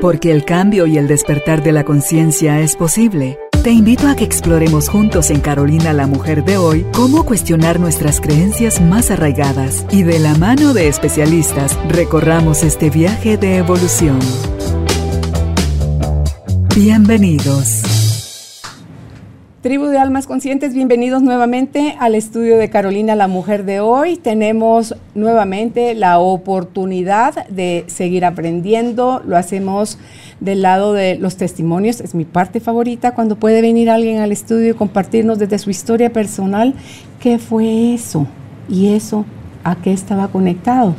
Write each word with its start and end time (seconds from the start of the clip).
Porque 0.00 0.32
el 0.32 0.46
cambio 0.46 0.86
y 0.86 0.96
el 0.96 1.06
despertar 1.06 1.62
de 1.62 1.72
la 1.72 1.84
conciencia 1.84 2.60
es 2.60 2.74
posible. 2.74 3.38
Te 3.62 3.70
invito 3.70 4.08
a 4.08 4.16
que 4.16 4.24
exploremos 4.24 4.88
juntos 4.88 5.30
en 5.30 5.40
Carolina 5.40 5.92
la 5.92 6.06
Mujer 6.06 6.42
de 6.42 6.56
hoy 6.56 6.86
cómo 6.94 7.26
cuestionar 7.26 7.78
nuestras 7.78 8.22
creencias 8.22 8.80
más 8.80 9.10
arraigadas 9.10 9.84
y 9.90 10.02
de 10.02 10.18
la 10.18 10.34
mano 10.36 10.72
de 10.72 10.88
especialistas 10.88 11.78
recorramos 11.88 12.62
este 12.62 12.88
viaje 12.88 13.36
de 13.36 13.58
evolución. 13.58 14.18
Bienvenidos. 16.74 17.99
Tribu 19.62 19.88
de 19.88 19.98
Almas 19.98 20.26
Conscientes, 20.26 20.72
bienvenidos 20.72 21.22
nuevamente 21.22 21.94
al 22.00 22.14
estudio 22.14 22.56
de 22.56 22.70
Carolina, 22.70 23.14
la 23.14 23.28
mujer 23.28 23.66
de 23.66 23.78
hoy. 23.80 24.16
Tenemos 24.16 24.94
nuevamente 25.14 25.94
la 25.94 26.18
oportunidad 26.18 27.46
de 27.48 27.84
seguir 27.86 28.24
aprendiendo. 28.24 29.20
Lo 29.26 29.36
hacemos 29.36 29.98
del 30.40 30.62
lado 30.62 30.94
de 30.94 31.16
los 31.16 31.36
testimonios. 31.36 32.00
Es 32.00 32.14
mi 32.14 32.24
parte 32.24 32.60
favorita 32.60 33.14
cuando 33.14 33.36
puede 33.36 33.60
venir 33.60 33.90
alguien 33.90 34.22
al 34.22 34.32
estudio 34.32 34.70
y 34.70 34.74
compartirnos 34.74 35.38
desde 35.38 35.58
su 35.58 35.68
historia 35.68 36.10
personal 36.10 36.72
qué 37.20 37.38
fue 37.38 37.92
eso 37.92 38.26
y 38.66 38.94
eso 38.94 39.26
a 39.62 39.76
qué 39.76 39.92
estaba 39.92 40.28
conectado, 40.28 40.94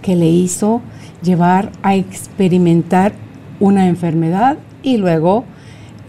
que 0.00 0.14
le 0.14 0.28
hizo 0.28 0.80
llevar 1.24 1.72
a 1.82 1.96
experimentar 1.96 3.14
una 3.58 3.88
enfermedad 3.88 4.58
y 4.84 4.98
luego 4.98 5.44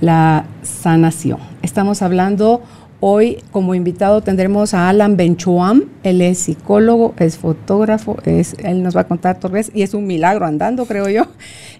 la 0.01 0.45
sanación. 0.63 1.39
Estamos 1.61 2.01
hablando 2.01 2.61
hoy 2.99 3.37
como 3.51 3.75
invitado 3.75 4.21
tendremos 4.21 4.73
a 4.73 4.89
Alan 4.89 5.17
Benchuam, 5.17 5.85
él 6.03 6.21
es 6.21 6.39
psicólogo, 6.39 7.13
es 7.17 7.37
fotógrafo, 7.37 8.17
es, 8.25 8.55
él 8.63 8.83
nos 8.83 8.95
va 8.95 9.01
a 9.01 9.07
contar 9.07 9.39
vez 9.49 9.71
y 9.73 9.81
es 9.81 9.93
un 9.93 10.05
milagro 10.07 10.45
andando, 10.45 10.85
creo 10.85 11.09
yo. 11.09 11.27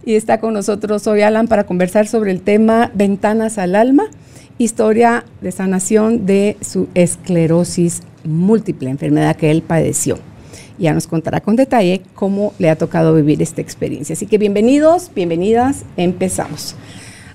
Y 0.06 0.16
está 0.16 0.40
con 0.40 0.54
nosotros 0.54 1.06
hoy 1.08 1.22
Alan 1.22 1.48
para 1.48 1.66
conversar 1.66 2.08
sobre 2.08 2.32
el 2.32 2.42
tema 2.42 2.92
Ventanas 2.94 3.58
al 3.58 3.76
Alma, 3.76 4.06
historia 4.58 5.26
de 5.42 5.52
sanación 5.52 6.26
de 6.26 6.58
su 6.62 6.88
esclerosis 6.96 8.02
múltiple, 8.24 8.90
enfermedad 8.90 9.36
que 9.36 9.52
él 9.52 9.62
padeció. 9.62 10.18
Ya 10.80 10.94
nos 10.94 11.06
contará 11.06 11.42
con 11.42 11.56
detalle 11.56 12.02
cómo 12.16 12.54
le 12.58 12.70
ha 12.72 12.76
tocado 12.76 13.14
vivir 13.14 13.42
esta 13.44 13.62
experiencia. 13.62 14.14
Así 14.14 14.26
que 14.26 14.40
bienvenidos, 14.40 15.12
bienvenidas, 15.14 15.86
empezamos. 15.98 16.76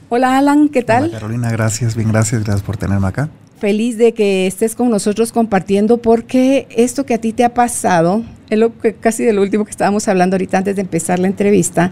Hola 0.08 0.38
Alan, 0.38 0.68
¿qué 0.68 0.82
tal? 0.82 1.04
Hola 1.04 1.12
Carolina, 1.14 1.50
gracias, 1.50 1.96
bien, 1.96 2.10
gracias, 2.12 2.44
gracias 2.44 2.62
por 2.62 2.76
tenerme 2.76 3.08
acá. 3.08 3.28
Feliz 3.58 3.98
de 3.98 4.14
que 4.14 4.46
estés 4.46 4.76
con 4.76 4.88
nosotros 4.88 5.32
compartiendo 5.32 5.98
porque 5.98 6.68
esto 6.70 7.04
que 7.04 7.14
a 7.14 7.18
ti 7.18 7.32
te 7.32 7.44
ha 7.44 7.54
pasado, 7.54 8.22
es 8.48 8.56
lo 8.56 8.78
que 8.78 8.94
casi 8.94 9.24
de 9.24 9.32
lo 9.32 9.42
último 9.42 9.64
que 9.64 9.72
estábamos 9.72 10.06
hablando 10.06 10.36
ahorita 10.36 10.58
antes 10.58 10.76
de 10.76 10.82
empezar 10.82 11.18
la 11.18 11.26
entrevista, 11.26 11.90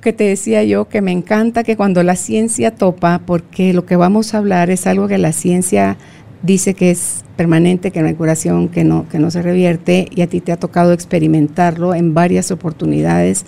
que 0.00 0.12
te 0.12 0.24
decía 0.24 0.64
yo 0.64 0.88
que 0.88 1.00
me 1.00 1.12
encanta 1.12 1.62
que 1.62 1.76
cuando 1.76 2.02
la 2.02 2.16
ciencia 2.16 2.74
topa, 2.74 3.20
porque 3.24 3.72
lo 3.72 3.86
que 3.86 3.94
vamos 3.94 4.34
a 4.34 4.38
hablar 4.38 4.68
es 4.70 4.88
algo 4.88 5.06
que 5.06 5.18
la 5.18 5.30
ciencia 5.30 5.96
dice 6.42 6.74
que 6.74 6.90
es 6.90 7.22
permanente, 7.36 7.92
que 7.92 8.00
no 8.00 8.08
hay 8.08 8.14
curación, 8.14 8.68
que 8.68 8.82
no, 8.82 9.08
que 9.08 9.20
no 9.20 9.30
se 9.30 9.42
revierte, 9.42 10.08
y 10.10 10.22
a 10.22 10.26
ti 10.26 10.40
te 10.40 10.50
ha 10.50 10.56
tocado 10.56 10.92
experimentarlo 10.92 11.94
en 11.94 12.14
varias 12.14 12.50
oportunidades 12.50 13.44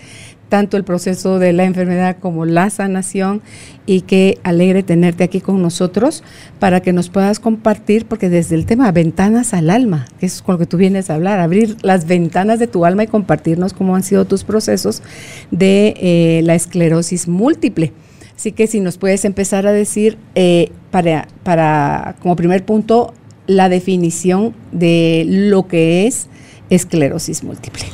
tanto 0.53 0.77
el 0.77 0.85
proceso 0.85 1.39
de 1.39 1.55
la 1.55 1.65
enfermedad 1.65 2.19
como 2.21 2.45
la 2.45 2.69
sanación 2.69 3.41
y 3.87 4.03
qué 4.03 4.39
alegre 4.43 4.83
tenerte 4.83 5.25
aquí 5.25 5.41
con 5.41 5.63
nosotros 5.63 6.23
para 6.59 6.83
que 6.83 6.93
nos 6.93 7.09
puedas 7.09 7.41
compartir, 7.41 8.05
porque 8.05 8.29
desde 8.29 8.57
el 8.57 8.67
tema 8.67 8.93
ventanas 8.93 9.55
al 9.55 9.71
alma, 9.71 10.07
que 10.21 10.27
es 10.27 10.43
con 10.43 10.57
lo 10.57 10.59
que 10.59 10.67
tú 10.67 10.77
vienes 10.77 11.09
a 11.09 11.15
hablar, 11.15 11.41
abrir 11.41 11.79
las 11.81 12.07
ventanas 12.07 12.59
de 12.59 12.67
tu 12.67 12.85
alma 12.85 13.05
y 13.05 13.07
compartirnos 13.07 13.73
cómo 13.73 13.97
han 13.97 14.03
sido 14.03 14.27
tus 14.27 14.45
procesos 14.45 15.03
de 15.51 15.95
eh, 15.97 16.43
la 16.45 16.55
esclerosis 16.55 17.29
múltiple. 17.29 17.95
Así 18.37 18.53
que 18.53 18.67
si 18.67 18.81
nos 18.81 18.99
puedes 18.99 19.25
empezar 19.25 19.67
a 19.67 19.73
decir, 19.73 20.19
eh, 20.35 20.71
para, 20.91 21.29
para, 21.45 22.17
como 22.21 22.37
primer 22.37 22.63
punto, 22.67 23.15
la 23.47 23.71
definición 23.71 24.55
de 24.71 25.25
lo 25.27 25.67
que 25.67 26.07
es 26.07 26.29
esclerosis 26.69 27.43
múltiple. 27.43 27.87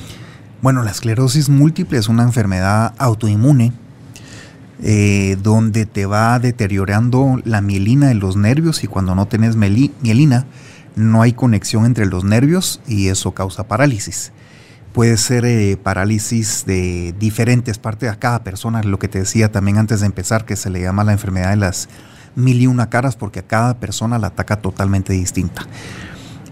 Bueno, 0.61 0.83
la 0.83 0.91
esclerosis 0.91 1.49
múltiple 1.49 1.99
es 1.99 2.09
una 2.09 2.25
enfermedad 2.25 2.93
autoinmune 2.99 3.73
eh, 4.83 5.37
donde 5.41 5.87
te 5.87 6.05
va 6.05 6.41
deteriorando 6.41 7.41
la 7.45 7.61
mielina 7.61 8.09
de 8.09 8.15
los 8.15 8.37
nervios 8.37 8.83
y 8.83 8.89
cuando 8.89 9.15
no 9.15 9.29
tienes 9.29 9.55
mielina 9.55 10.47
no 10.97 11.23
hay 11.23 11.33
conexión 11.33 11.85
entre 11.85 12.07
los 12.07 12.25
nervios 12.25 12.81
y 12.89 13.07
eso 13.07 13.35
causa 13.35 13.69
parálisis. 13.69 14.33
Puede 14.93 15.17
ser 15.17 15.45
eh, 15.45 15.77
parálisis 15.77 16.65
de 16.67 17.15
diferentes 17.21 17.79
partes 17.79 18.11
a 18.11 18.19
cada 18.19 18.43
persona, 18.43 18.83
lo 18.83 18.99
que 18.99 19.07
te 19.07 19.21
decía 19.21 19.53
también 19.53 19.79
antes 19.79 20.01
de 20.01 20.07
empezar, 20.07 20.45
que 20.45 20.57
se 20.57 20.71
le 20.71 20.81
llama 20.81 21.05
la 21.05 21.13
enfermedad 21.13 21.51
de 21.51 21.57
las 21.57 21.89
mil 22.35 22.61
y 22.61 22.67
una 22.67 22.91
caras 22.91 23.15
porque 23.15 23.41
a 23.41 23.47
cada 23.47 23.79
persona 23.79 24.19
la 24.19 24.29
ataca 24.29 24.57
totalmente 24.57 25.13
distinta. 25.13 25.67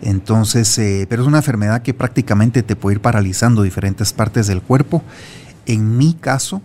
Entonces, 0.02 0.76
eh, 0.78 1.06
pero 1.08 1.22
es 1.22 1.28
una 1.28 1.38
enfermedad 1.38 1.82
que 1.82 1.94
prácticamente 1.94 2.62
te 2.62 2.76
puede 2.76 2.96
ir 2.96 3.00
paralizando 3.00 3.62
diferentes 3.62 4.12
partes 4.12 4.46
del 4.46 4.62
cuerpo. 4.62 5.02
En 5.66 5.96
mi 5.96 6.14
caso, 6.14 6.62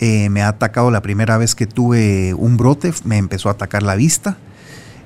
eh, 0.00 0.30
me 0.30 0.42
ha 0.42 0.48
atacado 0.48 0.90
la 0.90 1.02
primera 1.02 1.36
vez 1.36 1.54
que 1.54 1.66
tuve 1.66 2.34
un 2.34 2.56
brote, 2.56 2.92
me 3.04 3.18
empezó 3.18 3.48
a 3.48 3.52
atacar 3.52 3.82
la 3.82 3.94
vista. 3.94 4.36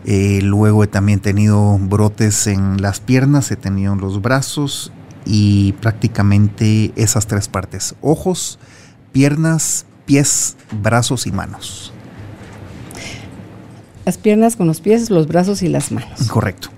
Eh, 0.06 0.40
luego 0.42 0.84
he 0.84 0.86
también 0.86 1.20
tenido 1.20 1.78
brotes 1.78 2.46
en 2.46 2.80
las 2.80 3.00
piernas, 3.00 3.50
he 3.50 3.56
tenido 3.56 3.94
en 3.94 4.00
los 4.00 4.20
brazos 4.20 4.92
y 5.24 5.72
prácticamente 5.80 6.92
esas 6.94 7.26
tres 7.26 7.48
partes, 7.48 7.94
ojos, 8.02 8.58
piernas, 9.12 9.86
pies, 10.04 10.56
brazos 10.82 11.26
y 11.26 11.32
manos. 11.32 11.92
Las 14.04 14.18
piernas 14.18 14.56
con 14.56 14.66
los 14.66 14.80
pies, 14.80 15.08
los 15.08 15.26
brazos 15.26 15.62
y 15.62 15.68
las 15.68 15.90
manos. 15.90 16.28
Correcto. 16.28 16.68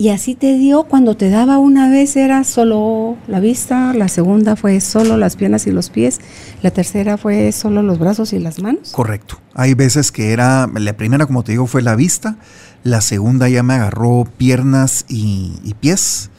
Y 0.00 0.08
así 0.08 0.34
te 0.34 0.56
dio, 0.56 0.84
cuando 0.84 1.14
te 1.14 1.28
daba 1.28 1.58
una 1.58 1.90
vez 1.90 2.16
era 2.16 2.42
solo 2.44 3.18
la 3.28 3.38
vista, 3.38 3.92
la 3.92 4.08
segunda 4.08 4.56
fue 4.56 4.80
solo 4.80 5.18
las 5.18 5.36
piernas 5.36 5.66
y 5.66 5.72
los 5.72 5.90
pies, 5.90 6.20
la 6.62 6.70
tercera 6.70 7.18
fue 7.18 7.52
solo 7.52 7.82
los 7.82 7.98
brazos 7.98 8.32
y 8.32 8.38
las 8.38 8.62
manos. 8.62 8.92
Correcto. 8.92 9.38
Hay 9.52 9.74
veces 9.74 10.10
que 10.10 10.32
era, 10.32 10.66
la 10.74 10.94
primera 10.94 11.26
como 11.26 11.44
te 11.44 11.52
digo 11.52 11.66
fue 11.66 11.82
la 11.82 11.96
vista, 11.96 12.38
la 12.82 13.02
segunda 13.02 13.50
ya 13.50 13.62
me 13.62 13.74
agarró 13.74 14.24
piernas 14.38 15.04
y, 15.06 15.74
pies 15.80 16.30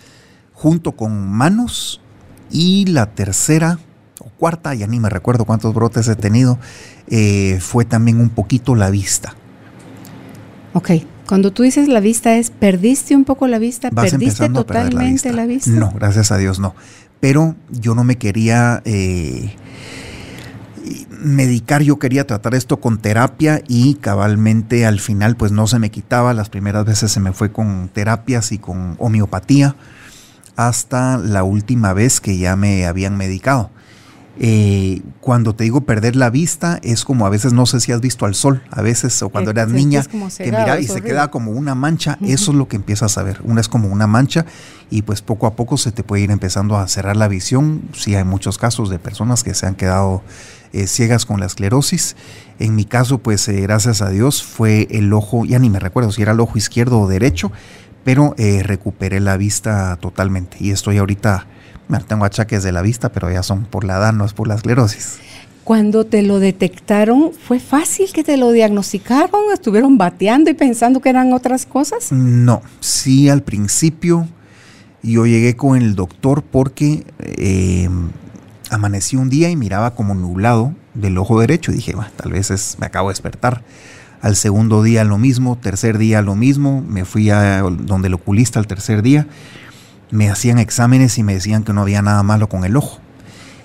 junto 0.53 0.93
con 0.93 1.29
manos 1.29 2.01
y 2.49 2.87
la 2.87 3.13
tercera 3.13 3.77
o 4.21 4.29
cuarta, 4.39 4.73
ya 4.73 4.87
ni 4.87 4.99
me 4.99 5.09
recuerdo 5.09 5.45
cuántos 5.45 5.75
brotes 5.75 6.07
he 6.07 6.15
tenido, 6.15 6.57
eh, 7.09 7.59
fue 7.61 7.85
también 7.85 8.21
un 8.21 8.29
poquito 8.29 8.73
la 8.73 8.89
vista. 8.89 9.35
Ok, 10.73 10.89
cuando 11.31 11.51
tú 11.51 11.63
dices 11.63 11.87
la 11.87 12.01
vista 12.01 12.35
es, 12.35 12.49
¿perdiste 12.49 13.15
un 13.15 13.23
poco 13.23 13.47
la 13.47 13.57
vista? 13.57 13.89
¿Perdiste 13.89 14.49
totalmente 14.49 15.31
la 15.31 15.45
vista? 15.45 15.71
No, 15.71 15.89
gracias 15.95 16.29
a 16.33 16.37
Dios 16.37 16.59
no. 16.59 16.75
Pero 17.21 17.55
yo 17.69 17.95
no 17.95 18.03
me 18.03 18.17
quería 18.17 18.81
eh, 18.83 19.55
medicar, 21.21 21.83
yo 21.83 21.99
quería 21.99 22.27
tratar 22.27 22.53
esto 22.53 22.81
con 22.81 22.97
terapia 22.97 23.63
y 23.69 23.93
cabalmente 23.93 24.85
al 24.85 24.99
final 24.99 25.37
pues 25.37 25.53
no 25.53 25.67
se 25.67 25.79
me 25.79 25.89
quitaba. 25.89 26.33
Las 26.33 26.49
primeras 26.49 26.83
veces 26.83 27.13
se 27.13 27.21
me 27.21 27.31
fue 27.31 27.49
con 27.49 27.87
terapias 27.87 28.51
y 28.51 28.57
con 28.57 28.97
homeopatía 28.99 29.77
hasta 30.57 31.17
la 31.17 31.45
última 31.45 31.93
vez 31.93 32.19
que 32.19 32.37
ya 32.37 32.57
me 32.57 32.85
habían 32.85 33.15
medicado. 33.15 33.69
Eh, 34.39 35.01
cuando 35.19 35.53
te 35.53 35.65
digo 35.65 35.81
perder 35.81 36.15
la 36.15 36.29
vista, 36.29 36.79
es 36.83 37.03
como 37.03 37.25
a 37.25 37.29
veces 37.29 37.51
no 37.51 37.65
sé 37.65 37.79
si 37.81 37.91
has 37.91 37.99
visto 37.99 38.25
al 38.25 38.33
sol, 38.33 38.63
a 38.71 38.81
veces, 38.81 39.21
o 39.21 39.29
cuando 39.29 39.51
eras 39.51 39.69
niña, 39.69 40.03
que 40.03 40.45
mira 40.45 40.79
y 40.79 40.87
se 40.87 41.01
queda 41.01 41.29
como 41.29 41.51
una 41.51 41.75
mancha, 41.75 42.17
eso 42.21 42.51
es 42.51 42.57
lo 42.57 42.67
que 42.67 42.77
empiezas 42.77 43.17
a 43.17 43.23
ver. 43.23 43.41
Una 43.43 43.61
es 43.61 43.67
como 43.67 43.89
una 43.89 44.07
mancha, 44.07 44.45
y 44.89 45.01
pues 45.01 45.21
poco 45.21 45.47
a 45.47 45.55
poco 45.55 45.77
se 45.77 45.91
te 45.91 46.03
puede 46.03 46.23
ir 46.23 46.31
empezando 46.31 46.77
a 46.77 46.87
cerrar 46.87 47.17
la 47.17 47.27
visión. 47.27 47.81
Sí, 47.93 48.15
hay 48.15 48.23
muchos 48.23 48.57
casos 48.57 48.89
de 48.89 48.99
personas 48.99 49.43
que 49.43 49.53
se 49.53 49.67
han 49.67 49.75
quedado 49.75 50.23
eh, 50.71 50.87
ciegas 50.87 51.25
con 51.25 51.39
la 51.39 51.45
esclerosis. 51.45 52.15
En 52.57 52.75
mi 52.75 52.85
caso, 52.85 53.17
pues 53.17 53.47
eh, 53.47 53.59
gracias 53.61 54.01
a 54.01 54.09
Dios, 54.09 54.43
fue 54.43 54.87
el 54.91 55.11
ojo, 55.11 55.45
ya 55.45 55.59
ni 55.59 55.69
me 55.69 55.79
recuerdo 55.79 56.11
si 56.11 56.21
era 56.21 56.31
el 56.31 56.39
ojo 56.39 56.57
izquierdo 56.57 56.99
o 57.01 57.07
derecho, 57.07 57.51
pero 58.03 58.33
recuperé 58.63 59.19
la 59.19 59.37
vista 59.37 59.95
totalmente. 59.97 60.57
Y 60.59 60.71
estoy 60.71 60.97
ahorita 60.97 61.45
tengo 62.07 62.25
achaques 62.25 62.63
de 62.63 62.71
la 62.71 62.81
vista, 62.81 63.11
pero 63.11 63.31
ya 63.31 63.43
son 63.43 63.65
por 63.65 63.83
la 63.83 63.97
edad, 63.97 64.13
no 64.13 64.25
es 64.25 64.33
por 64.33 64.47
la 64.47 64.55
esclerosis. 64.55 65.19
Cuando 65.63 66.05
te 66.05 66.23
lo 66.23 66.39
detectaron, 66.39 67.31
¿fue 67.33 67.59
fácil 67.59 68.11
que 68.13 68.23
te 68.23 68.35
lo 68.37 68.51
diagnosticaron? 68.51 69.41
¿Estuvieron 69.53 69.97
bateando 69.97 70.49
y 70.49 70.53
pensando 70.53 71.01
que 71.01 71.09
eran 71.09 71.33
otras 71.33 71.65
cosas? 71.65 72.11
No, 72.11 72.61
sí 72.79 73.29
al 73.29 73.43
principio 73.43 74.27
yo 75.03 75.25
llegué 75.25 75.55
con 75.55 75.77
el 75.77 75.95
doctor 75.95 76.43
porque 76.43 77.05
eh, 77.19 77.89
amanecí 78.69 79.15
un 79.15 79.29
día 79.29 79.49
y 79.49 79.55
miraba 79.55 79.93
como 79.95 80.15
nublado 80.15 80.73
del 80.93 81.17
ojo 81.17 81.39
derecho 81.39 81.71
y 81.71 81.75
dije, 81.75 81.95
tal 82.15 82.31
vez 82.31 82.51
es, 82.51 82.77
me 82.79 82.87
acabo 82.87 83.09
de 83.09 83.13
despertar. 83.13 83.63
Al 84.21 84.35
segundo 84.35 84.83
día 84.83 85.03
lo 85.03 85.17
mismo, 85.17 85.57
tercer 85.57 85.97
día 85.97 86.21
lo 86.21 86.35
mismo, 86.35 86.83
me 86.87 87.05
fui 87.05 87.29
a 87.31 87.61
donde 87.61 88.07
el 88.07 88.13
oculista 88.13 88.59
al 88.59 88.67
tercer 88.67 89.01
día 89.01 89.27
me 90.11 90.29
hacían 90.29 90.59
exámenes 90.59 91.17
y 91.17 91.23
me 91.23 91.33
decían 91.33 91.63
que 91.63 91.73
no 91.73 91.81
había 91.81 92.01
nada 92.01 92.21
malo 92.23 92.47
con 92.49 92.65
el 92.65 92.75
ojo. 92.75 92.99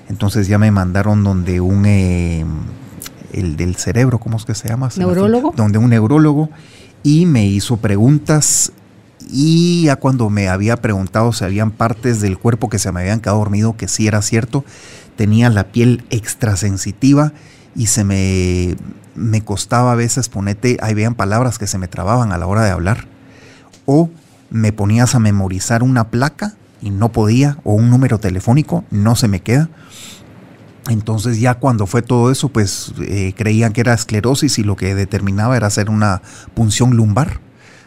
Entonces 0.09 0.47
ya 0.47 0.59
me 0.59 0.71
mandaron 0.71 1.25
donde 1.25 1.61
un, 1.61 1.85
eh, 1.87 2.45
el 3.33 3.57
del 3.57 3.75
cerebro, 3.77 4.19
¿cómo 4.19 4.37
es 4.37 4.45
que 4.45 4.55
se 4.55 4.69
llama? 4.69 4.89
¿Neurólogo? 4.97 5.53
Donde 5.57 5.79
un 5.79 5.91
neurólogo 5.91 6.49
y 7.03 7.27
me 7.27 7.47
hizo 7.47 7.77
preguntas 7.77 8.73
y 9.29 9.85
ya 9.85 9.97
cuando 9.97 10.31
me 10.31 10.49
había 10.49 10.77
preguntado 10.77 11.33
si 11.33 11.45
habían 11.45 11.73
partes 11.73 12.21
del 12.21 12.39
cuerpo 12.39 12.69
que 12.69 12.79
se 12.79 12.93
me 12.93 13.01
habían 13.01 13.21
quedado 13.21 13.39
dormido, 13.39 13.77
que 13.77 13.89
sí 13.89 14.07
era 14.07 14.23
cierto, 14.23 14.65
tenía 15.17 15.51
la 15.51 15.65
piel 15.65 16.05
extrasensitiva 16.11 17.33
y 17.75 17.87
se 17.89 18.05
me, 18.05 18.77
me 19.17 19.43
costaba 19.43 19.93
a 19.93 19.97
veces 19.97 20.29
ponerte, 20.29 20.77
ahí 20.81 20.95
veían 20.95 21.17
palabras 21.17 21.59
que 21.59 21.67
se 21.67 21.79
me 21.79 21.89
trababan 21.89 22.33
a 22.33 22.39
la 22.39 22.47
hora 22.47 22.63
de 22.63 22.71
hablar. 22.71 23.07
O 23.85 24.11
me 24.51 24.73
ponías 24.73 25.15
a 25.15 25.19
memorizar 25.19 25.83
una 25.83 26.09
placa 26.09 26.55
y 26.81 26.91
no 26.91 27.11
podía, 27.11 27.59
o 27.65 27.75
un 27.75 27.91
número 27.91 28.19
telefónico, 28.19 28.85
no 28.91 29.17
se 29.17 29.29
me 29.29 29.41
queda. 29.41 29.69
Entonces 30.89 31.41
ya 31.41 31.55
cuando 31.55 31.87
fue 31.87 32.03
todo 32.03 32.31
eso, 32.31 32.49
pues 32.49 32.93
eh, 33.01 33.35
creían 33.37 33.73
que 33.73 33.81
era 33.81 33.95
esclerosis 33.95 34.59
y 34.59 34.63
lo 34.63 34.77
que 34.77 34.95
determinaba 34.95 35.57
era 35.57 35.67
hacer 35.67 35.91
una 35.91 36.23
punción 36.55 36.97
lumbar 36.97 37.41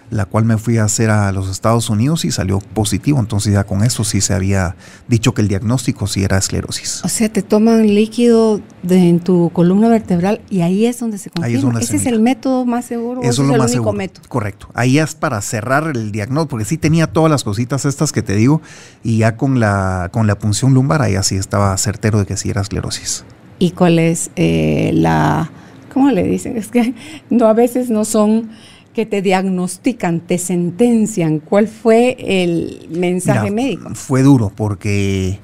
la 0.09 0.25
cual 0.25 0.45
me 0.45 0.57
fui 0.57 0.77
a 0.77 0.85
hacer 0.85 1.09
a 1.09 1.31
los 1.31 1.49
Estados 1.49 1.89
Unidos 1.89 2.25
y 2.25 2.31
salió 2.31 2.59
positivo. 2.59 3.19
Entonces 3.19 3.53
ya 3.53 3.63
con 3.63 3.83
eso 3.83 4.03
sí 4.03 4.21
se 4.21 4.33
había 4.33 4.75
dicho 5.07 5.33
que 5.33 5.41
el 5.41 5.47
diagnóstico 5.47 6.07
sí 6.07 6.23
era 6.23 6.37
esclerosis. 6.37 7.03
O 7.03 7.09
sea, 7.09 7.29
te 7.29 7.41
toman 7.41 7.87
líquido 7.87 8.61
de, 8.83 9.09
en 9.09 9.19
tu 9.19 9.51
columna 9.51 9.89
vertebral 9.89 10.41
y 10.49 10.61
ahí 10.61 10.85
es 10.85 10.99
donde 10.99 11.17
se 11.17 11.29
confirma. 11.29 11.79
Ese 11.79 11.97
es 11.97 12.05
el 12.05 12.19
método 12.19 12.65
más 12.65 12.85
seguro. 12.85 13.21
Eso 13.21 13.43
es, 13.43 13.47
lo 13.47 13.53
el 13.53 13.59
más 13.59 13.71
único 13.71 13.83
seguro. 13.83 13.97
método. 13.97 14.23
Correcto. 14.27 14.69
Ahí 14.73 14.99
es 14.99 15.15
para 15.15 15.41
cerrar 15.41 15.87
el 15.87 16.11
diagnóstico, 16.11 16.49
porque 16.49 16.65
sí 16.65 16.77
tenía 16.77 17.07
todas 17.07 17.29
las 17.29 17.43
cositas 17.43 17.85
estas 17.85 18.11
que 18.11 18.21
te 18.21 18.35
digo 18.35 18.61
y 19.03 19.19
ya 19.19 19.37
con 19.37 19.59
la 19.59 20.09
con 20.11 20.27
la 20.27 20.37
punción 20.37 20.73
lumbar 20.73 21.01
ahí 21.01 21.15
así 21.15 21.35
estaba 21.35 21.75
certero 21.77 22.19
de 22.19 22.25
que 22.25 22.37
sí 22.37 22.49
era 22.49 22.61
esclerosis. 22.61 23.25
¿Y 23.59 23.71
cuál 23.71 23.99
es 23.99 24.31
eh, 24.35 24.91
la 24.93 25.51
¿cómo 25.93 26.11
le 26.11 26.23
dicen? 26.23 26.57
Es 26.57 26.69
que 26.69 26.93
no 27.29 27.47
a 27.47 27.53
veces 27.53 27.89
no 27.89 28.05
son 28.05 28.49
que 28.93 29.05
te 29.05 29.21
diagnostican, 29.21 30.21
te 30.21 30.37
sentencian? 30.37 31.39
¿Cuál 31.39 31.67
fue 31.67 32.17
el 32.19 32.89
mensaje 32.91 33.51
médico? 33.51 33.93
Fue 33.93 34.23
duro 34.23 34.51
porque 34.55 35.39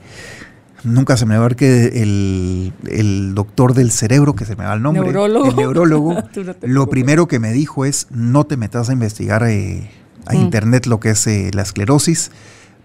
nunca 0.86 1.18
se 1.18 1.26
me 1.26 1.38
va 1.38 1.46
a 1.46 1.48
ver 1.48 1.56
que 1.56 2.02
el, 2.02 3.34
doctor 3.36 3.74
del 3.74 3.92
cerebro, 3.92 4.36
que 4.36 4.46
se 4.46 4.56
me 4.56 4.66
va 4.66 4.74
el 4.74 4.82
nombre, 4.82 5.08
el 5.08 5.56
neurólogo, 5.56 6.16
lo 6.62 6.90
primero 6.90 7.28
que 7.28 7.40
me 7.40 7.52
dijo 7.52 7.86
es 7.86 8.08
no 8.12 8.46
te 8.46 8.58
metas 8.58 8.90
a 8.90 8.94
investigar 8.94 9.44
eh, 9.44 9.90
a 10.26 10.34
mm. 10.34 10.38
internet 10.38 10.86
lo 10.86 11.00
que 11.00 11.12
es 11.12 11.28
eh, 11.28 11.52
la 11.54 11.64
esclerosis 11.64 12.32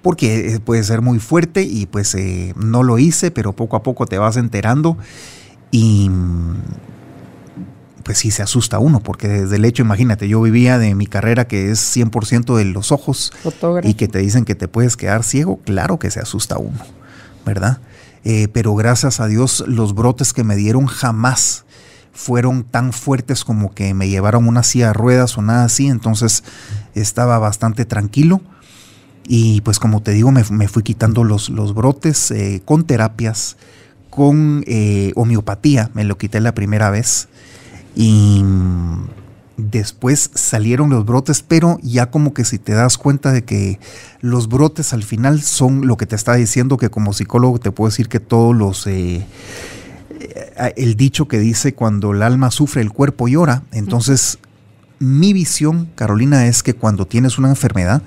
porque 0.03 0.55
eh, 0.55 0.61
puede 0.61 0.83
ser 0.83 1.03
muy 1.03 1.19
fuerte 1.19 1.62
y 1.62 1.85
pues 1.85 2.17
no 2.57 2.83
lo 2.83 2.99
hice, 2.99 3.31
pero 3.31 3.53
poco 3.53 3.77
a 3.77 3.83
poco 3.83 4.07
te 4.07 4.17
vas 4.17 4.39
enterando 4.39 4.97
y 5.71 6.11
pues 8.11 8.19
sí 8.19 8.33
se 8.33 8.43
asusta 8.43 8.81
uno, 8.81 8.99
porque 8.99 9.29
desde 9.29 9.55
el 9.55 9.65
hecho, 9.65 9.85
imagínate, 9.85 10.27
yo 10.27 10.43
vivía 10.43 10.79
de 10.79 10.97
mi 10.97 11.07
carrera 11.07 11.47
que 11.47 11.71
es 11.71 11.97
100% 11.97 12.57
de 12.57 12.65
los 12.65 12.91
ojos 12.91 13.33
y 13.85 13.95
que 13.95 14.09
te 14.09 14.19
dicen 14.19 14.45
que 14.45 14.57
te 14.57 14.67
puedes 14.67 14.97
quedar 14.97 15.23
ciego, 15.23 15.61
claro 15.65 16.01
que 16.01 16.11
se 16.11 16.19
asusta 16.19 16.59
uno, 16.59 16.81
¿verdad? 17.47 17.79
Eh, 18.25 18.49
pero 18.53 18.75
gracias 18.75 19.21
a 19.21 19.29
Dios 19.29 19.62
los 19.69 19.95
brotes 19.95 20.33
que 20.33 20.43
me 20.43 20.57
dieron 20.57 20.87
jamás 20.87 21.65
fueron 22.12 22.65
tan 22.65 22.93
fuertes 22.93 23.45
como 23.45 23.73
que 23.77 23.95
me 23.95 24.09
llevaron 24.09 24.49
una 24.49 24.65
silla 24.65 24.89
de 24.89 24.95
ruedas 24.95 25.39
o 25.39 25.43
nada 25.43 25.62
así, 25.62 25.87
entonces 25.87 26.43
estaba 26.97 27.39
bastante 27.39 27.85
tranquilo. 27.85 28.41
Y 29.25 29.61
pues 29.61 29.79
como 29.79 30.03
te 30.03 30.11
digo, 30.11 30.33
me, 30.33 30.43
fui 30.43 30.83
quitando 30.83 31.23
los, 31.23 31.49
los 31.49 31.75
brotes 31.75 32.33
eh, 32.33 32.61
con 32.65 32.89
terapias, 32.89 33.57
con 34.11 34.65
eh, 34.67 35.12
homeopatía, 35.15 35.93
me 35.95 36.03
lo 36.03 36.19
quité 36.19 36.41
la 36.41 36.55
primera 36.57 36.91
vez 36.91 37.29
y 37.94 38.44
después 39.56 40.31
salieron 40.34 40.90
los 40.90 41.04
brotes, 41.04 41.42
pero 41.46 41.78
ya 41.82 42.10
como 42.10 42.32
que 42.34 42.44
si 42.44 42.58
te 42.58 42.72
das 42.72 42.98
cuenta 42.98 43.32
de 43.32 43.44
que 43.44 43.78
los 44.20 44.48
brotes 44.48 44.92
al 44.92 45.02
final 45.02 45.42
son 45.42 45.87
lo 45.87 45.96
que 45.96 46.06
te 46.06 46.16
está 46.16 46.34
diciendo, 46.34 46.76
que 46.76 46.90
como 46.90 47.12
psicólogo 47.12 47.58
te 47.58 47.72
puedo 47.72 47.90
decir 47.90 48.08
que 48.08 48.20
todos 48.20 48.54
los... 48.54 48.87
Eh, 48.87 49.26
eh, 50.20 50.75
el 50.76 50.96
dicho 50.96 51.28
que 51.28 51.38
dice 51.38 51.75
cuando 51.75 52.12
el 52.12 52.22
alma 52.22 52.50
sufre, 52.50 52.82
el 52.82 52.92
cuerpo 52.92 53.28
llora. 53.28 53.62
Entonces, 53.72 54.38
mi 54.98 55.32
visión, 55.32 55.88
Carolina, 55.94 56.46
es 56.46 56.62
que 56.62 56.75
cuando 56.75 57.06
tienes 57.06 57.38
una 57.38 57.48
enfermedad, 57.48 58.02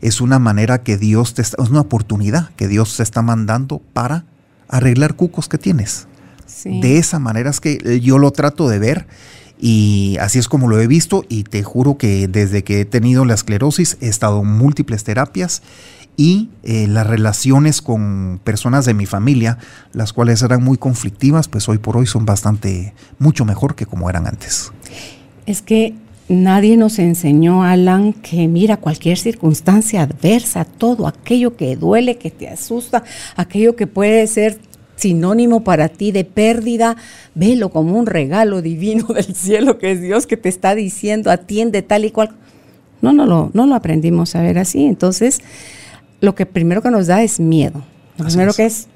es 0.00 0.20
una 0.20 0.38
manera 0.38 0.82
que 0.82 0.96
Dios 0.96 1.34
te 1.34 1.42
está, 1.42 1.60
es 1.62 1.70
una 1.70 1.80
oportunidad 1.80 2.50
que 2.54 2.68
Dios 2.68 2.96
te 2.96 3.02
está 3.02 3.22
mandando 3.22 3.80
para 3.92 4.24
arreglar 4.68 5.16
cucos 5.16 5.48
que 5.48 5.58
tienes. 5.58 6.06
De 6.64 6.98
esa 6.98 7.18
manera 7.18 7.50
es 7.50 7.60
que 7.60 8.00
yo 8.00 8.18
lo 8.18 8.30
trato 8.30 8.68
de 8.68 8.78
ver 8.78 9.06
y 9.60 10.16
así 10.20 10.38
es 10.38 10.48
como 10.48 10.68
lo 10.68 10.80
he 10.80 10.86
visto 10.86 11.24
y 11.28 11.44
te 11.44 11.62
juro 11.62 11.98
que 11.98 12.28
desde 12.28 12.62
que 12.62 12.80
he 12.80 12.84
tenido 12.84 13.24
la 13.24 13.34
esclerosis 13.34 13.96
he 14.00 14.08
estado 14.08 14.40
en 14.40 14.48
múltiples 14.48 15.04
terapias 15.04 15.62
y 16.16 16.50
eh, 16.64 16.86
las 16.88 17.06
relaciones 17.06 17.80
con 17.80 18.40
personas 18.42 18.84
de 18.84 18.92
mi 18.92 19.06
familia, 19.06 19.58
las 19.92 20.12
cuales 20.12 20.42
eran 20.42 20.62
muy 20.64 20.76
conflictivas, 20.76 21.46
pues 21.46 21.68
hoy 21.68 21.78
por 21.78 21.96
hoy 21.96 22.06
son 22.06 22.26
bastante, 22.26 22.92
mucho 23.20 23.44
mejor 23.44 23.76
que 23.76 23.86
como 23.86 24.10
eran 24.10 24.26
antes. 24.26 24.72
Es 25.46 25.62
que 25.62 25.94
nadie 26.28 26.76
nos 26.76 26.98
enseñó, 26.98 27.62
Alan, 27.62 28.12
que 28.12 28.48
mira 28.48 28.78
cualquier 28.78 29.16
circunstancia 29.16 30.02
adversa, 30.02 30.64
todo 30.64 31.06
aquello 31.06 31.56
que 31.56 31.76
duele, 31.76 32.18
que 32.18 32.32
te 32.32 32.48
asusta, 32.48 33.04
aquello 33.36 33.76
que 33.76 33.86
puede 33.86 34.26
ser 34.26 34.58
sinónimo 34.98 35.64
para 35.64 35.88
ti 35.88 36.12
de 36.12 36.24
pérdida, 36.24 36.96
velo 37.34 37.70
como 37.70 37.96
un 37.98 38.06
regalo 38.06 38.60
divino 38.62 39.06
del 39.14 39.34
cielo 39.34 39.78
que 39.78 39.92
es 39.92 40.02
Dios 40.02 40.26
que 40.26 40.36
te 40.36 40.48
está 40.48 40.74
diciendo, 40.74 41.30
atiende 41.30 41.82
tal 41.82 42.04
y 42.04 42.10
cual. 42.10 42.30
No, 43.00 43.12
no 43.12 43.26
lo, 43.26 43.50
no 43.54 43.66
lo 43.66 43.76
aprendimos 43.76 44.34
a 44.34 44.42
ver 44.42 44.58
así. 44.58 44.84
Entonces, 44.84 45.40
lo 46.20 46.34
que 46.34 46.46
primero 46.46 46.82
que 46.82 46.90
nos 46.90 47.06
da 47.06 47.22
es 47.22 47.38
miedo. 47.38 47.84
Lo 48.16 48.24
primero 48.24 48.52
que 48.52 48.66
es, 48.66 48.88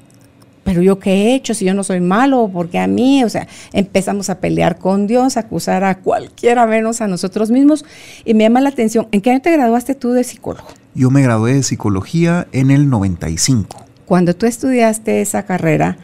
pero 0.65 0.83
yo 0.83 0.99
qué 0.99 1.13
he 1.13 1.35
hecho 1.37 1.55
si 1.55 1.65
yo 1.65 1.73
no 1.73 1.85
soy 1.85 2.01
malo, 2.01 2.51
porque 2.53 2.81
a 2.81 2.89
mí, 2.89 3.23
o 3.23 3.29
sea, 3.29 3.47
empezamos 3.73 4.29
a 4.29 4.41
pelear 4.41 4.79
con 4.79 5.07
Dios, 5.07 5.37
a 5.37 5.41
acusar 5.41 5.85
a 5.85 5.99
cualquiera 6.01 6.67
menos 6.67 7.01
a 7.01 7.07
nosotros 7.07 7.53
mismos. 7.53 7.85
Y 8.25 8.35
me 8.35 8.43
llama 8.43 8.61
la 8.61 8.71
atención, 8.71 9.07
¿en 9.13 9.21
qué 9.21 9.31
año 9.31 9.41
te 9.41 9.53
graduaste 9.53 9.95
tú 9.95 10.11
de 10.11 10.25
psicólogo? 10.25 10.67
Yo 10.97 11.13
me 11.13 11.23
gradué 11.23 11.55
de 11.55 11.63
psicología 11.63 12.49
en 12.51 12.73
el 12.73 12.91
95 12.91 13.92
cuando 14.13 14.37
tú 14.37 14.45
estudiaste 14.45 15.23
esa 15.23 15.45
carrera, 15.45 15.97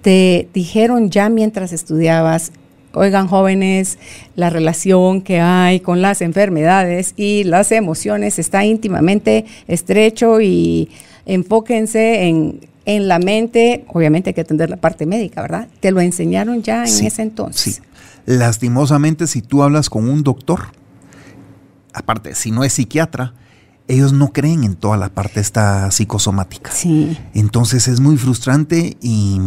te 0.00 0.48
dijeron 0.52 1.10
ya 1.10 1.28
mientras 1.28 1.72
estudiabas, 1.72 2.50
oigan 2.92 3.28
jóvenes, 3.28 3.98
la 4.34 4.50
relación 4.50 5.22
que 5.22 5.38
hay 5.40 5.78
con 5.78 6.02
las 6.02 6.22
enfermedades 6.22 7.14
y 7.16 7.44
las 7.44 7.70
emociones 7.70 8.40
está 8.40 8.64
íntimamente 8.64 9.44
estrecho 9.68 10.40
y 10.40 10.90
enfóquense 11.24 12.26
en, 12.26 13.08
la 13.08 13.20
mente, 13.20 13.84
obviamente 13.86 14.30
hay 14.30 14.34
que 14.34 14.40
atender 14.40 14.68
la 14.68 14.78
parte 14.78 15.06
médica, 15.06 15.42
¿verdad? 15.42 15.68
Te 15.78 15.92
lo 15.92 16.00
enseñaron 16.00 16.64
ya 16.64 16.78
en 16.78 17.06
ese 17.06 17.22
entonces. 17.22 17.76
Sí. 17.76 17.82
Lastimosamente, 18.26 19.28
si 19.28 19.40
tú 19.40 19.62
hablas 19.62 19.88
con 19.88 20.10
un 20.10 20.24
doctor, 20.24 20.62
aparte, 21.94 22.34
si 22.34 22.50
no 22.50 22.64
es 22.64 22.72
psiquiatra, 22.72 23.34
ellos 23.88 24.12
no 24.12 24.32
creen 24.32 24.64
en 24.64 24.74
toda 24.74 24.96
la 24.96 25.08
parte 25.10 25.40
esta 25.40 25.90
psicosomática. 25.90 26.70
Sí. 26.70 27.18
Entonces 27.34 27.88
es 27.88 28.00
muy 28.00 28.16
frustrante 28.16 28.96
y 29.00 29.40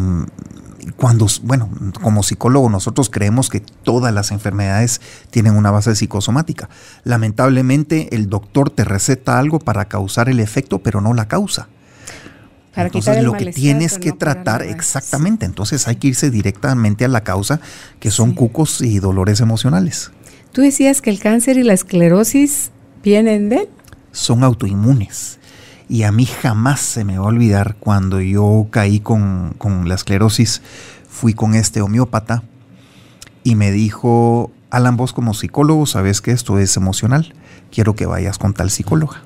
cuando, 0.97 1.27
bueno, 1.43 1.69
como 2.01 2.23
psicólogo 2.23 2.69
nosotros 2.69 3.09
creemos 3.09 3.49
que 3.49 3.59
todas 3.59 4.13
las 4.13 4.31
enfermedades 4.31 5.01
tienen 5.31 5.55
una 5.55 5.71
base 5.71 5.95
psicosomática. 5.95 6.69
Lamentablemente 7.03 8.15
el 8.15 8.29
doctor 8.29 8.69
te 8.69 8.83
receta 8.83 9.39
algo 9.39 9.59
para 9.59 9.85
causar 9.85 10.29
el 10.29 10.39
efecto, 10.39 10.79
pero 10.79 11.01
no 11.01 11.13
la 11.13 11.27
causa. 11.27 11.67
Para 12.73 12.87
entonces 12.87 13.23
lo 13.23 13.33
que 13.33 13.53
tienes 13.53 13.97
que 13.97 14.11
tratar, 14.11 14.61
exactamente, 14.61 15.45
entonces 15.45 15.87
hay 15.87 15.95
que 15.95 16.07
irse 16.07 16.29
directamente 16.29 17.05
a 17.05 17.07
la 17.07 17.23
causa, 17.23 17.61
que 18.01 18.11
son 18.11 18.33
cucos 18.33 18.81
y 18.81 18.99
dolores 18.99 19.39
emocionales. 19.39 20.11
Tú 20.51 20.61
decías 20.61 21.01
que 21.01 21.09
el 21.09 21.19
cáncer 21.19 21.57
y 21.57 21.63
la 21.63 21.73
esclerosis 21.73 22.71
vienen 23.01 23.47
de 23.47 23.69
son 24.15 24.43
autoinmunes. 24.43 25.39
Y 25.87 26.03
a 26.03 26.11
mí 26.11 26.25
jamás 26.25 26.79
se 26.79 27.03
me 27.03 27.19
va 27.19 27.25
a 27.25 27.27
olvidar 27.27 27.75
cuando 27.79 28.19
yo 28.21 28.67
caí 28.71 28.99
con, 28.99 29.55
la 29.85 29.93
esclerosis, 29.93 30.61
fui 31.07 31.33
con 31.33 31.53
este 31.53 31.81
homeópata 31.81 32.43
y 33.43 33.55
me 33.55 33.71
dijo, 33.71 34.51
Alan, 34.71 34.97
vos 34.97 35.13
como 35.13 35.35
psicólogo 35.35 35.85
sabes 35.85 36.21
que 36.21 36.31
esto 36.31 36.57
es 36.57 36.75
emocional, 36.75 37.35
quiero 37.71 37.95
que 37.95 38.07
vayas 38.07 38.39
con 38.39 38.53
tal 38.53 38.71
psicóloga. 38.71 39.21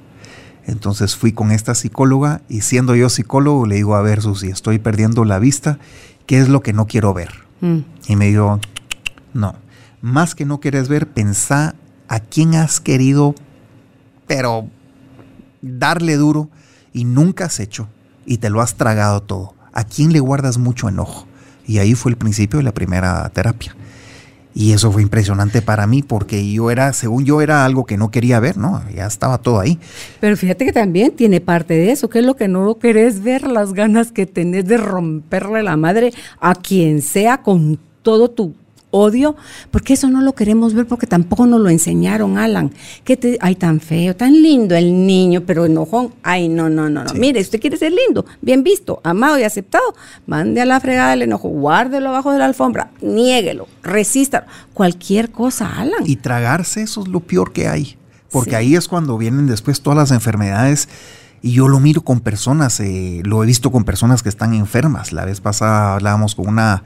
Entonces 0.66 1.16
fui 1.16 1.32
con 1.32 1.52
esta 1.52 1.76
psicóloga 1.76 2.42
y 2.50 2.62
siendo 2.62 2.94
yo 2.96 3.10
psicólogo 3.10 3.66
le 3.66 3.76
digo, 3.76 3.96
a 3.96 4.02
ver, 4.02 4.22
Susi, 4.22 4.50
estoy 4.50 4.80
perdiendo 4.80 5.24
la 5.24 5.40
vista, 5.40 5.80
¿qué 6.26 6.40
es 6.40 6.50
lo 6.50 6.62
que 6.62 6.74
no 6.74 6.88
quiero 6.88 7.14
ver? 7.14 7.32
Mm. 7.62 7.80
Y 8.08 8.16
me 8.18 8.28
dijo, 8.28 8.60
no, 9.34 9.56
más 10.02 10.36
que 10.36 10.46
no 10.46 10.60
quieres 10.60 10.90
ver, 10.90 11.08
pensá 11.08 11.76
a 12.10 12.20
quién 12.20 12.56
has 12.56 12.82
querido, 12.82 13.34
pero 14.28 14.68
darle 15.62 16.16
duro 16.16 16.50
y 16.94 17.06
nunca 17.06 17.46
has 17.46 17.60
hecho 17.60 17.88
y 18.26 18.38
te 18.38 18.50
lo 18.50 18.62
has 18.62 18.76
tragado 18.76 19.22
todo. 19.22 19.54
¿A 19.74 19.84
quién 19.84 20.14
le 20.14 20.20
guardas 20.20 20.58
mucho 20.58 20.90
enojo? 20.90 21.28
Y 21.66 21.78
ahí 21.78 21.94
fue 21.94 22.12
el 22.12 22.18
principio 22.18 22.58
de 22.58 22.64
la 22.64 22.74
primera 22.74 23.30
terapia. 23.30 23.76
Y 24.56 24.74
eso 24.74 24.92
fue 24.92 25.04
impresionante 25.04 25.62
para 25.62 25.86
mí 25.88 26.02
porque 26.02 26.52
yo 26.52 26.72
era, 26.72 26.92
según 26.94 27.24
yo, 27.24 27.42
era 27.42 27.66
algo 27.66 27.86
que 27.86 27.98
no 27.98 28.10
quería 28.10 28.40
ver, 28.40 28.58
¿no? 28.58 28.84
Ya 28.94 29.06
estaba 29.06 29.38
todo 29.38 29.60
ahí. 29.60 29.80
Pero 30.20 30.36
fíjate 30.36 30.66
que 30.66 30.74
también 30.74 31.16
tiene 31.16 31.40
parte 31.40 31.76
de 31.76 31.92
eso, 31.92 32.10
que 32.10 32.20
es 32.20 32.26
lo 32.26 32.36
que 32.36 32.48
no 32.48 32.78
querés 32.80 33.22
ver, 33.24 33.44
las 33.48 33.74
ganas 33.74 34.12
que 34.12 34.26
tenés 34.26 34.66
de 34.66 34.78
romperle 34.78 35.64
la 35.64 35.78
madre 35.78 36.12
a 36.40 36.56
quien 36.56 37.02
sea 37.02 37.42
con 37.44 37.80
todo 38.02 38.32
tu 38.32 38.56
odio, 38.92 39.36
porque 39.72 39.94
eso 39.94 40.10
no 40.10 40.22
lo 40.22 40.34
queremos 40.34 40.74
ver 40.74 40.88
porque 40.88 41.08
tampoco 41.08 41.46
nos 41.46 41.62
lo 41.62 41.70
enseñaron, 41.70 42.38
Alan. 42.38 42.72
Que 43.04 43.18
te, 43.18 43.38
ay, 43.42 43.56
tan 43.56 43.80
feo, 43.80 44.16
tan 44.16 44.42
lindo 44.42 44.76
el 44.76 45.06
niño, 45.06 45.44
pero 45.46 45.66
enojón. 45.66 46.14
Ay, 46.24 46.50
no, 46.50 46.70
no, 46.70 46.90
no, 46.90 47.04
no. 47.04 47.14
Mire, 47.14 47.42
usted 47.42 47.60
quiere 47.60 47.78
ser 47.78 47.94
lindo, 47.94 48.26
bien 48.42 48.64
visto, 48.64 49.00
amado 49.04 49.38
y 49.40 49.44
aceptado, 49.44 49.96
mande 50.26 50.62
a 50.62 50.66
la 50.66 50.80
fregada 50.80 51.14
el 51.14 51.22
enojo, 51.22 51.50
guárdelo 51.50 52.10
abajo 52.10 52.32
de 52.32 52.40
la 52.40 52.46
alfombra, 52.46 52.92
niéguelo, 53.02 53.68
resista, 53.84 54.46
cualquier 54.74 55.32
cosa, 55.32 55.68
Alan. 55.80 56.04
Y 56.06 56.16
tragarse, 56.16 56.82
eso 56.82 57.02
es 57.02 57.08
lo 57.08 57.20
peor 57.20 57.52
que 57.52 57.68
hay, 57.68 57.98
porque 58.32 58.56
ahí 58.56 58.76
es 58.76 58.88
cuando 58.88 59.18
vienen 59.18 59.48
después 59.48 59.82
todas 59.82 59.98
las 59.98 60.12
enfermedades. 60.12 60.90
Y 61.42 61.54
yo 61.54 61.70
lo 61.70 61.80
miro 61.80 62.02
con 62.02 62.20
personas, 62.20 62.82
eh, 62.82 63.22
lo 63.24 63.42
he 63.42 63.46
visto 63.46 63.72
con 63.72 63.86
personas 63.86 64.24
que 64.24 64.28
están 64.28 64.54
enfermas. 64.54 65.14
La 65.14 65.24
vez 65.24 65.40
pasada 65.40 65.94
hablábamos 65.94 66.36
con 66.36 66.50
una 66.50 66.84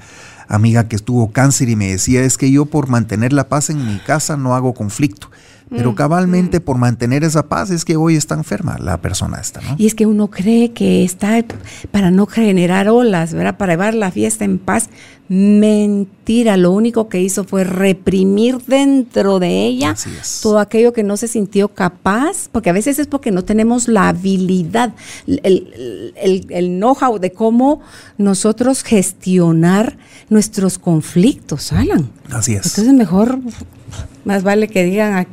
amiga 0.55 0.87
que 0.87 0.95
estuvo 0.95 1.31
cáncer 1.31 1.69
y 1.69 1.75
me 1.75 1.91
decía, 1.91 2.23
es 2.23 2.37
que 2.37 2.51
yo 2.51 2.65
por 2.65 2.87
mantener 2.87 3.33
la 3.33 3.49
paz 3.49 3.69
en 3.69 3.85
mi 3.85 3.99
casa 3.99 4.37
no 4.37 4.55
hago 4.55 4.73
conflicto. 4.73 5.29
Pero 5.69 5.91
mm, 5.91 5.95
cabalmente 5.95 6.59
mm. 6.59 6.63
por 6.63 6.77
mantener 6.77 7.23
esa 7.23 7.47
paz 7.47 7.69
es 7.69 7.85
que 7.85 7.95
hoy 7.95 8.15
está 8.15 8.35
enferma 8.35 8.77
la 8.79 9.01
persona 9.01 9.39
esta, 9.39 9.61
¿no? 9.61 9.75
Y 9.77 9.87
es 9.87 9.95
que 9.95 10.05
uno 10.05 10.29
cree 10.29 10.71
que 10.71 11.03
está 11.03 11.43
para 11.91 12.11
no 12.11 12.25
generar 12.25 12.89
olas, 12.89 13.33
¿verdad? 13.33 13.57
Para 13.57 13.73
llevar 13.73 13.93
la 13.93 14.11
fiesta 14.11 14.45
en 14.45 14.59
paz. 14.59 14.89
Mentira, 15.29 16.57
lo 16.57 16.71
único 16.71 17.07
que 17.07 17.21
hizo 17.21 17.45
fue 17.45 17.63
reprimir 17.63 18.57
dentro 18.67 19.39
de 19.39 19.65
ella 19.65 19.95
todo 20.41 20.59
aquello 20.59 20.91
que 20.91 21.01
no 21.01 21.15
se 21.15 21.29
sintió 21.29 21.69
capaz, 21.69 22.49
porque 22.51 22.69
a 22.69 22.73
veces 22.73 22.99
es 22.99 23.07
porque 23.07 23.31
no 23.31 23.43
tenemos 23.43 23.87
la 23.87 24.09
habilidad, 24.09 24.93
el, 25.25 26.13
el, 26.17 26.45
el 26.49 26.77
know-how 26.77 27.19
de 27.19 27.31
cómo 27.31 27.81
nosotros 28.17 28.83
gestionar 28.83 29.97
nuestros 30.29 30.77
conflictos, 30.77 31.71
Alan. 31.71 32.11
Así 32.29 32.53
es. 32.53 32.65
Entonces 32.65 32.93
mejor, 32.93 33.39
más 34.25 34.43
vale 34.43 34.67
que 34.67 34.83
digan 34.83 35.25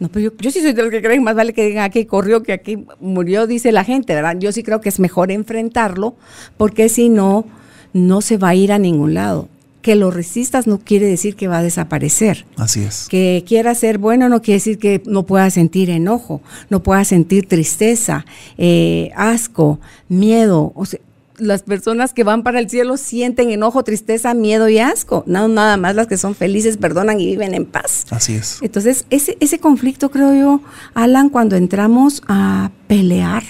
no, 0.00 0.08
pero 0.08 0.32
yo, 0.38 0.50
sí 0.50 0.60
soy 0.60 0.72
de 0.72 0.82
los 0.82 0.90
que 0.90 1.02
creen, 1.02 1.22
más 1.22 1.34
vale 1.34 1.52
que 1.52 1.66
digan 1.66 1.84
aquí 1.84 2.04
corrió 2.04 2.42
que 2.42 2.52
aquí 2.52 2.86
murió, 3.00 3.46
dice 3.46 3.72
la 3.72 3.84
gente, 3.84 4.14
¿verdad? 4.14 4.36
Yo 4.38 4.52
sí 4.52 4.62
creo 4.62 4.80
que 4.80 4.88
es 4.88 5.00
mejor 5.00 5.30
enfrentarlo, 5.30 6.14
porque 6.56 6.88
si 6.88 7.08
no, 7.08 7.44
no 7.92 8.20
se 8.20 8.36
va 8.36 8.50
a 8.50 8.54
ir 8.54 8.72
a 8.72 8.78
ningún 8.78 9.14
lado. 9.14 9.48
Que 9.82 9.94
lo 9.94 10.10
resistas 10.10 10.66
no 10.66 10.78
quiere 10.78 11.06
decir 11.06 11.34
que 11.34 11.48
va 11.48 11.58
a 11.58 11.62
desaparecer. 11.62 12.44
Así 12.56 12.82
es. 12.82 13.06
Que 13.08 13.44
quiera 13.46 13.74
ser 13.74 13.98
bueno 13.98 14.28
no 14.28 14.42
quiere 14.42 14.56
decir 14.56 14.78
que 14.78 15.00
no 15.06 15.22
pueda 15.24 15.48
sentir 15.50 15.88
enojo, 15.88 16.42
no 16.68 16.82
pueda 16.82 17.04
sentir 17.04 17.46
tristeza, 17.46 18.26
eh, 18.58 19.10
asco, 19.16 19.80
miedo. 20.08 20.72
O 20.74 20.84
sea, 20.84 21.00
las 21.38 21.62
personas 21.62 22.12
que 22.12 22.24
van 22.24 22.42
para 22.42 22.58
el 22.58 22.68
cielo 22.68 22.96
sienten 22.96 23.50
enojo, 23.50 23.84
tristeza, 23.84 24.34
miedo 24.34 24.68
y 24.68 24.78
asco. 24.78 25.24
No, 25.26 25.48
nada 25.48 25.76
más 25.76 25.94
las 25.94 26.06
que 26.06 26.16
son 26.16 26.34
felices 26.34 26.76
perdonan 26.76 27.20
y 27.20 27.26
viven 27.26 27.54
en 27.54 27.64
paz. 27.64 28.06
Así 28.10 28.34
es. 28.34 28.58
Entonces, 28.62 29.06
ese, 29.10 29.36
ese 29.40 29.58
conflicto, 29.58 30.10
creo 30.10 30.34
yo, 30.34 30.60
Alan, 30.94 31.28
cuando 31.28 31.56
entramos 31.56 32.22
a 32.28 32.70
pelear 32.86 33.42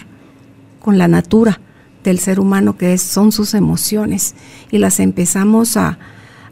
con 0.80 0.99
la 0.99 1.09
natura 1.09 1.61
del 2.04 2.18
ser 2.18 2.40
humano, 2.40 2.76
que 2.76 2.97
son 2.99 3.33
sus 3.33 3.54
emociones, 3.54 4.35
y 4.71 4.78
las 4.78 5.00
empezamos 5.00 5.76
a, 5.76 5.99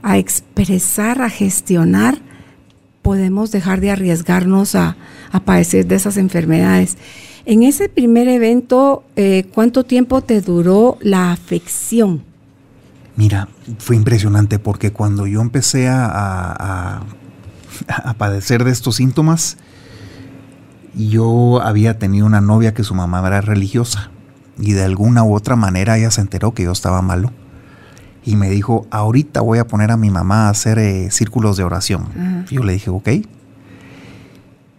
a 0.02 0.18
expresar, 0.18 1.22
a 1.22 1.30
gestionar, 1.30 2.18
podemos 3.02 3.52
dejar 3.52 3.80
de 3.80 3.90
arriesgarnos 3.90 4.74
a, 4.74 4.96
a 5.30 5.40
padecer 5.40 5.86
de 5.86 5.94
esas 5.94 6.16
enfermedades. 6.16 6.96
En 7.48 7.62
ese 7.62 7.88
primer 7.88 8.26
evento, 8.26 9.04
eh, 9.14 9.48
¿cuánto 9.54 9.84
tiempo 9.84 10.20
te 10.20 10.40
duró 10.40 10.98
la 11.00 11.30
afección? 11.30 12.24
Mira, 13.14 13.48
fue 13.78 13.94
impresionante 13.94 14.58
porque 14.58 14.92
cuando 14.92 15.28
yo 15.28 15.40
empecé 15.40 15.88
a, 15.88 17.00
a, 17.88 18.14
padecer 18.18 18.64
de 18.64 18.72
estos 18.72 18.96
síntomas, 18.96 19.58
yo 20.92 21.62
había 21.62 22.00
tenido 22.00 22.26
una 22.26 22.40
novia 22.40 22.74
que 22.74 22.82
su 22.82 22.96
mamá 22.96 23.24
era 23.24 23.40
religiosa 23.40 24.10
y 24.58 24.72
de 24.72 24.82
alguna 24.82 25.22
u 25.22 25.32
otra 25.32 25.54
manera 25.54 25.98
ella 25.98 26.10
se 26.10 26.22
enteró 26.22 26.52
que 26.52 26.64
yo 26.64 26.72
estaba 26.72 27.00
malo 27.00 27.30
y 28.24 28.34
me 28.34 28.50
dijo, 28.50 28.88
ahorita 28.90 29.40
voy 29.40 29.60
a 29.60 29.68
poner 29.68 29.92
a 29.92 29.96
mi 29.96 30.10
mamá 30.10 30.48
a 30.48 30.50
hacer 30.50 30.80
eh, 30.80 31.12
círculos 31.12 31.56
de 31.56 31.62
oración. 31.62 32.08
Yo 32.50 32.64
le 32.64 32.72
dije, 32.72 32.90
ok. 32.90 33.08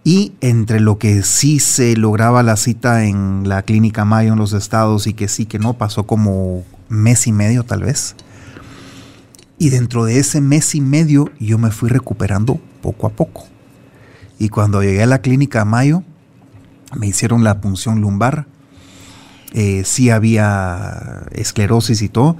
Y 0.07 0.31
entre 0.39 0.79
lo 0.79 0.99
que 0.99 1.21
sí 1.21 1.59
se 1.59 1.97
lograba 1.97 2.41
la 2.41 2.55
cita 2.55 3.03
en 3.03 3.49
la 3.49 3.63
clínica 3.63 4.05
Mayo 4.05 4.31
en 4.31 4.39
los 4.39 4.53
estados 4.53 5.05
y 5.05 5.13
que 5.13 5.27
sí 5.27 5.45
que 5.45 5.59
no, 5.59 5.73
pasó 5.73 6.07
como 6.07 6.63
mes 6.87 7.27
y 7.27 7.33
medio 7.33 7.65
tal 7.65 7.83
vez. 7.83 8.15
Y 9.59 9.67
dentro 9.67 10.05
de 10.05 10.19
ese 10.19 10.39
mes 10.39 10.75
y 10.75 10.79
medio 10.79 11.29
yo 11.41 11.57
me 11.57 11.71
fui 11.71 11.89
recuperando 11.89 12.57
poco 12.81 13.05
a 13.05 13.09
poco. 13.09 13.47
Y 14.39 14.47
cuando 14.47 14.81
llegué 14.81 15.03
a 15.03 15.07
la 15.07 15.19
clínica 15.19 15.65
Mayo, 15.65 16.03
me 16.95 17.07
hicieron 17.07 17.43
la 17.43 17.59
punción 17.59 17.99
lumbar. 17.99 18.47
Eh, 19.51 19.83
sí 19.83 20.09
había 20.09 21.25
esclerosis 21.33 22.01
y 22.01 22.07
todo, 22.07 22.37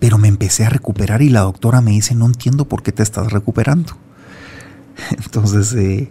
pero 0.00 0.18
me 0.18 0.26
empecé 0.26 0.64
a 0.64 0.70
recuperar 0.70 1.22
y 1.22 1.28
la 1.28 1.42
doctora 1.42 1.80
me 1.82 1.92
dice, 1.92 2.16
no 2.16 2.26
entiendo 2.26 2.64
por 2.64 2.82
qué 2.82 2.90
te 2.90 3.04
estás 3.04 3.30
recuperando. 3.30 3.92
Entonces, 5.10 5.72
eh, 5.74 6.10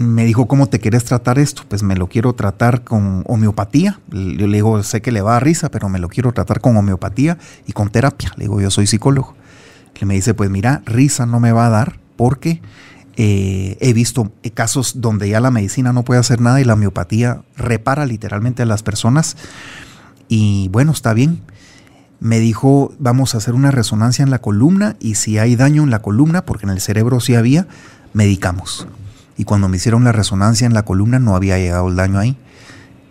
me 0.00 0.24
dijo, 0.24 0.48
¿cómo 0.48 0.66
te 0.66 0.80
quieres 0.80 1.04
tratar 1.04 1.38
esto? 1.38 1.64
Pues 1.68 1.82
me 1.82 1.94
lo 1.94 2.06
quiero 2.06 2.32
tratar 2.32 2.84
con 2.84 3.22
homeopatía. 3.26 4.00
Yo 4.10 4.46
le 4.46 4.56
digo, 4.56 4.82
sé 4.82 5.02
que 5.02 5.12
le 5.12 5.20
va 5.20 5.36
a 5.36 5.40
risa, 5.40 5.70
pero 5.70 5.90
me 5.90 5.98
lo 5.98 6.08
quiero 6.08 6.32
tratar 6.32 6.62
con 6.62 6.74
homeopatía 6.74 7.36
y 7.66 7.72
con 7.72 7.90
terapia. 7.90 8.32
Le 8.36 8.44
digo, 8.44 8.62
yo 8.62 8.70
soy 8.70 8.86
psicólogo. 8.86 9.34
Le 10.00 10.06
me 10.06 10.14
dice, 10.14 10.32
pues 10.32 10.48
mira, 10.48 10.80
risa 10.86 11.26
no 11.26 11.38
me 11.38 11.52
va 11.52 11.66
a 11.66 11.68
dar 11.68 11.98
porque 12.16 12.62
eh, 13.16 13.76
he 13.80 13.92
visto 13.92 14.32
casos 14.54 15.02
donde 15.02 15.28
ya 15.28 15.38
la 15.38 15.50
medicina 15.50 15.92
no 15.92 16.02
puede 16.02 16.20
hacer 16.20 16.40
nada 16.40 16.62
y 16.62 16.64
la 16.64 16.72
homeopatía 16.72 17.42
repara 17.58 18.06
literalmente 18.06 18.62
a 18.62 18.66
las 18.66 18.82
personas. 18.82 19.36
Y 20.28 20.68
bueno, 20.68 20.92
está 20.92 21.12
bien. 21.12 21.42
Me 22.20 22.40
dijo, 22.40 22.94
vamos 22.98 23.34
a 23.34 23.38
hacer 23.38 23.52
una 23.52 23.70
resonancia 23.70 24.22
en 24.22 24.30
la 24.30 24.38
columna 24.38 24.96
y 24.98 25.16
si 25.16 25.36
hay 25.36 25.56
daño 25.56 25.82
en 25.82 25.90
la 25.90 26.00
columna, 26.00 26.46
porque 26.46 26.64
en 26.64 26.70
el 26.70 26.80
cerebro 26.80 27.20
sí 27.20 27.34
había, 27.34 27.68
medicamos 28.14 28.88
y 29.36 29.44
cuando 29.44 29.68
me 29.68 29.76
hicieron 29.76 30.04
la 30.04 30.12
resonancia 30.12 30.66
en 30.66 30.74
la 30.74 30.84
columna 30.84 31.18
no 31.18 31.36
había 31.36 31.58
llegado 31.58 31.88
el 31.88 31.96
daño 31.96 32.18
ahí. 32.18 32.36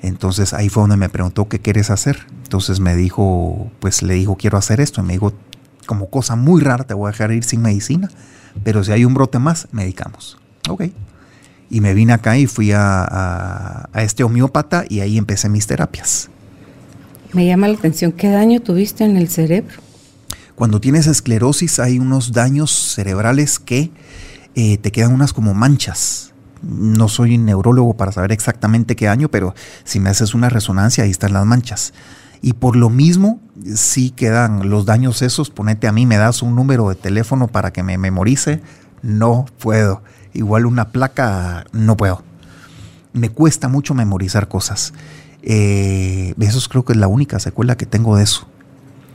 Entonces 0.01 0.53
ahí 0.53 0.69
fue 0.69 0.83
donde 0.83 0.97
me 0.97 1.09
preguntó 1.09 1.49
qué 1.49 1.59
quieres 1.59 1.89
hacer. 1.89 2.27
Entonces 2.43 2.79
me 2.79 2.95
dijo, 2.95 3.71
pues 3.79 4.01
le 4.01 4.13
dijo 4.13 4.35
quiero 4.37 4.57
hacer 4.57 4.79
esto 4.79 5.01
y 5.01 5.03
me 5.03 5.13
dijo 5.13 5.33
como 5.85 6.09
cosa 6.09 6.35
muy 6.35 6.61
rara 6.61 6.83
te 6.83 6.93
voy 6.93 7.09
a 7.09 7.11
dejar 7.11 7.31
ir 7.31 7.43
sin 7.43 7.61
medicina, 7.61 8.09
pero 8.63 8.83
si 8.83 8.91
hay 8.91 9.05
un 9.05 9.13
brote 9.13 9.39
más 9.39 9.67
medicamos. 9.71 10.37
Ok. 10.69 10.83
Y 11.71 11.81
me 11.81 11.93
vine 11.93 12.13
acá 12.13 12.37
y 12.37 12.47
fui 12.47 12.71
a, 12.71 13.87
a 13.91 14.03
este 14.03 14.23
homeópata 14.23 14.85
y 14.87 15.01
ahí 15.01 15.17
empecé 15.17 15.49
mis 15.49 15.67
terapias. 15.67 16.29
Me 17.33 17.45
llama 17.45 17.67
la 17.67 17.75
atención, 17.75 18.11
¿qué 18.11 18.29
daño 18.29 18.59
tuviste 18.59 19.03
en 19.03 19.17
el 19.17 19.29
cerebro? 19.29 19.75
Cuando 20.55 20.81
tienes 20.81 21.07
esclerosis 21.07 21.79
hay 21.79 21.99
unos 21.99 22.31
daños 22.31 22.71
cerebrales 22.71 23.59
que 23.59 23.91
eh, 24.55 24.77
te 24.77 24.91
quedan 24.91 25.13
unas 25.13 25.33
como 25.33 25.53
manchas. 25.53 26.33
No 26.61 27.07
soy 27.07 27.37
neurólogo 27.37 27.95
para 27.95 28.11
saber 28.11 28.31
exactamente 28.31 28.95
qué 28.95 29.07
año, 29.07 29.29
pero 29.29 29.53
si 29.85 29.99
me 29.99 30.09
haces 30.09 30.33
una 30.33 30.49
resonancia, 30.49 31.03
ahí 31.03 31.11
están 31.11 31.33
las 31.33 31.45
manchas. 31.45 31.93
Y 32.41 32.53
por 32.53 32.75
lo 32.75 32.89
mismo, 32.89 33.41
si 33.75 34.11
quedan 34.11 34.69
los 34.69 34.85
daños 34.85 35.21
esos, 35.21 35.49
ponete 35.49 35.87
a 35.87 35.91
mí, 35.91 36.05
me 36.05 36.17
das 36.17 36.41
un 36.41 36.55
número 36.55 36.89
de 36.89 36.95
teléfono 36.95 37.47
para 37.47 37.71
que 37.71 37.83
me 37.83 37.97
memorice, 37.97 38.61
no 39.01 39.45
puedo. 39.59 40.01
Igual 40.33 40.65
una 40.65 40.89
placa, 40.89 41.65
no 41.71 41.97
puedo. 41.97 42.23
Me 43.13 43.29
cuesta 43.29 43.67
mucho 43.67 43.93
memorizar 43.93 44.47
cosas. 44.47 44.93
Eh, 45.41 46.33
eso 46.39 46.69
creo 46.69 46.85
que 46.85 46.93
es 46.93 46.99
la 46.99 47.07
única 47.07 47.39
secuela 47.39 47.75
que 47.75 47.85
tengo 47.85 48.15
de 48.15 48.23
eso. 48.23 48.47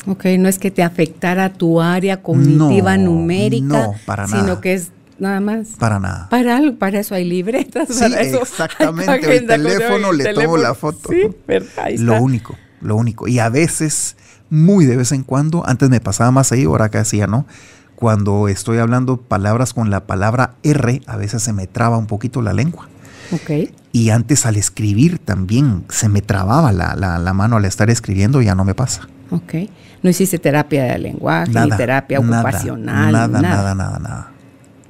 Ok, 0.07 0.27
no 0.39 0.49
es 0.49 0.59
que 0.59 0.71
te 0.71 0.83
afectara 0.83 1.53
tu 1.53 1.81
área 1.81 2.23
cognitiva 2.23 2.99
numérica, 2.99 3.67
no, 3.67 3.95
para 4.05 4.29
sino 4.29 4.61
que 4.61 4.75
es 4.75 4.91
nada 5.19 5.41
más. 5.41 5.69
Para 5.79 5.99
nada. 5.99 6.29
Para, 6.29 6.61
para 6.79 7.01
eso 7.01 7.15
hay 7.15 7.25
libretas. 7.25 7.89
Sí, 7.91 8.05
exactamente. 8.05 9.37
el 9.37 9.47
teléfono 9.47 10.13
le 10.13 10.33
tomo 10.35 10.57
la 10.57 10.75
foto. 10.75 11.11
Sí, 11.11 11.31
ahí 11.77 11.99
Lo 11.99 12.21
único, 12.23 12.57
lo 12.81 12.97
único. 12.97 13.29
Y 13.29 13.39
a 13.39 13.49
veces, 13.49 14.17
muy 14.51 14.85
de 14.87 14.97
vez 14.97 15.13
en 15.13 15.23
cuando, 15.23 15.67
antes 15.67 15.91
me 15.91 16.01
pasaba 16.01 16.31
más 16.31 16.53
ahí, 16.53 16.65
ahora 16.65 16.89
casi 16.89 17.19
ya 17.19 17.27
no. 17.27 17.47
Cuando 17.95 18.49
estoy 18.49 18.79
hablando 18.79 19.17
palabras 19.19 19.73
con 19.73 19.91
la 19.91 20.07
palabra 20.07 20.55
R, 20.63 21.01
a 21.07 21.17
veces 21.17 21.43
se 21.43 21.53
me 21.53 21.67
traba 21.67 21.97
un 21.97 22.07
poquito 22.07 22.43
la 22.43 22.53
lengua. 22.53 22.89
Ok. 23.31 23.71
Y 23.93 24.11
antes 24.11 24.45
al 24.47 24.57
escribir 24.57 25.19
también 25.19 25.85
se 25.89 26.09
me 26.09 26.21
trababa 26.21 26.73
la, 26.73 26.97
la, 26.97 27.19
la 27.19 27.33
mano 27.33 27.57
al 27.57 27.65
estar 27.65 27.91
escribiendo, 27.91 28.43
ya 28.43 28.55
no 28.55 28.65
me 28.65 28.75
pasa. 28.75 29.09
Ok. 29.31 29.55
No 30.03 30.11
hiciste 30.11 30.39
terapia 30.39 30.85
de 30.85 30.99
lenguaje, 30.99 31.53
ni 31.59 31.71
terapia 31.71 32.19
ocupacional. 32.19 33.13
Nada, 33.13 33.27
nada, 33.27 33.41
nada, 33.41 33.75
nada, 33.75 33.99
nada. 33.99 34.34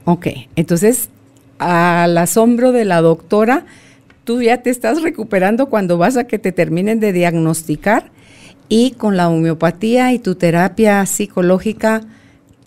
Ok. 0.04 0.28
Entonces, 0.56 1.08
al 1.58 2.16
asombro 2.18 2.72
de 2.72 2.84
la 2.84 3.00
doctora, 3.00 3.66
tú 4.24 4.42
ya 4.42 4.62
te 4.62 4.70
estás 4.70 5.02
recuperando 5.02 5.66
cuando 5.66 5.98
vas 5.98 6.16
a 6.16 6.24
que 6.24 6.38
te 6.38 6.52
terminen 6.52 7.00
de 7.00 7.12
diagnosticar 7.12 8.10
y 8.68 8.92
con 8.92 9.16
la 9.16 9.28
homeopatía 9.28 10.12
y 10.12 10.18
tu 10.18 10.34
terapia 10.34 11.04
psicológica 11.06 12.02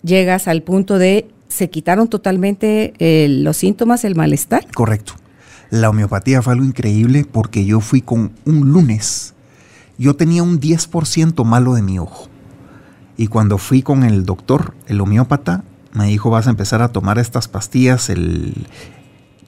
llegas 0.02 0.48
al 0.48 0.62
punto 0.62 0.98
de 0.98 1.28
se 1.48 1.70
quitaron 1.70 2.08
totalmente 2.08 2.92
eh, 2.98 3.26
los 3.28 3.56
síntomas, 3.56 4.04
el 4.04 4.14
malestar. 4.14 4.66
Correcto. 4.74 5.14
La 5.70 5.90
homeopatía 5.90 6.40
fue 6.42 6.54
algo 6.54 6.64
increíble 6.64 7.26
porque 7.30 7.64
yo 7.64 7.80
fui 7.80 8.00
con 8.00 8.32
un 8.44 8.70
lunes. 8.70 9.34
Yo 9.98 10.14
tenía 10.14 10.42
un 10.42 10.60
10% 10.60 11.44
malo 11.44 11.74
de 11.74 11.82
mi 11.82 11.98
ojo. 11.98 12.28
Y 13.16 13.26
cuando 13.26 13.58
fui 13.58 13.82
con 13.82 14.04
el 14.04 14.24
doctor, 14.24 14.74
el 14.86 15.00
homeópata, 15.00 15.64
me 15.92 16.06
dijo, 16.06 16.30
vas 16.30 16.46
a 16.46 16.50
empezar 16.50 16.82
a 16.82 16.88
tomar 16.88 17.18
estas 17.18 17.48
pastillas 17.48 18.10
el, 18.10 18.66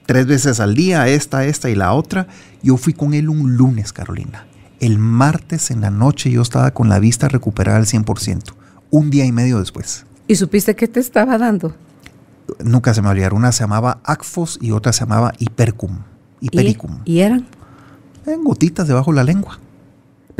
tres 0.06 0.26
veces 0.26 0.60
al 0.60 0.74
día, 0.74 1.08
esta, 1.08 1.44
esta 1.44 1.70
y 1.70 1.74
la 1.74 1.92
otra. 1.92 2.26
Yo 2.62 2.76
fui 2.76 2.92
con 2.92 3.14
él 3.14 3.28
un 3.28 3.56
lunes, 3.56 3.92
Carolina. 3.92 4.46
El 4.80 4.98
martes 4.98 5.70
en 5.70 5.82
la 5.82 5.90
noche 5.90 6.30
yo 6.30 6.42
estaba 6.42 6.70
con 6.72 6.88
la 6.88 6.98
vista 6.98 7.28
recuperada 7.28 7.78
al 7.78 7.86
100%, 7.86 8.54
un 8.90 9.10
día 9.10 9.24
y 9.26 9.32
medio 9.32 9.58
después. 9.58 10.06
¿Y 10.26 10.36
supiste 10.36 10.74
qué 10.74 10.88
te 10.88 11.00
estaba 11.00 11.36
dando? 11.36 11.74
Nunca 12.64 12.94
se 12.94 13.02
me 13.02 13.08
olvidaron. 13.08 13.38
Una 13.38 13.52
se 13.52 13.62
llamaba 13.62 14.00
Acfos 14.04 14.58
y 14.60 14.72
otra 14.72 14.92
se 14.92 15.00
llamaba 15.00 15.32
Hipercum. 15.38 15.98
Hipericum. 16.40 17.00
¿Y, 17.04 17.14
¿Y 17.14 17.20
eran? 17.20 17.46
En 18.26 18.44
gotitas 18.44 18.88
debajo 18.88 19.10
de 19.10 19.16
la 19.16 19.24
lengua 19.24 19.58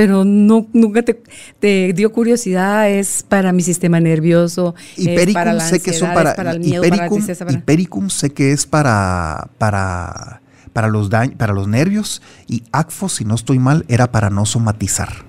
pero 0.00 0.24
no, 0.24 0.66
nunca 0.72 1.02
te, 1.02 1.92
dio 1.92 2.10
curiosidad, 2.10 2.88
es 2.88 3.22
para 3.22 3.52
mi 3.52 3.62
sistema 3.62 4.00
nervioso. 4.00 4.74
Hipericum 4.96 5.34
para 5.34 5.52
la 5.52 5.68
sé 5.68 5.80
que 5.80 5.92
son 5.92 6.14
para, 6.14 6.34
para 6.34 6.52
el 6.52 6.60
miedo, 6.60 6.82
hipericum, 6.82 7.22
para 7.22 7.52
hipericum 7.52 8.08
sé 8.08 8.30
que 8.30 8.52
es 8.52 8.64
para, 8.64 9.50
para, 9.58 10.40
para, 10.72 10.88
los 10.88 11.10
para 11.10 11.52
los 11.52 11.68
nervios 11.68 12.22
y 12.48 12.62
Acfos, 12.72 13.16
si 13.16 13.26
no 13.26 13.34
estoy 13.34 13.58
mal, 13.58 13.84
era 13.88 14.10
para 14.10 14.30
no 14.30 14.46
somatizar. 14.46 15.26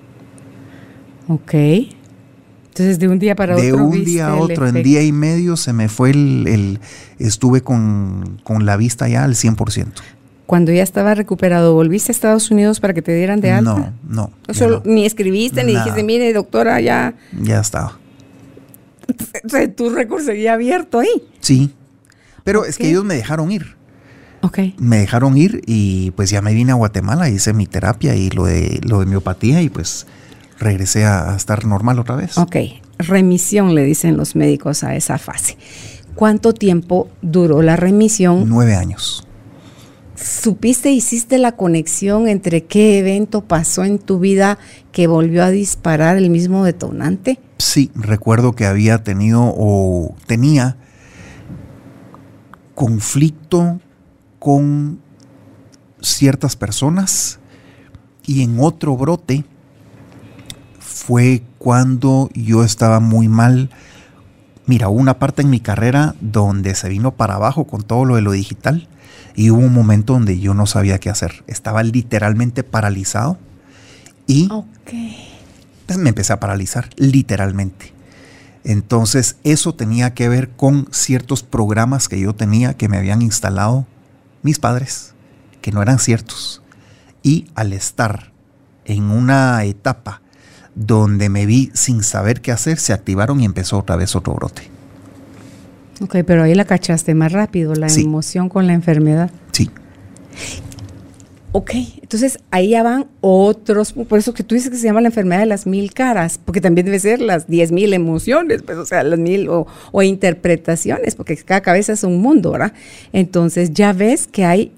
Ok. 1.28 1.52
Entonces 1.52 2.98
de 2.98 3.08
un 3.08 3.18
día 3.18 3.36
para 3.36 3.52
otro. 3.52 3.66
De 3.66 3.74
un 3.74 4.04
día 4.06 4.28
a 4.28 4.36
otro, 4.36 4.66
en 4.66 4.82
día 4.82 5.02
y 5.02 5.12
medio 5.12 5.58
se 5.58 5.74
me 5.74 5.90
fue 5.90 6.12
el, 6.12 6.46
el 6.48 6.80
estuve 7.18 7.60
con, 7.60 8.40
con, 8.42 8.64
la 8.64 8.78
vista 8.78 9.06
ya 9.06 9.24
al 9.24 9.34
100% 9.34 9.92
cuando 10.52 10.70
ya 10.70 10.82
estaba 10.82 11.14
recuperado, 11.14 11.72
¿volviste 11.72 12.10
a 12.10 12.12
Estados 12.12 12.50
Unidos 12.50 12.78
para 12.78 12.92
que 12.92 13.00
te 13.00 13.14
dieran 13.14 13.40
de 13.40 13.52
alta? 13.52 13.94
No, 14.06 14.30
no. 14.46 14.82
Ni 14.84 15.06
escribiste, 15.06 15.64
ni 15.64 15.74
dijiste, 15.74 16.04
mire, 16.04 16.30
doctora, 16.34 16.78
ya. 16.78 17.14
Ya 17.40 17.58
estaba. 17.58 17.98
tu 19.78 19.88
récord 19.88 20.22
seguía 20.22 20.52
abierto 20.52 20.98
ahí. 20.98 21.08
Sí. 21.40 21.72
Pero 22.44 22.66
es 22.66 22.76
que 22.76 22.90
ellos 22.90 23.02
me 23.02 23.14
dejaron 23.14 23.50
ir. 23.50 23.76
Ok. 24.42 24.58
Me 24.76 24.98
dejaron 24.98 25.38
ir 25.38 25.62
y 25.66 26.10
pues 26.10 26.28
ya 26.28 26.42
me 26.42 26.52
vine 26.52 26.72
a 26.72 26.74
Guatemala, 26.74 27.30
hice 27.30 27.54
mi 27.54 27.64
terapia 27.64 28.14
y 28.14 28.28
lo 28.28 28.44
de, 28.44 28.78
lo 28.82 29.00
de 29.00 29.06
miopatía 29.06 29.62
y 29.62 29.70
pues 29.70 30.06
regresé 30.58 31.06
a, 31.06 31.32
a 31.32 31.36
estar 31.36 31.64
normal 31.64 31.98
otra 31.98 32.14
vez. 32.14 32.36
Ok. 32.36 32.56
Remisión 32.98 33.74
le 33.74 33.84
dicen 33.84 34.18
los 34.18 34.36
médicos 34.36 34.84
a 34.84 34.96
esa 34.96 35.16
fase. 35.16 35.56
¿Cuánto 36.14 36.52
tiempo 36.52 37.08
duró 37.22 37.62
la 37.62 37.76
remisión? 37.76 38.44
Nueve 38.50 38.76
años. 38.76 39.26
¿Supiste, 40.22 40.92
hiciste 40.92 41.36
la 41.38 41.56
conexión 41.56 42.28
entre 42.28 42.64
qué 42.64 42.98
evento 42.98 43.40
pasó 43.42 43.82
en 43.82 43.98
tu 43.98 44.20
vida 44.20 44.56
que 44.92 45.08
volvió 45.08 45.42
a 45.42 45.50
disparar 45.50 46.16
el 46.16 46.30
mismo 46.30 46.64
detonante? 46.64 47.40
Sí, 47.58 47.90
recuerdo 47.96 48.52
que 48.52 48.66
había 48.66 49.02
tenido 49.02 49.42
o 49.44 50.14
tenía 50.26 50.76
conflicto 52.76 53.80
con 54.38 55.00
ciertas 56.00 56.54
personas 56.54 57.40
y 58.24 58.42
en 58.42 58.60
otro 58.60 58.96
brote 58.96 59.44
fue 60.78 61.42
cuando 61.58 62.30
yo 62.34 62.62
estaba 62.62 63.00
muy 63.00 63.26
mal. 63.26 63.70
Mira, 64.66 64.88
una 64.88 65.18
parte 65.18 65.42
en 65.42 65.50
mi 65.50 65.58
carrera 65.58 66.14
donde 66.20 66.76
se 66.76 66.88
vino 66.88 67.12
para 67.16 67.34
abajo 67.34 67.66
con 67.66 67.82
todo 67.82 68.04
lo 68.04 68.14
de 68.14 68.22
lo 68.22 68.30
digital 68.30 68.88
y 69.34 69.50
hubo 69.50 69.60
un 69.60 69.72
momento 69.72 70.14
donde 70.14 70.38
yo 70.38 70.54
no 70.54 70.66
sabía 70.66 70.98
qué 70.98 71.10
hacer. 71.10 71.44
Estaba 71.46 71.82
literalmente 71.82 72.64
paralizado 72.64 73.38
y 74.26 74.48
pues, 75.86 75.98
me 75.98 76.10
empecé 76.10 76.32
a 76.32 76.40
paralizar, 76.40 76.90
literalmente. 76.96 77.92
Entonces 78.64 79.36
eso 79.44 79.74
tenía 79.74 80.14
que 80.14 80.28
ver 80.28 80.50
con 80.50 80.88
ciertos 80.92 81.42
programas 81.42 82.08
que 82.08 82.20
yo 82.20 82.34
tenía 82.34 82.74
que 82.74 82.88
me 82.88 82.96
habían 82.96 83.22
instalado 83.22 83.86
mis 84.42 84.58
padres, 84.58 85.14
que 85.60 85.72
no 85.72 85.82
eran 85.82 85.98
ciertos. 85.98 86.62
Y 87.22 87.46
al 87.54 87.72
estar 87.72 88.32
en 88.84 89.04
una 89.04 89.64
etapa 89.64 90.22
donde 90.74 91.28
me 91.28 91.46
vi 91.46 91.70
sin 91.74 92.02
saber 92.02 92.40
qué 92.40 92.52
hacer, 92.52 92.78
se 92.78 92.92
activaron 92.92 93.40
y 93.40 93.44
empezó 93.44 93.78
otra 93.78 93.96
vez 93.96 94.16
otro 94.16 94.34
brote. 94.34 94.71
Ok, 96.02 96.16
pero 96.26 96.42
ahí 96.42 96.54
la 96.54 96.64
cachaste 96.64 97.14
más 97.14 97.32
rápido, 97.32 97.74
la 97.74 97.86
emoción 97.86 98.48
con 98.48 98.66
la 98.66 98.72
enfermedad. 98.72 99.30
Sí. 99.52 99.70
Ok, 101.54 101.72
entonces 102.00 102.38
ahí 102.50 102.70
ya 102.70 102.82
van 102.82 103.06
otros, 103.20 103.92
por 103.92 104.18
eso 104.18 104.32
que 104.32 104.42
tú 104.42 104.54
dices 104.54 104.70
que 104.70 104.78
se 104.78 104.84
llama 104.84 105.02
la 105.02 105.08
enfermedad 105.08 105.40
de 105.40 105.46
las 105.46 105.66
mil 105.66 105.92
caras, 105.92 106.40
porque 106.42 106.62
también 106.62 106.86
debe 106.86 106.98
ser 106.98 107.20
las 107.20 107.46
diez 107.46 107.70
mil 107.70 107.92
emociones, 107.92 108.62
pues, 108.62 108.78
o 108.78 108.86
sea, 108.86 109.02
las 109.02 109.18
mil 109.18 109.50
o, 109.50 109.66
o, 109.92 110.02
interpretaciones, 110.02 111.14
porque 111.14 111.36
cada 111.36 111.60
cabeza 111.60 111.92
es 111.92 112.04
un 112.04 112.22
mundo, 112.22 112.52
¿verdad? 112.52 112.72
Entonces 113.12 113.74
ya 113.74 113.92
ves 113.92 114.26
que 114.26 114.46
hay, 114.46 114.72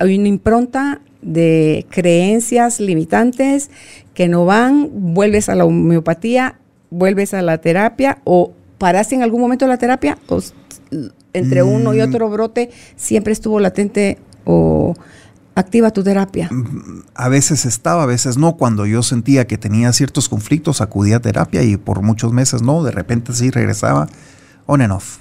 hay 0.00 0.18
una 0.18 0.26
impronta 0.26 1.00
de 1.22 1.86
creencias 1.88 2.80
limitantes 2.80 3.70
que 4.12 4.26
no 4.26 4.44
van, 4.44 4.90
vuelves 5.14 5.48
a 5.48 5.54
la 5.54 5.64
homeopatía, 5.64 6.58
vuelves 6.90 7.32
a 7.32 7.42
la 7.42 7.58
terapia 7.58 8.18
o 8.24 8.54
paraste 8.78 9.14
en 9.14 9.22
algún 9.22 9.40
momento 9.40 9.66
la 9.66 9.76
terapia? 9.76 10.18
¿O 10.28 10.40
entre 11.32 11.62
uno 11.62 11.94
y 11.94 11.98
mm. 11.98 12.08
otro 12.08 12.30
brote 12.30 12.70
siempre 12.96 13.32
estuvo 13.32 13.60
latente 13.60 14.18
o 14.44 14.94
activa 15.54 15.90
tu 15.90 16.02
terapia? 16.02 16.48
A 17.14 17.28
veces 17.28 17.66
estaba, 17.66 18.04
a 18.04 18.06
veces 18.06 18.38
no. 18.38 18.56
Cuando 18.56 18.86
yo 18.86 19.02
sentía 19.02 19.46
que 19.46 19.58
tenía 19.58 19.92
ciertos 19.92 20.28
conflictos, 20.28 20.80
acudía 20.80 21.16
a 21.16 21.20
terapia 21.20 21.62
y 21.62 21.76
por 21.76 22.02
muchos 22.02 22.32
meses 22.32 22.62
no. 22.62 22.82
De 22.82 22.92
repente 22.92 23.32
sí 23.32 23.50
regresaba 23.50 24.08
on 24.66 24.82
and 24.82 24.92
off. 24.92 25.20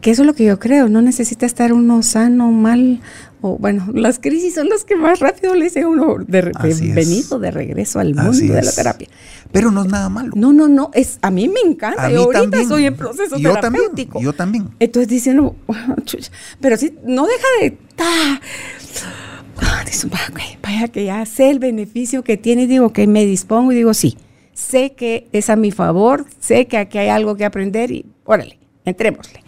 Que 0.00 0.12
eso 0.12 0.22
es 0.22 0.26
lo 0.26 0.34
que 0.34 0.44
yo 0.44 0.58
creo. 0.58 0.88
No 0.88 1.02
necesita 1.02 1.44
estar 1.44 1.72
uno 1.72 2.02
sano, 2.02 2.50
mal 2.52 3.00
o 3.40 3.56
bueno, 3.56 3.86
las 3.94 4.18
crisis 4.18 4.54
son 4.54 4.68
las 4.68 4.84
que 4.84 4.96
más 4.96 5.20
rápido 5.20 5.54
le 5.54 5.64
dicen 5.64 5.84
a 5.84 5.88
uno 5.88 6.16
de, 6.18 6.52
venido 6.92 7.38
de 7.38 7.50
regreso 7.52 8.00
al 8.00 8.14
mundo 8.14 8.32
de 8.32 8.62
la 8.62 8.72
terapia. 8.72 9.08
Pero 9.52 9.70
no 9.70 9.82
es 9.82 9.88
nada 9.88 10.08
malo. 10.08 10.32
No, 10.34 10.52
no, 10.52 10.66
no, 10.66 10.90
es 10.92 11.18
a 11.22 11.30
mí 11.30 11.48
me 11.48 11.60
encanta. 11.60 12.10
yo 12.10 12.24
ahorita 12.24 12.64
soy 12.64 12.86
en 12.86 12.96
proceso 12.96 13.38
yo 13.38 13.54
terapéutico. 13.54 14.14
También, 14.14 14.24
yo 14.24 14.32
también. 14.32 14.68
Entonces 14.80 15.08
diciendo, 15.08 15.54
pero 16.60 16.76
sí, 16.76 16.94
no 17.04 17.26
deja 17.26 17.46
de 17.60 17.78
vaya 20.62 20.88
que 20.88 21.04
ya 21.04 21.24
sé 21.26 21.50
el 21.50 21.58
beneficio 21.58 22.22
que 22.22 22.36
tiene, 22.36 22.66
digo 22.66 22.92
que 22.92 23.06
me 23.06 23.24
dispongo 23.24 23.72
y 23.72 23.76
digo, 23.76 23.94
sí, 23.94 24.16
sé 24.52 24.92
que 24.92 25.28
es 25.32 25.50
a 25.50 25.56
mi 25.56 25.70
favor, 25.70 26.26
sé 26.40 26.66
que 26.66 26.76
aquí 26.76 26.98
hay 26.98 27.08
algo 27.08 27.36
que 27.36 27.44
aprender 27.44 27.90
y 27.90 28.06
órale, 28.24 28.58
entrémosle. 28.84 29.47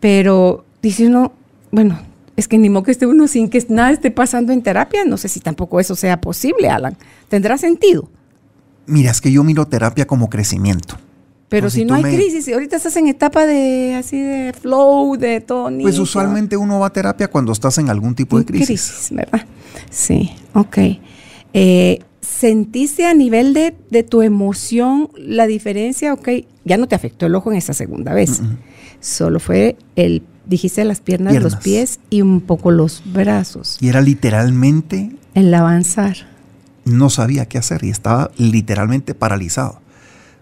Pero 0.00 0.64
dice 0.82 1.06
uno, 1.06 1.32
bueno, 1.70 2.00
es 2.36 2.48
que 2.48 2.58
ni 2.58 2.70
modo 2.70 2.84
que 2.84 2.90
esté 2.90 3.06
uno 3.06 3.28
sin 3.28 3.48
que 3.48 3.64
nada 3.68 3.92
esté 3.92 4.10
pasando 4.10 4.52
en 4.52 4.62
terapia. 4.62 5.04
No 5.04 5.16
sé 5.16 5.28
si 5.28 5.40
tampoco 5.40 5.78
eso 5.78 5.94
sea 5.94 6.20
posible, 6.20 6.68
Alan. 6.68 6.96
¿Tendrá 7.28 7.58
sentido? 7.58 8.08
Mira, 8.86 9.10
es 9.10 9.20
que 9.20 9.30
yo 9.30 9.44
miro 9.44 9.66
terapia 9.66 10.06
como 10.06 10.28
crecimiento. 10.28 10.96
Pero 11.50 11.68
si, 11.68 11.84
no 11.84 11.94
hay 11.94 12.04
crisis, 12.04 12.46
y 12.46 12.52
ahorita 12.52 12.76
estás 12.76 12.96
en 12.96 13.08
etapa 13.08 13.44
de 13.44 13.96
así 13.96 14.20
de 14.20 14.52
flow, 14.52 15.16
de 15.16 15.40
todo. 15.40 15.68
Pues 15.82 15.98
usualmente 15.98 16.56
uno 16.56 16.78
va 16.78 16.86
a 16.86 16.92
terapia 16.92 17.28
cuando 17.28 17.50
estás 17.50 17.76
en 17.78 17.90
algún 17.90 18.14
tipo 18.14 18.38
de 18.38 18.44
crisis. 18.44 18.66
Crisis, 18.66 19.08
¿verdad? 19.10 19.44
Sí, 19.90 20.30
ok. 20.54 20.78
Eh, 21.52 21.98
¿Sentiste 22.20 23.04
a 23.04 23.14
nivel 23.14 23.52
de, 23.52 23.74
de, 23.90 24.04
tu 24.04 24.22
emoción 24.22 25.10
la 25.16 25.48
diferencia? 25.48 26.14
Ok, 26.14 26.28
ya 26.64 26.76
no 26.76 26.86
te 26.86 26.94
afectó 26.94 27.26
el 27.26 27.34
ojo 27.34 27.50
en 27.50 27.58
esa 27.58 27.74
segunda 27.74 28.14
vez. 28.14 28.40
Solo 29.00 29.40
fue 29.40 29.76
el 29.96 30.22
dijiste 30.46 30.84
las 30.84 31.00
piernas, 31.00 31.34
los 31.40 31.56
pies 31.56 32.00
y 32.10 32.22
un 32.22 32.40
poco 32.40 32.70
los 32.72 33.02
brazos. 33.04 33.78
Y 33.80 33.88
era 33.88 34.00
literalmente... 34.00 35.16
El 35.34 35.54
avanzar. 35.54 36.16
No 36.84 37.08
sabía 37.08 37.46
qué 37.46 37.56
hacer 37.56 37.84
y 37.84 37.90
estaba 37.90 38.32
literalmente 38.36 39.14
paralizado. 39.14 39.80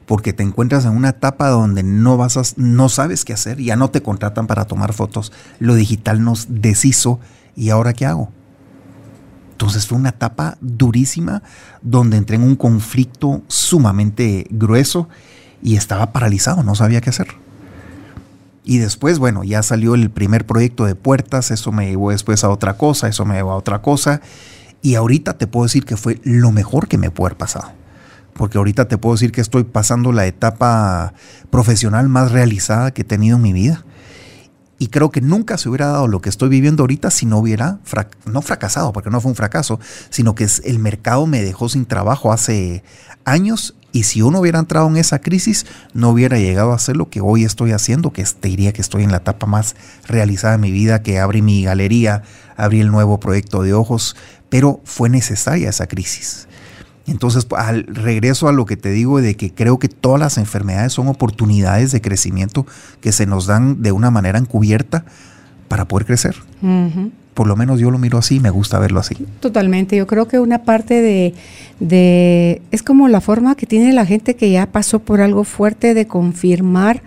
Porque 0.07 0.33
te 0.33 0.43
encuentras 0.43 0.87
en 0.87 0.93
una 0.93 1.11
etapa 1.11 1.49
donde 1.49 1.83
no, 1.83 2.17
vas 2.17 2.39
a, 2.39 2.43
no 2.57 2.89
sabes 2.89 3.27
qué 3.27 3.35
hacer, 3.35 3.59
ya 3.61 3.77
no 3.77 3.91
te 3.91 4.01
contratan 4.01 4.47
para 4.47 4.65
tomar 4.65 4.95
fotos, 4.95 5.31
lo 5.59 5.75
digital 5.75 6.25
nos 6.25 6.47
deshizo 6.49 7.21
¿Y 7.59 7.71
ahora 7.71 7.93
qué 7.93 8.07
hago? 8.07 8.31
Entonces 9.51 9.89
fue 9.89 9.99
una 9.99 10.11
etapa 10.11 10.57
durísima 10.61 11.43
donde 11.83 12.17
entré 12.17 12.37
en 12.37 12.45
un 12.45 12.55
conflicto 12.55 13.43
sumamente 13.49 14.47
grueso 14.49 15.09
y 15.61 15.75
estaba 15.75 16.13
paralizado, 16.13 16.63
no 16.63 16.77
sabía 16.77 17.01
qué 17.01 17.11
hacer. 17.11 17.27
Y 18.69 18.77
después, 18.77 19.19
bueno, 19.19 19.45
ya 19.45 19.63
salió 19.63 19.95
el 19.95 20.11
primer 20.11 20.45
proyecto 20.45 20.85
de 20.85 20.95
puertas, 20.95 21.51
eso 21.51 21.73
me 21.73 21.89
llevó 21.89 22.11
después 22.11 22.45
a 22.45 22.51
otra 22.51 22.75
cosa, 22.77 23.09
eso 23.09 23.25
me 23.25 23.37
llevó 23.37 23.53
a 23.53 23.57
otra 23.57 23.81
cosa. 23.81 24.21
Y 24.83 24.95
ahorita 24.95 25.39
te 25.39 25.47
puedo 25.47 25.65
decir 25.65 25.87
que 25.87 25.97
fue 25.97 26.21
lo 26.23 26.53
mejor 26.53 26.87
que 26.87 26.99
me 26.99 27.11
puede 27.11 27.29
haber 27.29 27.39
pasado. 27.39 27.73
Porque 28.35 28.59
ahorita 28.59 28.87
te 28.87 28.99
puedo 28.99 29.15
decir 29.15 29.33
que 29.33 29.41
estoy 29.41 29.65
pasando 29.65 30.13
la 30.13 30.27
etapa 30.27 31.15
profesional 31.49 32.11
más 32.11 32.31
realizada 32.31 32.91
que 32.91 33.01
he 33.01 33.05
tenido 33.07 33.39
en 33.39 33.43
mi 33.43 33.55
vida. 33.55 33.87
Y 34.79 34.89
creo 34.89 35.11
que 35.11 35.23
nunca 35.23 35.57
se 35.57 35.71
hubiera 35.71 35.87
dado 35.87 36.07
lo 36.07 36.21
que 36.21 36.29
estoy 36.29 36.51
viviendo 36.51 36.83
ahorita 36.83 37.11
si 37.11 37.25
no 37.25 37.39
hubiera, 37.39 37.81
no 38.27 38.43
fracasado, 38.43 38.93
porque 38.93 39.09
no 39.09 39.23
fue 39.23 39.31
un 39.31 39.35
fracaso, 39.35 39.81
sino 40.11 40.35
que 40.35 40.47
el 40.65 40.79
mercado 40.79 41.27
me 41.27 41.43
dejó 41.43 41.71
sin 41.71 41.87
trabajo 41.87 42.35
hace 42.35 42.85
años 43.25 43.77
y 43.93 44.03
si 44.03 44.23
uno 44.23 44.41
hubiera 44.41 44.59
entrado 44.59 44.87
en 44.89 44.97
esa 44.97 45.19
crisis, 45.19 45.67
no 45.95 46.11
hubiera 46.11 46.39
llegado 46.39 46.73
a 46.73 46.77
hacer 46.77 46.97
lo 46.97 47.09
que 47.09 47.21
hoy 47.21 47.45
estoy 47.45 47.73
haciendo, 47.73 48.13
que 48.13 48.23
te 48.23 48.49
diría 48.49 48.73
que 48.73 48.83
estoy 48.83 49.03
en 49.03 49.11
la 49.11 49.19
etapa 49.19 49.47
más 49.47 49.77
realizada 50.07 50.53
de 50.53 50.59
mi 50.59 50.71
vida, 50.71 51.03
que 51.03 51.19
abrí 51.19 51.41
mi 51.41 51.63
galería, 51.65 52.23
abrí 52.57 52.81
el 52.81 52.91
nuevo 52.91 53.19
proyecto 53.19 53.63
de 53.63 53.73
ojos, 53.73 54.15
pero 54.51 54.81
fue 54.85 55.09
necesaria 55.09 55.71
esa 55.71 55.87
crisis. 55.87 56.49
Entonces, 57.07 57.47
al 57.57 57.87
regreso 57.87 58.49
a 58.49 58.53
lo 58.53 58.67
que 58.67 58.77
te 58.77 58.91
digo 58.91 59.23
de 59.23 59.35
que 59.35 59.55
creo 59.55 59.79
que 59.79 59.89
todas 59.89 60.21
las 60.21 60.37
enfermedades 60.37 60.93
son 60.93 61.09
oportunidades 61.09 61.91
de 61.91 62.03
crecimiento 62.03 62.67
que 63.01 63.13
se 63.13 63.25
nos 63.25 63.47
dan 63.47 63.81
de 63.83 63.93
una 63.93 64.11
manera 64.11 64.39
encubierta 64.39 65.07
para 65.69 65.89
poder 65.89 66.07
crecer. 66.07 66.37
Por 67.39 67.47
lo 67.47 67.55
menos 67.55 67.79
yo 67.79 67.93
lo 67.93 67.99
miro 67.99 68.19
así, 68.19 68.41
me 68.41 68.51
gusta 68.51 68.81
verlo 68.81 68.99
así. 68.99 69.15
Totalmente, 69.39 69.97
yo 69.97 70.09
creo 70.09 70.27
que 70.27 70.41
una 70.41 70.65
parte 70.65 71.01
de, 71.01 71.35
de, 71.79 72.63
es 72.73 72.83
como 72.83 73.07
la 73.07 73.21
forma 73.21 73.55
que 73.55 73.65
tiene 73.65 73.93
la 73.93 74.05
gente 74.05 74.35
que 74.35 74.51
ya 74.51 74.67
pasó 74.67 74.99
por 74.99 75.21
algo 75.21 75.45
fuerte 75.45 75.95
de 75.95 76.09
confirmar 76.09 77.01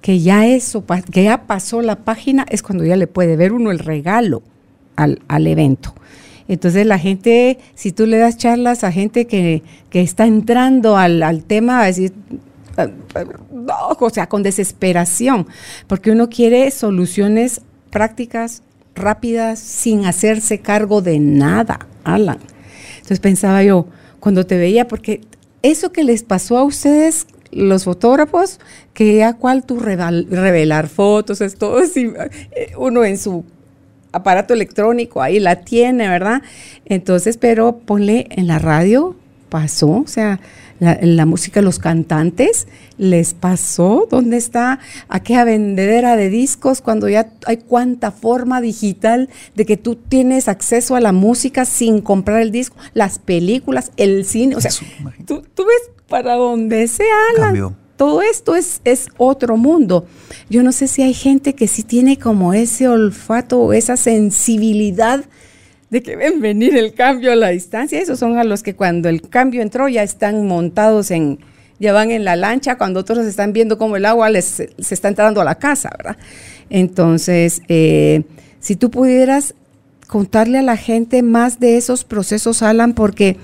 que 0.00 0.20
ya 0.20 0.46
eso, 0.46 0.84
que 1.10 1.24
ya 1.24 1.48
pasó 1.48 1.82
la 1.82 1.96
página, 1.96 2.46
es 2.48 2.62
cuando 2.62 2.84
ya 2.84 2.94
le 2.94 3.08
puede 3.08 3.34
ver 3.34 3.52
uno 3.52 3.72
el 3.72 3.80
regalo 3.80 4.44
al, 4.94 5.20
al 5.26 5.48
evento. 5.48 5.96
Entonces 6.46 6.86
la 6.86 7.00
gente, 7.00 7.58
si 7.74 7.90
tú 7.90 8.06
le 8.06 8.18
das 8.18 8.36
charlas 8.36 8.84
a 8.84 8.92
gente 8.92 9.26
que, 9.26 9.64
está 9.90 10.26
entrando 10.26 10.96
al, 10.96 11.42
tema, 11.42 11.80
a 11.80 11.86
decir, 11.86 12.12
o 13.98 14.10
sea, 14.10 14.28
con 14.28 14.44
desesperación, 14.44 15.48
porque 15.88 16.12
uno 16.12 16.28
quiere 16.28 16.70
soluciones 16.70 17.62
prácticas, 17.90 18.62
rápidas, 18.96 19.58
sin 19.58 20.04
hacerse 20.04 20.60
cargo 20.60 21.02
de 21.02 21.18
nada, 21.18 21.86
Alan. 22.04 22.38
Entonces 22.96 23.20
pensaba 23.20 23.62
yo, 23.62 23.86
cuando 24.18 24.46
te 24.46 24.56
veía, 24.56 24.88
porque 24.88 25.20
eso 25.62 25.92
que 25.92 26.02
les 26.04 26.22
pasó 26.22 26.58
a 26.58 26.64
ustedes, 26.64 27.26
los 27.52 27.84
fotógrafos, 27.84 28.58
que 28.92 29.22
a 29.22 29.34
cual 29.34 29.64
tú 29.64 29.78
revelar 29.78 30.88
fotos, 30.88 31.40
es 31.40 31.56
todo 31.56 31.80
eh, 31.80 32.72
uno 32.76 33.04
en 33.04 33.18
su 33.18 33.44
aparato 34.12 34.54
electrónico, 34.54 35.22
ahí 35.22 35.38
la 35.40 35.60
tiene, 35.60 36.08
¿verdad? 36.08 36.42
Entonces, 36.84 37.36
pero 37.36 37.78
ponle 37.78 38.26
en 38.30 38.46
la 38.46 38.58
radio, 38.58 39.16
pasó, 39.48 39.90
o 39.90 40.06
sea, 40.06 40.40
la, 40.78 40.98
la 41.00 41.26
música, 41.26 41.62
los 41.62 41.78
cantantes, 41.78 42.66
les 42.98 43.34
pasó, 43.34 44.06
¿dónde 44.10 44.36
está 44.36 44.78
aquella 45.08 45.44
vendedera 45.44 46.16
de 46.16 46.30
discos 46.30 46.80
cuando 46.80 47.08
ya 47.08 47.30
hay 47.46 47.58
cuánta 47.58 48.10
forma 48.10 48.60
digital 48.60 49.28
de 49.54 49.66
que 49.66 49.76
tú 49.76 49.96
tienes 49.96 50.48
acceso 50.48 50.96
a 50.96 51.00
la 51.00 51.12
música 51.12 51.64
sin 51.64 52.00
comprar 52.00 52.40
el 52.40 52.50
disco, 52.50 52.76
las 52.94 53.18
películas, 53.18 53.92
el 53.96 54.24
cine, 54.24 54.56
o 54.56 54.60
sea, 54.60 54.70
tú, 55.26 55.42
ves 55.56 55.90
para 56.08 56.34
donde 56.34 56.86
sea, 56.88 57.06
todo 57.96 58.20
esto 58.22 58.54
es, 58.54 58.80
es 58.84 59.08
otro 59.16 59.56
mundo. 59.56 60.06
Yo 60.50 60.62
no 60.62 60.72
sé 60.72 60.86
si 60.86 61.02
hay 61.02 61.14
gente 61.14 61.54
que 61.54 61.66
sí 61.66 61.82
tiene 61.82 62.18
como 62.18 62.52
ese 62.52 62.88
olfato 62.88 63.58
o 63.58 63.72
esa 63.72 63.96
sensibilidad 63.96 65.24
de 65.90 66.02
que 66.02 66.16
ven 66.16 66.40
venir 66.40 66.76
el 66.76 66.94
cambio 66.94 67.32
a 67.32 67.36
la 67.36 67.48
distancia. 67.50 68.00
Esos 68.00 68.18
son 68.18 68.38
a 68.38 68.44
los 68.44 68.62
que 68.62 68.74
cuando 68.74 69.08
el 69.08 69.22
cambio 69.22 69.62
entró 69.62 69.88
ya 69.88 70.02
están 70.02 70.46
montados 70.46 71.10
en, 71.10 71.38
ya 71.78 71.92
van 71.92 72.10
en 72.10 72.24
la 72.24 72.36
lancha, 72.36 72.76
cuando 72.76 73.00
otros 73.00 73.26
están 73.26 73.52
viendo 73.52 73.78
cómo 73.78 73.96
el 73.96 74.04
agua 74.04 74.30
les, 74.30 74.44
se 74.44 74.94
está 74.94 75.08
entrando 75.08 75.40
a 75.40 75.44
la 75.44 75.56
casa, 75.56 75.90
¿verdad? 75.96 76.16
Entonces, 76.70 77.62
eh, 77.68 78.24
si 78.60 78.76
tú 78.76 78.90
pudieras 78.90 79.54
contarle 80.06 80.58
a 80.58 80.62
la 80.62 80.76
gente 80.76 81.22
más 81.22 81.60
de 81.60 81.76
esos 81.76 82.04
procesos, 82.04 82.62
Alan, 82.62 82.94
porque 82.94 83.36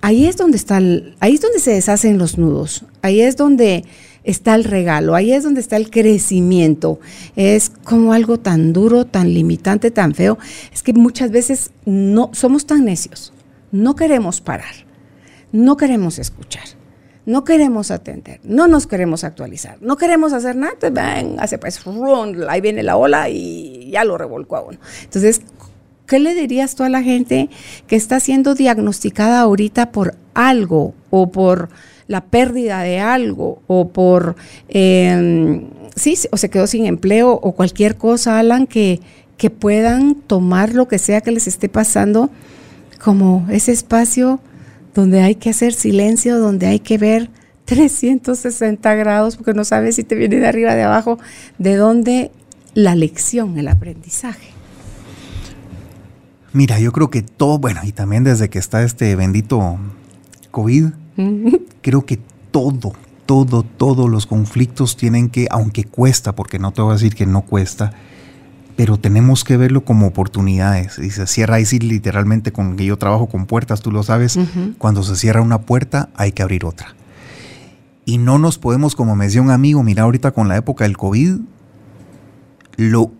ahí 0.00 0.26
es 0.26 0.36
donde 0.36 0.56
está, 0.56 0.76
ahí 1.20 1.34
es 1.34 1.40
donde 1.40 1.60
se 1.60 1.72
deshacen 1.72 2.18
los 2.18 2.38
nudos, 2.38 2.84
ahí 3.02 3.20
es 3.20 3.36
donde 3.36 3.84
está 4.24 4.54
el 4.54 4.64
regalo, 4.64 5.14
ahí 5.14 5.32
es 5.32 5.42
donde 5.42 5.60
está 5.60 5.76
el 5.76 5.90
crecimiento. 5.90 7.00
Es 7.36 7.70
como 7.70 8.12
algo 8.12 8.38
tan 8.38 8.72
duro, 8.72 9.04
tan 9.04 9.32
limitante, 9.32 9.90
tan 9.90 10.14
feo. 10.14 10.38
Es 10.72 10.82
que 10.82 10.92
muchas 10.92 11.30
veces 11.30 11.70
no 11.84 12.30
somos 12.32 12.66
tan 12.66 12.84
necios, 12.84 13.32
no 13.72 13.96
queremos 13.96 14.40
parar, 14.40 14.74
no 15.52 15.76
queremos 15.76 16.18
escuchar. 16.18 16.64
No 17.26 17.44
queremos 17.44 17.90
atender, 17.90 18.40
no 18.42 18.66
nos 18.66 18.86
queremos 18.86 19.24
actualizar, 19.24 19.76
no 19.82 19.98
queremos 19.98 20.32
hacer 20.32 20.56
nada, 20.56 20.74
ven, 20.90 21.36
hace 21.38 21.58
pues, 21.58 21.78
ahí 22.48 22.60
viene 22.62 22.82
la 22.82 22.96
ola 22.96 23.28
y 23.28 23.90
ya 23.92 24.04
lo 24.04 24.16
revolcó 24.16 24.56
a 24.56 24.62
uno. 24.62 24.78
Entonces, 25.04 25.42
¿Qué 26.10 26.18
le 26.18 26.34
dirías 26.34 26.74
tú 26.74 26.82
a 26.82 26.88
la 26.88 27.04
gente 27.04 27.50
que 27.86 27.94
está 27.94 28.18
siendo 28.18 28.56
diagnosticada 28.56 29.38
ahorita 29.42 29.92
por 29.92 30.16
algo 30.34 30.92
o 31.10 31.30
por 31.30 31.68
la 32.10 32.22
pérdida 32.22 32.82
de 32.82 32.98
algo 32.98 33.62
o 33.68 33.90
por, 33.90 34.34
em, 34.68 35.62
sí, 35.94 36.18
o 36.32 36.36
se 36.36 36.50
quedó 36.50 36.66
sin 36.66 36.86
empleo 36.86 37.30
o 37.30 37.52
cualquier 37.52 37.94
cosa, 37.94 38.40
Alan, 38.40 38.66
que, 38.66 38.98
que 39.36 39.48
puedan 39.48 40.16
tomar 40.16 40.74
lo 40.74 40.88
que 40.88 40.98
sea 40.98 41.20
que 41.20 41.30
les 41.30 41.46
esté 41.46 41.68
pasando 41.68 42.28
como 43.02 43.46
ese 43.48 43.70
espacio 43.70 44.40
donde 44.92 45.20
hay 45.22 45.36
que 45.36 45.50
hacer 45.50 45.72
silencio, 45.72 46.40
donde 46.40 46.66
hay 46.66 46.80
que 46.80 46.98
ver 46.98 47.30
360 47.66 48.92
grados, 48.96 49.36
porque 49.36 49.54
no 49.54 49.62
sabes 49.62 49.94
si 49.94 50.02
te 50.02 50.16
viene 50.16 50.40
de 50.40 50.48
arriba, 50.48 50.74
de 50.74 50.82
abajo, 50.82 51.20
de 51.58 51.76
dónde 51.76 52.32
la 52.74 52.96
lección, 52.96 53.56
el 53.56 53.68
aprendizaje. 53.68 54.48
Mira, 56.52 56.80
yo 56.80 56.90
creo 56.90 57.08
que 57.08 57.22
todo, 57.22 57.60
bueno, 57.60 57.82
y 57.84 57.92
también 57.92 58.24
desde 58.24 58.50
que 58.50 58.58
está 58.58 58.82
este 58.82 59.14
bendito 59.14 59.78
COVID, 60.50 60.86
creo 61.82 62.04
que 62.04 62.18
todo, 62.50 62.92
todo, 63.26 63.62
todos 63.62 64.10
los 64.10 64.26
conflictos 64.26 64.96
tienen 64.96 65.28
que, 65.28 65.46
aunque 65.50 65.84
cuesta, 65.84 66.34
porque 66.34 66.58
no 66.58 66.72
te 66.72 66.82
voy 66.82 66.90
a 66.90 66.94
decir 66.94 67.14
que 67.14 67.26
no 67.26 67.42
cuesta, 67.42 67.92
pero 68.76 68.96
tenemos 68.96 69.44
que 69.44 69.56
verlo 69.56 69.84
como 69.84 70.06
oportunidades. 70.06 70.98
Y 70.98 71.10
se 71.10 71.26
cierra 71.26 71.56
ahí 71.56 71.64
literalmente 71.80 72.52
con 72.52 72.76
que 72.76 72.86
yo 72.86 72.96
trabajo 72.96 73.28
con 73.28 73.46
puertas, 73.46 73.82
tú 73.82 73.92
lo 73.92 74.02
sabes, 74.02 74.38
cuando 74.78 75.02
se 75.02 75.16
cierra 75.16 75.42
una 75.42 75.62
puerta 75.62 76.08
hay 76.14 76.32
que 76.32 76.42
abrir 76.42 76.64
otra. 76.64 76.94
Y 78.04 78.18
no 78.18 78.38
nos 78.38 78.58
podemos, 78.58 78.96
como 78.96 79.14
me 79.16 79.26
decía 79.26 79.42
un 79.42 79.50
amigo, 79.50 79.82
mira 79.82 80.04
ahorita 80.04 80.32
con 80.32 80.48
la 80.48 80.56
época 80.56 80.84
del 80.84 80.96
COVID, 80.96 81.36
lo, 82.76 83.12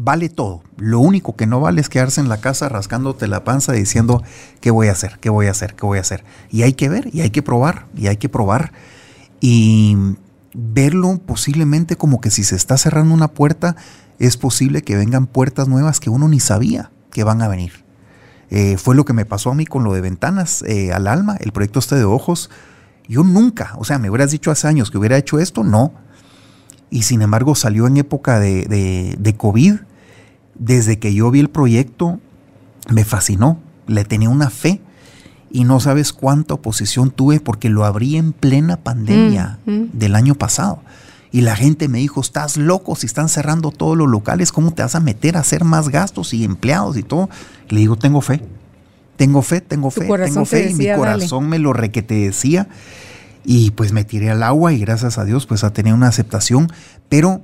vale 0.00 0.28
todo. 0.28 0.62
Lo 0.76 1.00
único 1.00 1.34
que 1.34 1.46
no 1.46 1.60
vale 1.60 1.80
es 1.80 1.88
quedarse 1.88 2.20
en 2.20 2.28
la 2.28 2.40
casa 2.40 2.68
rascándote 2.68 3.26
la 3.26 3.42
panza 3.42 3.72
diciendo 3.72 4.22
qué 4.60 4.70
voy 4.70 4.88
a 4.88 4.92
hacer, 4.92 5.18
qué 5.18 5.28
voy 5.28 5.46
a 5.46 5.50
hacer, 5.50 5.74
qué 5.74 5.84
voy 5.84 5.98
a 5.98 6.02
hacer. 6.02 6.24
Y 6.50 6.62
hay 6.62 6.74
que 6.74 6.88
ver, 6.88 7.10
y 7.12 7.22
hay 7.22 7.30
que 7.30 7.42
probar, 7.42 7.86
y 7.96 8.06
hay 8.06 8.16
que 8.16 8.28
probar. 8.28 8.72
Y 9.40 9.96
verlo 10.54 11.18
posiblemente 11.18 11.96
como 11.96 12.20
que 12.20 12.30
si 12.30 12.44
se 12.44 12.54
está 12.54 12.78
cerrando 12.78 13.12
una 13.12 13.28
puerta, 13.28 13.76
es 14.18 14.36
posible 14.36 14.82
que 14.82 14.96
vengan 14.96 15.26
puertas 15.26 15.68
nuevas 15.68 16.00
que 16.00 16.10
uno 16.10 16.28
ni 16.28 16.38
sabía 16.38 16.90
que 17.10 17.24
van 17.24 17.42
a 17.42 17.48
venir. 17.48 17.84
Eh, 18.50 18.76
fue 18.78 18.94
lo 18.94 19.04
que 19.04 19.12
me 19.12 19.26
pasó 19.26 19.50
a 19.50 19.54
mí 19.54 19.66
con 19.66 19.84
lo 19.84 19.92
de 19.92 20.00
ventanas 20.00 20.62
eh, 20.62 20.92
al 20.92 21.08
alma, 21.08 21.36
el 21.40 21.52
proyecto 21.52 21.80
este 21.80 21.96
de 21.96 22.04
ojos. 22.04 22.50
Yo 23.08 23.24
nunca, 23.24 23.74
o 23.78 23.84
sea, 23.84 23.98
me 23.98 24.10
hubieras 24.10 24.30
dicho 24.30 24.50
hace 24.50 24.68
años 24.68 24.90
que 24.90 24.98
hubiera 24.98 25.16
hecho 25.16 25.40
esto, 25.40 25.64
no. 25.64 25.92
Y 26.88 27.02
sin 27.02 27.20
embargo 27.20 27.54
salió 27.54 27.86
en 27.86 27.96
época 27.96 28.38
de, 28.38 28.64
de, 28.64 29.16
de 29.18 29.36
COVID 29.36 29.80
desde 30.58 30.98
que 30.98 31.14
yo 31.14 31.30
vi 31.30 31.40
el 31.40 31.50
proyecto, 31.50 32.20
me 32.90 33.04
fascinó, 33.04 33.58
le 33.86 34.04
tenía 34.04 34.28
una 34.28 34.50
fe 34.50 34.80
y 35.50 35.64
no 35.64 35.80
sabes 35.80 36.12
cuánta 36.12 36.54
oposición 36.54 37.10
tuve 37.10 37.40
porque 37.40 37.68
lo 37.68 37.84
abrí 37.84 38.16
en 38.16 38.32
plena 38.32 38.76
pandemia 38.76 39.58
mm, 39.64 39.72
mm. 39.72 39.90
del 39.92 40.14
año 40.14 40.34
pasado. 40.34 40.80
Y 41.30 41.42
la 41.42 41.56
gente 41.56 41.88
me 41.88 41.98
dijo, 41.98 42.20
estás 42.20 42.56
loco 42.56 42.96
si 42.96 43.06
están 43.06 43.28
cerrando 43.28 43.70
todos 43.70 43.96
los 43.96 44.08
locales, 44.08 44.50
¿cómo 44.50 44.72
te 44.72 44.82
vas 44.82 44.94
a 44.94 45.00
meter 45.00 45.36
a 45.36 45.40
hacer 45.40 45.64
más 45.64 45.90
gastos 45.90 46.32
y 46.32 46.44
empleados 46.44 46.96
y 46.96 47.02
todo? 47.02 47.28
Le 47.68 47.80
digo, 47.80 47.96
tengo 47.96 48.22
fe, 48.22 48.42
tengo 49.16 49.42
fe, 49.42 49.60
tengo 49.60 49.90
fe, 49.90 50.06
tengo 50.06 50.44
fe 50.44 50.70
y 50.70 50.74
mi 50.74 50.92
corazón 50.94 51.48
me 51.48 51.58
lo 51.58 51.72
requete 51.72 52.14
decía. 52.14 52.68
Y 53.44 53.70
pues 53.72 53.92
me 53.92 54.04
tiré 54.04 54.30
al 54.30 54.42
agua 54.42 54.72
y 54.72 54.78
gracias 54.78 55.18
a 55.18 55.24
Dios 55.24 55.46
pues 55.46 55.64
ha 55.64 55.72
tenido 55.72 55.96
una 55.96 56.08
aceptación, 56.08 56.70
pero 57.08 57.42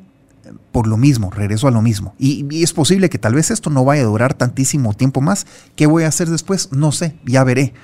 por 0.72 0.86
lo 0.86 0.96
mismo, 0.96 1.30
regreso 1.30 1.68
a 1.68 1.70
lo 1.70 1.82
mismo. 1.82 2.14
Y, 2.18 2.62
es 2.62 2.72
posible 2.72 3.08
que 3.08 3.18
tal 3.18 3.34
vez 3.34 3.50
esto 3.50 3.70
no 3.70 3.84
vaya 3.84 4.02
a 4.02 4.06
durar 4.06 4.34
tantísimo 4.34 4.94
tiempo 4.94 5.20
más. 5.20 5.46
¿Qué 5.76 5.86
voy 5.86 6.04
a 6.04 6.08
hacer 6.08 6.28
después? 6.28 6.70
No 6.72 6.92
sé, 6.92 7.16
ya 7.24 7.44
veré. 7.44 7.74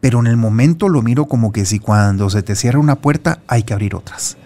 Pero 0.00 0.20
en 0.20 0.26
el 0.26 0.36
momento 0.36 0.88
lo 0.88 1.02
miro 1.02 1.26
como 1.26 1.52
que 1.52 1.66
si 1.66 1.78
cuando 1.78 2.30
se 2.30 2.42
te 2.42 2.56
cierra 2.56 2.78
una 2.78 2.96
puerta 2.96 3.42
hay 3.46 3.62
que 3.62 3.74
abrir 3.74 3.94
otras. 3.94 4.36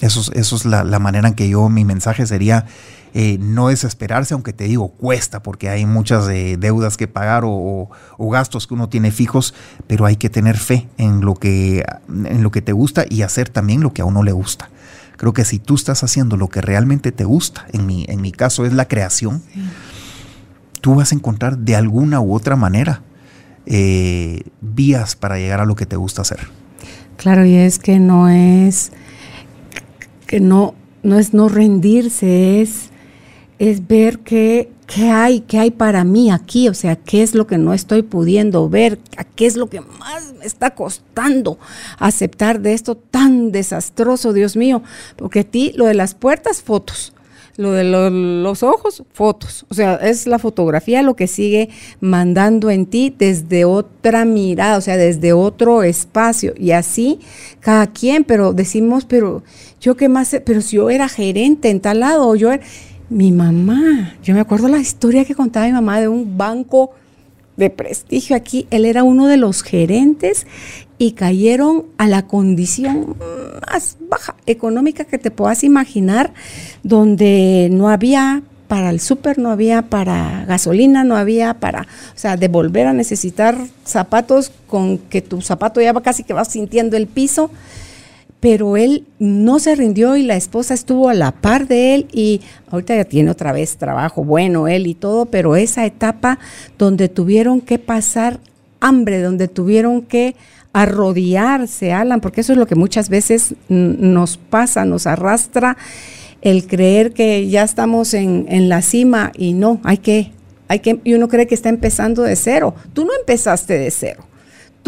Eso, 0.00 0.32
eso 0.32 0.56
es 0.56 0.64
la, 0.64 0.84
manera 0.98 1.28
en 1.28 1.34
que 1.34 1.48
yo, 1.48 1.68
mi 1.68 1.84
mensaje 1.84 2.26
sería 2.26 2.66
eh, 3.14 3.36
no 3.40 3.68
desesperarse, 3.68 4.34
aunque 4.34 4.52
te 4.52 4.64
digo, 4.64 4.90
cuesta, 4.90 5.42
porque 5.42 5.68
hay 5.68 5.86
muchas 5.86 6.28
eh, 6.28 6.56
deudas 6.58 6.96
que 6.96 7.08
pagar 7.08 7.42
o, 7.44 7.88
gastos 8.18 8.66
que 8.66 8.74
uno 8.74 8.88
tiene 8.88 9.10
fijos, 9.10 9.54
pero 9.86 10.06
hay 10.06 10.16
que 10.16 10.30
tener 10.30 10.56
fe 10.56 10.88
en 10.98 11.22
lo, 11.22 11.34
que, 11.34 11.84
en 12.08 12.42
lo 12.42 12.50
que 12.50 12.62
te 12.62 12.72
gusta 12.72 13.04
y 13.08 13.22
hacer 13.22 13.48
también 13.48 13.80
lo 13.80 13.92
que 13.92 14.02
a 14.02 14.04
uno 14.04 14.22
le 14.22 14.32
gusta. 14.32 14.70
Creo 15.18 15.32
que 15.32 15.44
si 15.44 15.58
tú 15.58 15.74
estás 15.74 16.04
haciendo 16.04 16.36
lo 16.36 16.48
que 16.48 16.60
realmente 16.60 17.10
te 17.12 17.24
gusta, 17.24 17.66
en 17.72 17.86
mi, 17.86 18.06
en 18.08 18.22
mi 18.22 18.30
caso 18.30 18.64
es 18.64 18.72
la 18.72 18.86
creación, 18.86 19.42
tú 20.80 20.94
vas 20.94 21.10
a 21.10 21.16
encontrar 21.16 21.58
de 21.58 21.74
alguna 21.74 22.20
u 22.20 22.32
otra 22.32 22.54
manera 22.54 23.02
eh, 23.66 24.44
vías 24.60 25.16
para 25.16 25.36
llegar 25.36 25.60
a 25.60 25.66
lo 25.66 25.74
que 25.74 25.86
te 25.86 25.96
gusta 25.96 26.22
hacer. 26.22 26.38
Claro, 27.16 27.44
y 27.44 27.56
es 27.56 27.80
que 27.80 27.98
no 27.98 28.28
es 28.28 28.92
que 30.28 30.38
no, 30.38 30.74
no 31.02 31.18
es 31.18 31.34
no 31.34 31.48
rendirse, 31.48 32.60
es, 32.60 32.90
es 33.58 33.88
ver 33.88 34.20
qué, 34.20 34.70
qué 34.88 35.10
hay, 35.10 35.40
qué 35.40 35.58
hay 35.58 35.70
para 35.70 36.02
mí 36.02 36.30
aquí, 36.30 36.68
o 36.68 36.74
sea, 36.74 36.96
qué 36.96 37.22
es 37.22 37.34
lo 37.34 37.46
que 37.46 37.58
no 37.58 37.74
estoy 37.74 38.02
pudiendo 38.02 38.68
ver, 38.70 38.98
qué 39.36 39.44
es 39.44 39.54
lo 39.56 39.68
que 39.68 39.82
más 39.82 40.32
me 40.38 40.46
está 40.46 40.70
costando 40.74 41.58
aceptar 41.98 42.60
de 42.60 42.72
esto 42.72 42.96
tan 42.96 43.52
desastroso, 43.52 44.32
Dios 44.32 44.56
mío, 44.56 44.82
porque 45.16 45.40
a 45.40 45.44
ti 45.44 45.72
lo 45.76 45.84
de 45.84 45.92
las 45.92 46.14
puertas, 46.14 46.62
fotos, 46.62 47.12
lo 47.58 47.72
de 47.72 47.84
los 47.84 48.62
ojos, 48.62 49.02
fotos. 49.12 49.66
O 49.68 49.74
sea, 49.74 49.96
es 49.96 50.28
la 50.28 50.38
fotografía 50.38 51.02
lo 51.02 51.16
que 51.16 51.26
sigue 51.26 51.68
mandando 52.00 52.70
en 52.70 52.86
ti 52.86 53.12
desde 53.18 53.64
otra 53.64 54.24
mirada, 54.24 54.78
o 54.78 54.80
sea, 54.80 54.96
desde 54.96 55.32
otro 55.32 55.82
espacio. 55.82 56.54
Y 56.56 56.70
así 56.70 57.18
cada 57.58 57.88
quien, 57.88 58.22
pero 58.22 58.52
decimos, 58.52 59.04
pero 59.04 59.42
yo 59.80 59.96
qué 59.96 60.08
más, 60.08 60.36
pero 60.46 60.60
si 60.60 60.76
yo 60.76 60.88
era 60.88 61.08
gerente 61.08 61.68
en 61.68 61.80
tal 61.80 62.00
lado, 62.00 62.28
o 62.28 62.36
yo 62.36 62.52
era, 62.52 62.64
mi 63.10 63.32
mamá, 63.32 64.14
yo 64.22 64.34
me 64.34 64.40
acuerdo 64.40 64.68
la 64.68 64.78
historia 64.78 65.24
que 65.24 65.34
contaba 65.34 65.66
mi 65.66 65.72
mamá 65.72 66.00
de 66.00 66.08
un 66.08 66.36
banco 66.36 66.90
de 67.56 67.70
prestigio 67.70 68.36
aquí, 68.36 68.66
él 68.70 68.84
era 68.84 69.02
uno 69.02 69.26
de 69.26 69.36
los 69.36 69.62
gerentes 69.62 70.46
y 70.98 71.12
cayeron 71.12 71.86
a 71.96 72.06
la 72.06 72.26
condición 72.26 73.16
más 73.70 73.96
baja 74.08 74.36
económica 74.46 75.04
que 75.04 75.18
te 75.18 75.30
puedas 75.30 75.64
imaginar, 75.64 76.32
donde 76.82 77.68
no 77.72 77.88
había 77.88 78.42
para 78.68 78.90
el 78.90 79.00
súper, 79.00 79.38
no 79.38 79.50
había 79.50 79.82
para 79.82 80.44
gasolina, 80.44 81.02
no 81.02 81.16
había 81.16 81.54
para, 81.54 81.82
o 81.82 82.18
sea, 82.18 82.36
de 82.36 82.48
volver 82.48 82.86
a 82.86 82.92
necesitar 82.92 83.56
zapatos 83.84 84.52
con 84.66 84.98
que 84.98 85.22
tu 85.22 85.40
zapato 85.40 85.80
ya 85.80 85.92
va 85.92 86.02
casi 86.02 86.22
que 86.22 86.34
vas 86.34 86.48
sintiendo 86.48 86.96
el 86.96 87.06
piso 87.06 87.50
pero 88.40 88.76
él 88.76 89.06
no 89.18 89.58
se 89.58 89.74
rindió 89.74 90.16
y 90.16 90.22
la 90.22 90.36
esposa 90.36 90.74
estuvo 90.74 91.08
a 91.08 91.14
la 91.14 91.32
par 91.32 91.66
de 91.66 91.94
él 91.94 92.06
y 92.12 92.40
ahorita 92.70 92.96
ya 92.96 93.04
tiene 93.04 93.30
otra 93.30 93.52
vez 93.52 93.76
trabajo 93.76 94.24
bueno 94.24 94.68
él 94.68 94.86
y 94.86 94.94
todo, 94.94 95.26
pero 95.26 95.56
esa 95.56 95.84
etapa 95.86 96.38
donde 96.78 97.08
tuvieron 97.08 97.60
que 97.60 97.78
pasar 97.78 98.38
hambre, 98.80 99.20
donde 99.20 99.48
tuvieron 99.48 100.02
que 100.02 100.36
arrodillarse, 100.72 101.92
Alan, 101.92 102.20
porque 102.20 102.42
eso 102.42 102.52
es 102.52 102.58
lo 102.58 102.66
que 102.66 102.76
muchas 102.76 103.08
veces 103.08 103.54
nos 103.68 104.36
pasa, 104.36 104.84
nos 104.84 105.06
arrastra 105.06 105.76
el 106.40 106.68
creer 106.68 107.12
que 107.12 107.48
ya 107.48 107.64
estamos 107.64 108.14
en, 108.14 108.68
la 108.68 108.82
cima 108.82 109.32
y 109.36 109.54
no, 109.54 109.80
hay 109.82 109.98
que, 109.98 110.30
hay 110.68 110.78
que, 110.78 111.00
y 111.02 111.14
uno 111.14 111.26
cree 111.26 111.48
que 111.48 111.54
está 111.56 111.68
empezando 111.68 112.22
de 112.22 112.36
cero. 112.36 112.76
Tú 112.92 113.04
no 113.04 113.10
empezaste 113.18 113.76
de 113.76 113.90
cero 113.90 114.24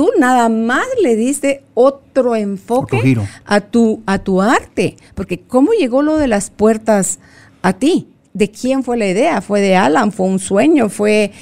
tú 0.01 0.09
nada 0.19 0.49
más 0.49 0.87
le 1.03 1.15
diste 1.15 1.63
otro 1.75 2.35
enfoque 2.35 3.19
a 3.45 3.61
tu, 3.61 4.01
a 4.07 4.19
tu 4.19 4.41
arte. 4.41 4.97
Porque 5.15 5.41
¿cómo 5.41 5.73
llegó 5.73 6.01
lo 6.01 6.17
de 6.17 6.27
las 6.27 6.49
puertas 6.49 7.19
a 7.61 7.75
ti? 7.75 8.09
¿De 8.33 8.51
quién 8.51 8.83
fue 8.83 8.97
la 8.97 9.09
idea? 9.09 9.43
¿Fue 9.43 9.61
de 9.61 9.77
Alan? 9.77 10.11
¿Fue 10.11 10.25
un 10.25 10.39
sueño? 10.39 10.89
¿Fue 10.89 11.33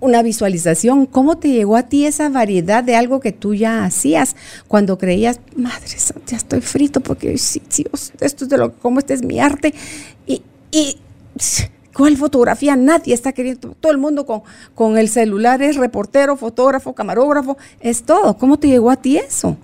una 0.00 0.22
visualización? 0.22 1.04
¿Cómo 1.04 1.36
te 1.36 1.48
llegó 1.50 1.76
a 1.76 1.82
ti 1.90 2.06
esa 2.06 2.30
variedad 2.30 2.82
de 2.82 2.96
algo 2.96 3.20
que 3.20 3.32
tú 3.32 3.52
ya 3.52 3.84
hacías 3.84 4.34
cuando 4.66 4.96
creías, 4.96 5.38
madre, 5.54 5.94
ya 6.26 6.38
estoy 6.38 6.62
frito 6.62 7.02
porque 7.02 7.36
sí, 7.36 7.60
sí, 7.68 7.84
esto 8.18 8.44
es 8.44 8.48
de 8.48 8.56
lo 8.56 8.72
como 8.78 9.00
este 9.00 9.12
es 9.12 9.22
mi 9.22 9.40
arte? 9.40 9.74
Y, 10.26 10.40
y 10.70 10.96
¿Cuál 11.94 12.16
fotografía? 12.16 12.76
Nadie 12.76 13.14
está 13.14 13.32
queriendo, 13.32 13.74
todo 13.80 13.92
el 13.92 13.98
mundo 13.98 14.26
con, 14.26 14.42
con 14.74 14.96
el 14.96 15.08
celular 15.08 15.60
es 15.62 15.76
reportero, 15.76 16.36
fotógrafo, 16.36 16.94
camarógrafo, 16.94 17.56
es 17.80 18.04
todo. 18.04 18.36
¿Cómo 18.36 18.58
te 18.58 18.68
llegó 18.68 18.90
a 18.90 18.96
ti 18.96 19.16
eso? 19.16 19.56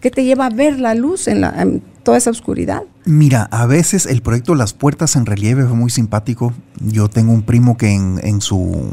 ¿Qué 0.00 0.10
te 0.10 0.24
lleva 0.24 0.46
a 0.46 0.50
ver 0.50 0.78
la 0.78 0.94
luz 0.94 1.28
en, 1.28 1.40
la, 1.40 1.66
toda 2.02 2.18
esa 2.18 2.30
oscuridad? 2.30 2.82
Mira, 3.04 3.48
a 3.50 3.66
veces 3.66 4.06
el 4.06 4.22
proyecto 4.22 4.54
Las 4.54 4.72
Puertas 4.72 5.16
en 5.16 5.26
Relieve 5.26 5.64
fue 5.64 5.76
muy 5.76 5.90
simpático. 5.90 6.52
Yo 6.80 7.08
tengo 7.08 7.32
un 7.32 7.42
primo 7.42 7.76
que 7.76 7.92
en, 7.92 8.20
en 8.22 8.40
su... 8.40 8.90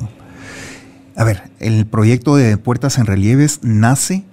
A 1.15 1.23
ver, 1.23 1.43
el 1.59 1.85
proyecto 1.85 2.35
de 2.35 2.57
Puertas 2.57 2.97
en 2.97 3.05
Relieves 3.05 3.59
nace 3.61 4.23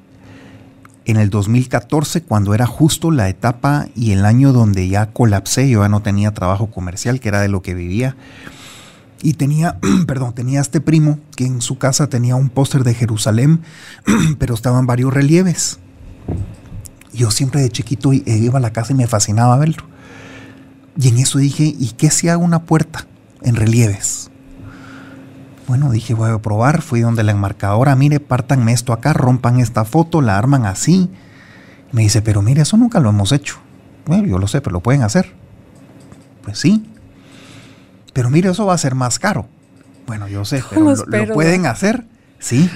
en 1.11 1.19
el 1.19 1.31
2014, 1.31 2.23
cuando 2.23 2.55
era 2.55 2.67
justo 2.67 3.11
la 3.11 3.29
etapa 3.29 3.89
y 3.95 4.13
el 4.13 4.25
año 4.25 4.53
donde 4.53 4.89
ya 4.89 5.13
colapsé, 5.13 5.69
yo 5.69 5.83
ya 5.83 5.89
no 5.89 6.03
tenía 6.03 6.33
trabajo 6.33 6.71
comercial, 6.71 7.21
que 7.21 7.29
era 7.29 7.41
de 7.41 7.49
lo 7.49 7.63
que 7.63 7.75
vivía. 7.75 8.17
Y 9.23 9.35
tenía, 9.35 9.79
perdón, 10.07 10.35
tenía 10.35 10.61
este 10.61 10.81
primo 10.81 11.19
que 11.37 11.47
en 11.47 11.61
su 11.61 11.79
casa 11.79 12.09
tenía 12.09 12.37
un 12.37 12.49
póster 12.49 12.85
de 12.85 12.95
Jerusalén, 12.95 13.61
pero 14.39 14.55
estaban 14.55 14.87
varios 14.87 15.13
relieves. 15.13 15.79
Yo 17.13 17.31
siempre 17.31 17.61
de 17.61 17.71
chiquito 17.71 18.13
iba 18.13 18.59
a 18.59 18.63
la 18.63 18.73
casa 18.73 18.93
y 18.93 18.97
me 18.97 19.07
fascinaba 19.07 19.59
verlo. 19.59 19.85
Y 20.97 21.09
en 21.09 21.19
eso 21.19 21.39
dije, 21.39 21.65
¿y 21.65 21.93
qué 21.97 22.11
si 22.11 22.29
hago 22.29 22.45
una 22.45 22.63
puerta 22.65 23.07
en 23.43 23.57
relieves? 23.57 24.31
Bueno, 25.71 25.93
dije, 25.93 26.15
voy 26.15 26.33
a 26.33 26.39
probar. 26.43 26.83
Fui 26.83 26.99
donde 26.99 27.23
la 27.23 27.31
enmarcadora, 27.31 27.95
mire, 27.95 28.19
partanme 28.19 28.73
esto 28.73 28.93
acá, 28.93 29.13
rompan 29.13 29.61
esta 29.61 29.85
foto, 29.85 30.21
la 30.21 30.37
arman 30.37 30.67
así. 30.67 31.09
Me 31.93 32.03
dice, 32.03 32.23
pero 32.23 32.43
mire, 32.43 32.63
eso 32.63 32.77
nunca 32.77 32.99
lo 32.99 33.09
hemos 33.09 33.31
hecho. 33.31 33.59
Bueno, 34.05 34.27
yo 34.27 34.39
lo 34.39 34.49
sé, 34.49 34.61
pero 34.63 34.73
lo 34.73 34.81
pueden 34.81 35.05
hacer. 35.05 35.33
Pues 36.43 36.59
sí. 36.59 36.91
Pero 38.13 38.31
mire, 38.31 38.51
eso 38.51 38.67
va 38.67 38.75
a 38.75 38.79
ser 38.79 38.97
más 38.97 39.21
caro. 39.21 39.47
Bueno, 40.09 40.27
yo 40.27 40.45
sé, 40.45 40.61
pero 40.69 40.83
lo, 40.83 41.35
pueden 41.35 41.67
hacer. 41.67 42.05
Sí. 42.41 42.69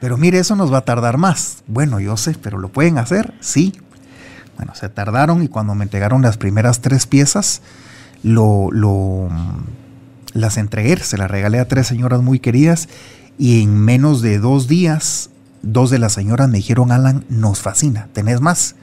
Pero 0.00 0.16
mire, 0.16 0.40
eso 0.40 0.56
nos 0.56 0.72
va 0.72 0.78
a 0.78 0.84
tardar 0.84 1.18
más. 1.18 1.62
Bueno, 1.68 2.00
yo 2.00 2.16
sé, 2.16 2.34
pero 2.42 2.58
lo 2.58 2.70
pueden 2.70 2.98
hacer. 2.98 3.32
Sí. 3.38 3.78
Bueno, 4.56 4.74
se 4.74 4.88
tardaron 4.88 5.44
y 5.44 5.46
cuando 5.46 5.76
me 5.76 5.84
entregaron 5.84 6.22
las 6.22 6.36
primeras 6.36 6.80
tres 6.80 7.06
piezas, 7.06 7.62
lo, 8.24 8.70
lo 8.72 9.28
las 10.32 10.56
entregué, 10.56 10.96
se 10.98 11.18
las 11.18 11.30
regalé 11.30 11.58
a 11.58 11.68
tres 11.68 11.86
señoras 11.86 12.22
muy 12.22 12.38
queridas 12.38 12.88
y 13.38 13.62
en 13.62 13.76
menos 13.78 14.20
de 14.20 14.38
dos 14.38 14.68
días, 14.68 15.30
dos 15.62 15.90
de 15.90 15.98
las 15.98 16.12
señoras 16.12 16.48
me 16.48 16.58
dijeron, 16.58 16.92
Alan, 16.92 17.24
nos 17.28 17.60
fascina, 17.60 18.08
tenés 18.12 18.40
más. 18.40 18.74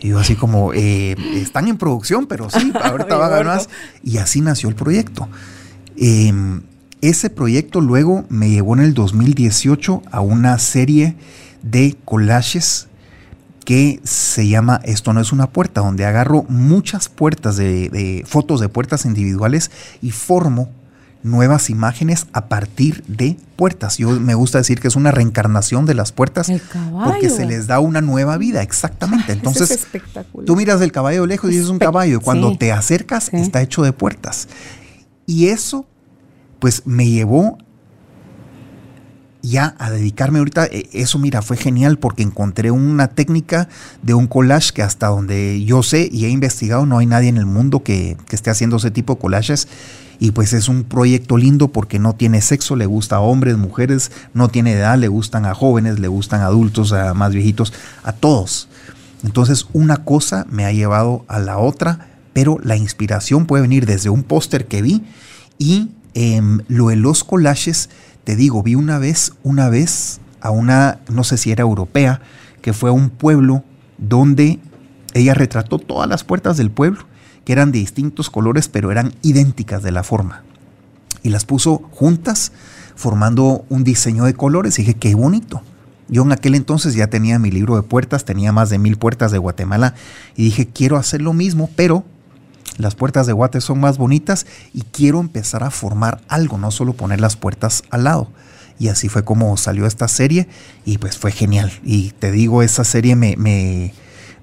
Y 0.00 0.08
yo 0.08 0.18
así 0.18 0.34
como, 0.34 0.72
eh, 0.74 1.16
están 1.34 1.68
en 1.68 1.78
producción, 1.78 2.26
pero 2.26 2.50
sí, 2.50 2.72
ahorita 2.82 3.16
va 3.16 3.26
a 3.26 3.28
haber 3.28 3.46
más. 3.46 3.68
Y 4.02 4.18
así 4.18 4.40
nació 4.40 4.68
el 4.68 4.74
proyecto. 4.74 5.28
Em, 5.96 6.62
ese 7.00 7.30
proyecto 7.30 7.80
luego 7.80 8.24
me 8.28 8.50
llevó 8.50 8.74
en 8.74 8.80
el 8.80 8.94
2018 8.94 10.02
a 10.10 10.20
una 10.20 10.58
serie 10.58 11.16
de 11.62 11.96
collages 12.04 12.88
que 13.64 14.00
se 14.04 14.46
llama 14.46 14.80
Esto 14.84 15.12
no 15.12 15.20
es 15.20 15.32
una 15.32 15.48
puerta, 15.48 15.80
donde 15.80 16.04
agarro 16.04 16.44
muchas 16.48 17.08
puertas 17.08 17.56
de, 17.56 18.24
fotos 18.26 18.60
de 18.60 18.68
puertas 18.68 19.04
individuales 19.04 19.70
y 20.02 20.10
formo 20.10 20.70
nuevas 21.22 21.70
imágenes 21.70 22.26
a 22.34 22.48
partir 22.48 23.02
de 23.06 23.38
puertas. 23.56 23.96
Yo 23.96 24.10
me 24.20 24.34
gusta 24.34 24.58
decir 24.58 24.78
que 24.78 24.88
es 24.88 24.96
una 24.96 25.10
reencarnación 25.10 25.86
de 25.86 25.94
las 25.94 26.12
puertas 26.12 26.52
porque 26.92 27.30
se 27.30 27.46
les 27.46 27.66
da 27.66 27.80
una 27.80 28.02
nueva 28.02 28.36
vida, 28.36 28.62
exactamente. 28.62 29.32
Entonces, 29.32 29.86
tú 30.44 30.54
miras 30.54 30.82
el 30.82 30.92
caballo 30.92 31.24
lejos 31.26 31.50
y 31.50 31.54
dices 31.54 31.70
un 31.70 31.78
caballo, 31.78 32.20
cuando 32.20 32.56
te 32.58 32.72
acercas 32.72 33.32
está 33.32 33.62
hecho 33.62 33.82
de 33.82 33.92
puertas. 33.92 34.48
Y 35.26 35.48
eso 35.48 35.86
pues 36.58 36.86
me 36.86 37.08
llevó 37.08 37.58
ya 39.44 39.74
a 39.78 39.90
dedicarme 39.90 40.38
ahorita, 40.38 40.66
eh, 40.66 40.88
eso 40.92 41.18
mira, 41.18 41.42
fue 41.42 41.56
genial 41.56 41.98
porque 41.98 42.22
encontré 42.22 42.70
una 42.70 43.08
técnica 43.08 43.68
de 44.02 44.14
un 44.14 44.26
collage 44.26 44.72
que 44.72 44.82
hasta 44.82 45.08
donde 45.08 45.62
yo 45.64 45.82
sé 45.82 46.08
y 46.10 46.24
he 46.24 46.28
investigado, 46.28 46.86
no 46.86 46.98
hay 46.98 47.06
nadie 47.06 47.28
en 47.28 47.36
el 47.36 47.46
mundo 47.46 47.82
que, 47.82 48.16
esté 48.30 48.50
haciendo 48.50 48.78
ese 48.78 48.90
tipo 48.90 49.14
de 49.14 49.20
collages. 49.20 49.68
Y 50.20 50.30
pues 50.30 50.52
es 50.52 50.68
un 50.68 50.84
proyecto 50.84 51.36
lindo 51.36 51.68
porque 51.68 51.98
no 51.98 52.14
tiene 52.14 52.40
sexo, 52.40 52.76
le 52.76 52.86
gusta 52.86 53.16
a 53.16 53.20
hombres, 53.20 53.56
mujeres, 53.56 54.10
no 54.32 54.48
tiene 54.48 54.72
edad, 54.72 54.96
le 54.96 55.08
gustan 55.08 55.44
a 55.44 55.54
jóvenes, 55.54 55.98
le 55.98 56.08
gustan 56.08 56.40
a 56.40 56.46
adultos, 56.46 56.92
a 56.92 57.14
más 57.14 57.32
viejitos, 57.32 57.72
a 58.02 58.12
todos. 58.12 58.68
Entonces 59.24 59.66
una 59.72 59.98
cosa 59.98 60.46
me 60.50 60.64
ha 60.64 60.72
llevado 60.72 61.24
a 61.28 61.38
la 61.38 61.58
otra 61.58 62.14
pero 62.34 62.58
la 62.62 62.76
inspiración 62.76 63.46
puede 63.46 63.62
venir 63.62 63.86
desde 63.86 64.10
un 64.10 64.24
póster 64.24 64.66
que 64.66 64.82
vi 64.82 65.02
y 65.56 65.92
em, 66.12 66.60
lo 66.68 66.88
de 66.88 66.96
los 66.96 67.24
collages, 67.24 67.88
te 68.24 68.36
digo, 68.36 68.62
vi 68.62 68.74
una 68.74 68.98
vez, 68.98 69.32
una 69.42 69.68
vez 69.68 70.20
a 70.40 70.50
una, 70.50 71.00
no 71.08 71.24
sé 71.24 71.36
si 71.36 71.52
era 71.52 71.62
europea, 71.62 72.20
que 72.62 72.72
fue 72.72 72.90
a 72.90 72.92
un 72.92 73.10
pueblo 73.10 73.64
donde 73.98 74.58
ella 75.12 75.34
retrató 75.34 75.78
todas 75.78 76.08
las 76.08 76.24
puertas 76.24 76.56
del 76.56 76.70
pueblo, 76.70 77.06
que 77.44 77.52
eran 77.52 77.72
de 77.72 77.78
distintos 77.78 78.30
colores, 78.30 78.68
pero 78.68 78.90
eran 78.90 79.14
idénticas 79.22 79.82
de 79.82 79.92
la 79.92 80.02
forma. 80.02 80.42
Y 81.22 81.30
las 81.30 81.44
puso 81.44 81.78
juntas, 81.92 82.52
formando 82.96 83.64
un 83.68 83.84
diseño 83.84 84.24
de 84.24 84.34
colores. 84.34 84.78
Y 84.78 84.82
dije, 84.82 84.94
qué 84.94 85.14
bonito. 85.14 85.62
Yo 86.08 86.22
en 86.22 86.32
aquel 86.32 86.54
entonces 86.54 86.94
ya 86.94 87.06
tenía 87.08 87.38
mi 87.38 87.50
libro 87.50 87.76
de 87.76 87.82
puertas, 87.82 88.24
tenía 88.24 88.52
más 88.52 88.70
de 88.70 88.78
mil 88.78 88.96
puertas 88.96 89.32
de 89.32 89.38
Guatemala 89.38 89.94
y 90.36 90.44
dije, 90.44 90.68
quiero 90.68 90.96
hacer 90.96 91.22
lo 91.22 91.32
mismo, 91.32 91.70
pero 91.76 92.04
las 92.76 92.94
puertas 92.94 93.26
de 93.26 93.32
Guate 93.32 93.60
son 93.60 93.80
más 93.80 93.98
bonitas 93.98 94.46
y 94.72 94.82
quiero 94.82 95.20
empezar 95.20 95.62
a 95.62 95.70
formar 95.70 96.20
algo, 96.28 96.58
no 96.58 96.70
solo 96.70 96.94
poner 96.94 97.20
las 97.20 97.36
puertas 97.36 97.82
al 97.90 98.04
lado. 98.04 98.28
Y 98.78 98.88
así 98.88 99.08
fue 99.08 99.24
como 99.24 99.56
salió 99.56 99.86
esta 99.86 100.08
serie 100.08 100.48
y 100.84 100.98
pues 100.98 101.16
fue 101.16 101.30
genial. 101.30 101.72
Y 101.84 102.10
te 102.18 102.32
digo, 102.32 102.62
esa 102.62 102.82
serie 102.82 103.14
me, 103.14 103.36
me, 103.36 103.94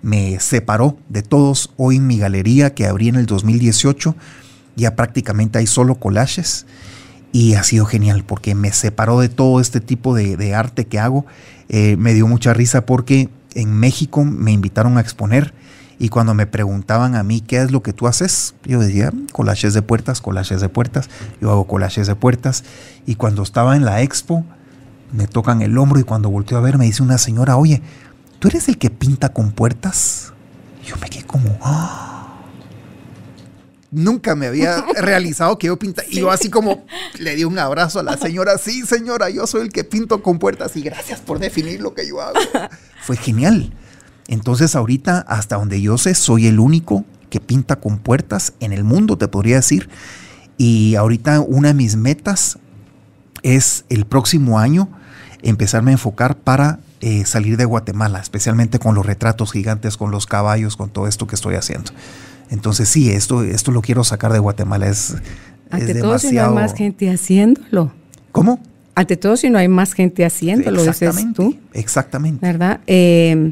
me 0.01 0.39
separó 0.39 0.97
de 1.09 1.21
todos. 1.21 1.71
Hoy 1.75 1.97
en 1.97 2.07
mi 2.07 2.17
galería 2.17 2.73
que 2.73 2.85
abrí 2.85 3.09
en 3.09 3.15
el 3.15 3.25
2018, 3.25 4.15
ya 4.75 4.95
prácticamente 4.95 5.59
hay 5.59 5.67
solo 5.67 5.95
collages 5.95 6.65
y 7.33 7.53
ha 7.55 7.63
sido 7.63 7.85
genial 7.85 8.23
porque 8.25 8.55
me 8.55 8.71
separó 8.71 9.19
de 9.19 9.29
todo 9.29 9.59
este 9.59 9.81
tipo 9.81 10.15
de, 10.15 10.55
arte 10.55 10.85
que 10.85 10.99
hago. 10.99 11.25
Eh, 11.69 11.95
me 11.97 12.13
dio 12.13 12.27
mucha 12.27 12.53
risa 12.53 12.85
porque 12.85 13.29
en 13.53 13.73
México 13.73 14.23
me 14.23 14.51
invitaron 14.51 14.97
a 14.97 15.01
exponer 15.01 15.53
y 16.01 16.09
cuando 16.09 16.33
me 16.33 16.47
preguntaban 16.47 17.13
a 17.13 17.21
mí 17.21 17.41
qué 17.41 17.61
es 17.61 17.69
lo 17.69 17.83
que 17.83 17.93
tú 17.93 18.07
haces, 18.07 18.55
yo 18.63 18.79
decía 18.79 19.13
collages 19.31 19.75
de 19.75 19.83
puertas, 19.83 20.19
collages 20.19 20.59
de 20.59 20.67
puertas, 20.67 21.11
yo 21.39 21.51
hago 21.51 21.67
collages 21.67 22.07
de 22.07 22.15
puertas. 22.15 22.63
Y 23.05 23.17
cuando 23.17 23.43
estaba 23.43 23.75
en 23.75 23.85
la 23.85 24.01
expo, 24.01 24.43
me 25.11 25.27
tocan 25.27 25.61
el 25.61 25.77
hombro 25.77 25.99
y 25.99 26.03
cuando 26.03 26.31
volteo 26.31 26.57
a 26.57 26.61
ver 26.61 26.79
me 26.79 26.85
dice 26.85 27.03
una 27.03 27.19
señora, 27.19 27.55
oye, 27.55 27.83
¿tú 28.39 28.47
eres 28.47 28.67
el 28.67 28.79
que 28.79 28.89
pinta 28.89 29.29
con 29.29 29.51
puertas? 29.51 30.33
Y 30.83 30.87
yo 30.87 30.95
me 30.97 31.07
quedé 31.07 31.23
como, 31.23 31.55
¡Ah! 31.61 32.39
nunca 33.91 34.35
me 34.35 34.47
había 34.47 34.83
realizado 34.97 35.59
que 35.59 35.67
yo 35.67 35.77
pinta. 35.77 36.01
Y 36.09 36.21
yo 36.21 36.31
así 36.31 36.49
como 36.49 36.83
le 37.19 37.35
di 37.35 37.43
un 37.43 37.59
abrazo 37.59 37.99
a 37.99 38.03
la 38.03 38.17
señora, 38.17 38.57
sí 38.57 38.87
señora, 38.87 39.29
yo 39.29 39.45
soy 39.45 39.61
el 39.61 39.71
que 39.71 39.83
pinto 39.83 40.23
con 40.23 40.39
puertas 40.39 40.75
y 40.77 40.81
gracias 40.81 41.19
por 41.19 41.37
definir 41.37 41.79
lo 41.79 41.93
que 41.93 42.07
yo 42.07 42.21
hago. 42.21 42.39
Fue 43.03 43.17
genial. 43.17 43.71
Entonces 44.31 44.77
ahorita, 44.77 45.19
hasta 45.27 45.57
donde 45.57 45.81
yo 45.81 45.97
sé, 45.97 46.15
soy 46.15 46.47
el 46.47 46.61
único 46.61 47.03
que 47.29 47.41
pinta 47.41 47.81
con 47.81 47.99
puertas 47.99 48.53
en 48.61 48.71
el 48.71 48.85
mundo, 48.85 49.17
te 49.17 49.27
podría 49.27 49.57
decir. 49.57 49.89
Y 50.57 50.95
ahorita 50.95 51.41
una 51.41 51.67
de 51.67 51.73
mis 51.73 51.97
metas 51.97 52.57
es 53.43 53.83
el 53.89 54.05
próximo 54.05 54.57
año 54.57 54.87
empezarme 55.41 55.91
a 55.91 55.95
enfocar 55.95 56.37
para 56.37 56.79
eh, 57.01 57.25
salir 57.25 57.57
de 57.57 57.65
Guatemala, 57.65 58.19
especialmente 58.19 58.79
con 58.79 58.95
los 58.95 59.05
retratos 59.05 59.51
gigantes, 59.51 59.97
con 59.97 60.11
los 60.11 60.27
caballos, 60.27 60.77
con 60.77 60.89
todo 60.89 61.07
esto 61.07 61.27
que 61.27 61.35
estoy 61.35 61.55
haciendo. 61.55 61.91
Entonces 62.49 62.87
sí, 62.87 63.09
esto, 63.09 63.43
esto 63.43 63.71
lo 63.71 63.81
quiero 63.81 64.05
sacar 64.05 64.31
de 64.31 64.39
Guatemala. 64.39 64.87
Es, 64.87 65.13
Ante 65.69 65.93
todo 65.95 66.17
si 66.19 66.31
no 66.31 66.45
hay 66.45 66.53
más 66.53 66.73
gente 66.73 67.11
haciéndolo. 67.11 67.91
¿Cómo? 68.31 68.61
Ante 68.95 69.17
todo 69.17 69.35
si 69.35 69.49
no 69.49 69.57
hay 69.57 69.67
más 69.67 69.91
gente 69.91 70.23
haciéndolo, 70.23 70.85
dices 70.85 71.17
tú. 71.33 71.57
Exactamente. 71.73 72.45
¿Verdad? 72.45 72.79
Eh, 72.87 73.51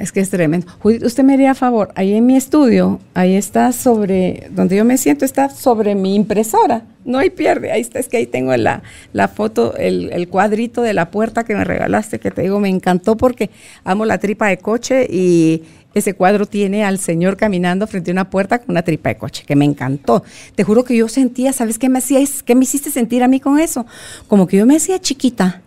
es 0.00 0.12
que 0.12 0.20
es 0.20 0.30
tremendo. 0.30 0.66
Usted 0.82 1.24
me 1.24 1.34
haría 1.34 1.54
favor, 1.54 1.92
ahí 1.94 2.14
en 2.14 2.26
mi 2.26 2.36
estudio, 2.36 3.00
ahí 3.14 3.34
está 3.34 3.72
sobre, 3.72 4.48
donde 4.50 4.76
yo 4.76 4.84
me 4.84 4.98
siento, 4.98 5.24
está 5.24 5.48
sobre 5.48 5.94
mi 5.94 6.14
impresora. 6.14 6.82
No 7.04 7.18
hay 7.18 7.30
pierde, 7.30 7.70
ahí 7.70 7.82
está, 7.82 7.98
es 7.98 8.08
que 8.08 8.16
ahí 8.16 8.26
tengo 8.26 8.56
la, 8.56 8.82
la 9.12 9.28
foto, 9.28 9.76
el, 9.76 10.10
el, 10.12 10.28
cuadrito 10.28 10.80
de 10.80 10.94
la 10.94 11.10
puerta 11.10 11.44
que 11.44 11.54
me 11.54 11.64
regalaste, 11.64 12.18
que 12.18 12.30
te 12.30 12.42
digo, 12.42 12.60
me 12.60 12.70
encantó 12.70 13.16
porque 13.16 13.50
amo 13.84 14.06
la 14.06 14.18
tripa 14.18 14.48
de 14.48 14.56
coche 14.56 15.06
y 15.10 15.62
ese 15.94 16.14
cuadro 16.14 16.46
tiene 16.46 16.84
al 16.84 16.98
señor 16.98 17.36
caminando 17.36 17.86
frente 17.86 18.10
a 18.10 18.12
una 18.12 18.30
puerta 18.30 18.58
con 18.58 18.70
una 18.70 18.82
tripa 18.82 19.10
de 19.10 19.16
coche, 19.16 19.44
que 19.46 19.54
me 19.54 19.64
encantó. 19.64 20.24
Te 20.54 20.64
juro 20.64 20.84
que 20.84 20.96
yo 20.96 21.08
sentía, 21.08 21.52
¿sabes 21.52 21.78
qué 21.78 21.88
me 21.88 21.98
hacías? 21.98 22.42
¿Qué 22.42 22.54
me 22.54 22.64
hiciste 22.64 22.90
sentir 22.90 23.22
a 23.22 23.28
mí 23.28 23.40
con 23.40 23.58
eso? 23.58 23.86
Como 24.26 24.46
que 24.46 24.56
yo 24.56 24.66
me 24.66 24.76
hacía 24.76 24.98
chiquita 24.98 25.62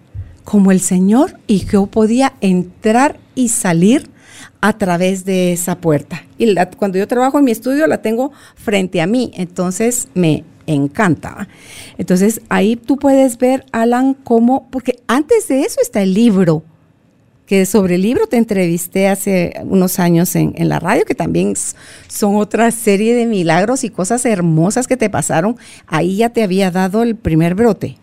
como 0.48 0.72
el 0.72 0.80
Señor 0.80 1.38
y 1.46 1.66
yo 1.66 1.88
podía 1.88 2.32
entrar 2.40 3.20
y 3.36 3.50
salir 3.50 4.10
a 4.62 4.78
través 4.78 5.26
de 5.26 5.52
esa 5.52 5.80
puerta. 5.80 6.24
Y 6.38 6.56
cuando 6.78 6.98
yo 6.98 7.06
trabajo 7.06 7.38
en 7.38 7.44
mi 7.44 7.52
estudio 7.52 7.86
la 7.86 8.02
tengo 8.02 8.32
frente 8.56 9.02
a 9.02 9.08
mí, 9.08 9.30
entonces 9.34 10.08
me 10.14 10.46
encanta. 10.66 11.50
Entonces 11.98 12.40
ahí 12.48 12.78
tú 12.78 12.96
puedes 12.96 13.38
ver, 13.38 13.66
Alan, 13.74 14.14
cómo, 14.14 14.70
porque 14.72 15.02
antes 15.08 15.50
de 15.50 15.64
eso 15.64 15.82
está 15.82 16.02
el 16.02 16.14
libro, 16.14 16.64
que 17.46 17.66
sobre 17.66 17.96
el 17.96 18.04
libro 18.04 18.28
te 18.28 18.38
entrevisté 18.38 19.10
hace 19.10 19.54
unos 19.66 20.00
años 20.00 20.34
en, 20.38 20.54
en, 20.56 20.70
la 20.70 20.80
radio, 20.80 21.04
que 21.04 21.16
también 21.16 21.56
son 22.08 22.38
otra 22.38 22.72
serie 22.72 23.16
de 23.16 23.26
milagros 23.26 23.84
y 23.84 23.90
cosas 23.90 24.26
hermosas 24.26 24.88
que 24.88 24.96
te 24.96 25.10
pasaron. 25.10 25.58
Ahí 25.88 26.16
ya 26.16 26.30
te 26.30 26.42
había 26.42 26.72
dado 26.72 27.04
el 27.04 27.18
primer 27.18 27.54
brote. 27.54 27.98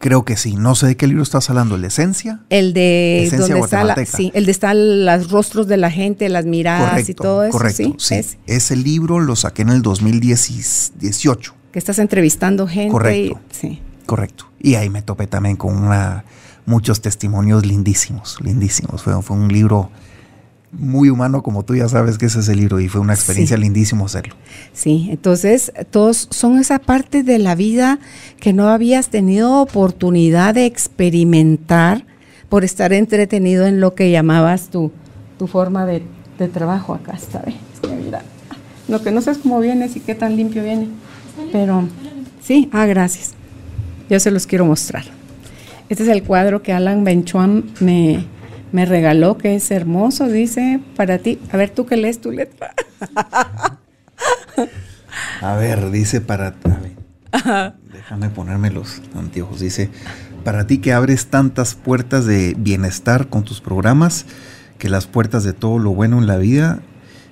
Creo 0.00 0.24
que 0.24 0.38
sí. 0.38 0.56
No 0.56 0.74
sé 0.74 0.86
de 0.86 0.96
qué 0.96 1.06
libro 1.06 1.22
estás 1.22 1.50
hablando. 1.50 1.74
¿El 1.74 1.82
de 1.82 1.88
Esencia? 1.88 2.40
El 2.48 2.72
de 2.72 3.24
Esencia 3.24 3.54
donde 3.54 3.60
está 3.66 3.84
la, 3.84 3.94
sí, 4.06 4.32
el 4.34 4.46
de 4.46 4.50
están 4.50 5.04
los 5.04 5.30
rostros 5.30 5.68
de 5.68 5.76
la 5.76 5.90
gente, 5.90 6.26
las 6.30 6.46
miradas 6.46 7.06
y 7.06 7.14
todo 7.14 7.44
eso. 7.44 7.52
Correcto, 7.52 7.96
sí. 7.98 8.22
Ese 8.46 8.76
libro 8.76 9.20
lo 9.20 9.36
saqué 9.36 9.60
en 9.60 9.68
el 9.68 9.82
2018. 9.82 11.54
Que 11.70 11.78
estás 11.78 11.98
entrevistando 11.98 12.66
gente. 12.66 12.90
Correcto. 12.90 13.40
sí. 13.50 13.80
Correcto. 14.06 14.46
Y 14.58 14.76
ahí 14.76 14.88
me 14.88 15.02
topé 15.02 15.26
también 15.26 15.56
con 15.56 15.76
una, 15.76 16.24
muchos 16.64 17.02
testimonios 17.02 17.66
lindísimos, 17.66 18.38
lindísimos. 18.40 19.02
Fue, 19.02 19.22
fue 19.22 19.36
un 19.36 19.52
libro 19.52 19.90
muy 20.72 21.10
humano, 21.10 21.42
como 21.42 21.64
tú 21.64 21.74
ya 21.74 21.88
sabes 21.88 22.16
que 22.16 22.26
ese 22.26 22.40
es 22.40 22.48
el 22.48 22.58
libro 22.58 22.80
y 22.80 22.88
fue 22.88 23.00
una 23.00 23.14
experiencia 23.14 23.56
lindísima 23.56 24.04
hacerlo. 24.04 24.34
Sí, 24.72 25.08
entonces 25.10 25.72
todos 25.90 26.28
son 26.30 26.58
esa 26.58 26.78
parte 26.78 27.22
de 27.22 27.38
la 27.38 27.54
vida 27.54 27.98
que 28.38 28.52
no 28.52 28.68
habías 28.68 29.08
tenido 29.08 29.60
oportunidad 29.60 30.54
de 30.54 30.66
experimentar 30.66 32.04
por 32.48 32.64
estar 32.64 32.92
entretenido 32.92 33.66
en 33.66 33.80
lo 33.80 33.94
que 33.94 34.10
llamabas 34.10 34.68
tu, 34.68 34.92
tu 35.38 35.46
forma 35.46 35.86
de, 35.86 36.02
trabajo 36.52 36.94
acá, 36.94 37.18
bien. 37.44 37.58
Mira, 38.04 38.22
lo 38.88 39.02
que 39.02 39.10
no 39.10 39.20
sé 39.20 39.32
es 39.32 39.38
cómo 39.38 39.60
vienes 39.60 39.94
y 39.96 40.00
qué 40.00 40.14
tan 40.14 40.36
limpio 40.36 40.62
viene, 40.62 40.88
pero 41.52 41.86
sí, 42.42 42.70
ah, 42.72 42.86
gracias. 42.86 43.34
Yo 44.08 44.18
se 44.18 44.30
los 44.30 44.46
quiero 44.46 44.64
mostrar. 44.64 45.04
Este 45.90 46.04
es 46.04 46.08
el 46.08 46.22
cuadro 46.22 46.62
que 46.62 46.72
Alan 46.72 47.04
Benchuan 47.04 47.64
me, 47.80 48.24
me 48.72 48.86
regaló, 48.86 49.36
que 49.38 49.54
es 49.54 49.70
hermoso, 49.70 50.28
dice, 50.28 50.80
para 50.96 51.18
ti. 51.18 51.38
A 51.52 51.56
ver, 51.56 51.70
tú 51.70 51.86
que 51.86 51.96
lees 51.96 52.20
tu 52.20 52.30
letra. 52.32 52.74
A 55.40 55.54
ver, 55.56 55.90
dice 55.90 56.20
para... 56.20 56.54
déjame 57.92 58.28
ponerme 58.28 58.70
los 58.70 59.00
anteojos. 59.14 59.60
Dice, 59.60 59.90
para 60.44 60.66
ti 60.66 60.78
que 60.78 60.92
abres 60.92 61.26
tantas 61.26 61.74
puertas 61.74 62.26
de 62.26 62.54
bienestar 62.58 63.28
con 63.28 63.44
tus 63.44 63.60
programas, 63.60 64.26
que 64.78 64.88
las 64.88 65.06
puertas 65.06 65.44
de 65.44 65.52
todo 65.52 65.78
lo 65.78 65.92
bueno 65.92 66.18
en 66.18 66.26
la 66.26 66.36
vida 66.36 66.80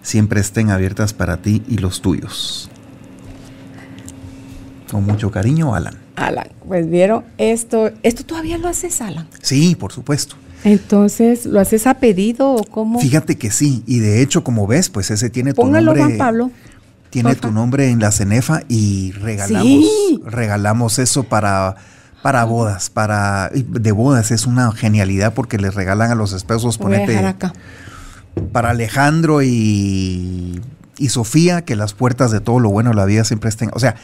siempre 0.02 0.40
estén 0.40 0.70
abiertas 0.70 1.12
para 1.12 1.38
ti 1.38 1.62
y 1.68 1.78
los 1.78 2.02
tuyos. 2.02 2.70
Con 4.90 5.04
mucho 5.04 5.30
cariño, 5.30 5.74
Alan. 5.74 5.94
Alan, 6.16 6.48
pues 6.66 6.88
vieron, 6.88 7.24
esto, 7.36 7.90
esto 8.02 8.24
todavía 8.24 8.58
lo 8.58 8.68
haces, 8.68 9.00
Alan. 9.02 9.28
Sí, 9.42 9.76
por 9.76 9.92
supuesto. 9.92 10.36
Entonces, 10.64 11.46
¿lo 11.46 11.60
haces 11.60 11.86
a 11.86 11.94
pedido 11.94 12.50
o 12.52 12.64
cómo? 12.64 13.00
Fíjate 13.00 13.36
que 13.36 13.50
sí, 13.50 13.82
y 13.86 13.98
de 14.00 14.22
hecho, 14.22 14.42
como 14.42 14.66
ves, 14.66 14.88
pues 14.88 15.10
ese 15.10 15.30
tiene 15.30 15.54
tu 15.54 15.64
nombre. 15.64 16.00
Juan 16.00 16.18
Pablo. 16.18 16.50
Tiene 17.10 17.34
tu 17.36 17.50
nombre 17.50 17.88
en 17.88 18.00
la 18.00 18.12
cenefa 18.12 18.62
y 18.68 19.12
regalamos, 19.12 19.86
regalamos 20.26 20.98
eso 20.98 21.24
para, 21.24 21.76
para 22.22 22.44
bodas, 22.44 22.90
para 22.90 23.50
de 23.50 23.92
bodas 23.92 24.30
es 24.30 24.44
una 24.44 24.70
genialidad 24.72 25.32
porque 25.32 25.56
les 25.56 25.74
regalan 25.74 26.10
a 26.10 26.14
los 26.14 26.34
esposos 26.34 26.76
ponete 26.76 27.16
acá. 27.16 27.54
para 28.52 28.70
Alejandro 28.70 29.40
y, 29.42 30.60
y 30.98 31.08
Sofía 31.08 31.62
que 31.62 31.76
las 31.76 31.94
puertas 31.94 32.30
de 32.30 32.40
todo 32.40 32.60
lo 32.60 32.68
bueno 32.68 32.90
de 32.90 32.96
la 32.96 33.06
vida 33.06 33.24
siempre 33.24 33.48
estén, 33.48 33.70
o 33.72 33.78
sea, 33.78 33.94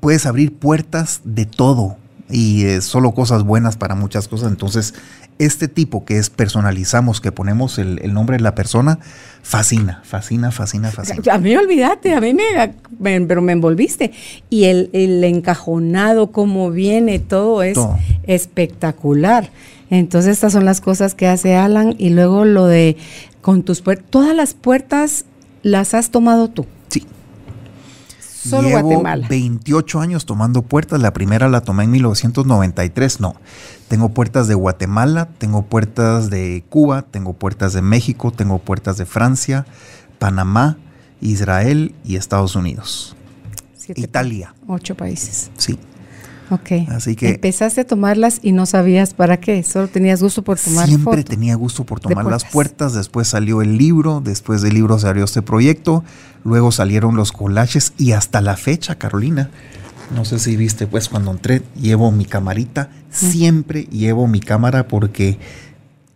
puedes 0.00 0.24
abrir 0.24 0.54
puertas 0.54 1.20
de 1.24 1.44
todo 1.44 1.98
y 2.30 2.80
solo 2.80 3.12
cosas 3.12 3.42
buenas 3.42 3.76
para 3.76 3.94
muchas 3.94 4.28
cosas. 4.28 4.50
Entonces, 4.50 4.94
este 5.38 5.68
tipo 5.68 6.04
que 6.04 6.18
es 6.18 6.30
personalizamos, 6.30 7.20
que 7.20 7.32
ponemos 7.32 7.78
el, 7.78 8.12
nombre 8.12 8.36
de 8.36 8.42
la 8.42 8.54
persona, 8.54 8.98
fascina, 9.42 10.00
fascina, 10.04 10.50
fascina, 10.50 10.90
fascina. 10.90 11.22
A 11.32 11.38
mí 11.38 11.54
olvídate, 11.56 12.14
a 12.14 12.20
mí 12.20 12.34
me, 12.34 13.20
pero 13.26 13.42
me 13.42 13.52
envolviste. 13.52 14.12
Y 14.50 14.64
el, 14.64 14.90
encajonado, 15.24 16.32
cómo 16.32 16.70
viene, 16.70 17.18
todo 17.18 17.62
es 17.62 17.78
espectacular. 18.24 19.50
Entonces, 19.90 20.32
estas 20.32 20.52
son 20.52 20.64
las 20.64 20.80
cosas 20.80 21.14
que 21.14 21.26
hace 21.26 21.54
Alan. 21.54 21.94
Y 21.98 22.10
luego 22.10 22.44
lo 22.44 22.66
de 22.66 22.96
con 23.40 23.62
tus 23.62 23.82
puertas, 23.82 24.06
todas 24.10 24.34
las 24.34 24.54
puertas 24.54 25.24
las 25.62 25.94
has 25.94 26.10
tomado 26.10 26.48
tú. 26.48 26.66
Solo 28.48 28.68
Llevo 28.68 28.82
Guatemala. 28.82 29.26
28 29.28 30.00
años 30.00 30.26
tomando 30.26 30.62
puertas. 30.62 31.00
La 31.00 31.12
primera 31.12 31.48
la 31.48 31.60
tomé 31.60 31.84
en 31.84 31.90
1993. 31.90 33.20
No. 33.20 33.36
Tengo 33.88 34.10
puertas 34.10 34.48
de 34.48 34.54
Guatemala, 34.54 35.28
tengo 35.38 35.62
puertas 35.62 36.30
de 36.30 36.64
Cuba, 36.68 37.02
tengo 37.02 37.32
puertas 37.34 37.72
de 37.72 37.82
México, 37.82 38.32
tengo 38.32 38.58
puertas 38.58 38.96
de 38.96 39.06
Francia, 39.06 39.66
Panamá, 40.18 40.78
Israel 41.20 41.94
y 42.04 42.16
Estados 42.16 42.56
Unidos. 42.56 43.16
Siete 43.76 44.00
Italia. 44.00 44.54
Ocho 44.66 44.96
países. 44.96 45.50
Sí. 45.56 45.78
Ok. 46.50 46.88
Así 46.88 47.16
que- 47.16 47.30
Empezaste 47.30 47.80
a 47.80 47.86
tomarlas 47.86 48.38
y 48.42 48.52
no 48.52 48.66
sabías 48.66 49.14
para 49.14 49.38
qué. 49.38 49.62
Solo 49.62 49.88
tenías 49.88 50.22
gusto 50.22 50.42
por 50.42 50.58
tomar 50.58 50.86
Siempre 50.86 51.22
fotos. 51.22 51.24
tenía 51.24 51.54
gusto 51.56 51.84
por 51.84 51.98
tomar 52.00 52.24
las 52.24 52.44
puertas. 52.44 52.52
puertas. 52.52 52.94
Después 52.94 53.28
salió 53.28 53.62
el 53.62 53.76
libro, 53.78 54.20
después 54.24 54.62
del 54.62 54.74
libro 54.74 54.98
salió 54.98 55.24
este 55.24 55.42
proyecto, 55.42 56.04
luego 56.44 56.70
salieron 56.72 57.16
los 57.16 57.32
collages 57.32 57.92
y 57.98 58.12
hasta 58.12 58.40
la 58.40 58.56
fecha, 58.56 58.94
Carolina. 58.96 59.50
No 60.14 60.24
sé 60.24 60.38
si 60.38 60.56
viste, 60.56 60.86
pues 60.86 61.08
cuando 61.08 61.32
entré, 61.32 61.62
llevo 61.74 62.12
mi 62.12 62.24
camarita. 62.26 62.90
Siempre 63.10 63.84
llevo 63.84 64.28
mi 64.28 64.38
cámara 64.38 64.86
porque 64.86 65.38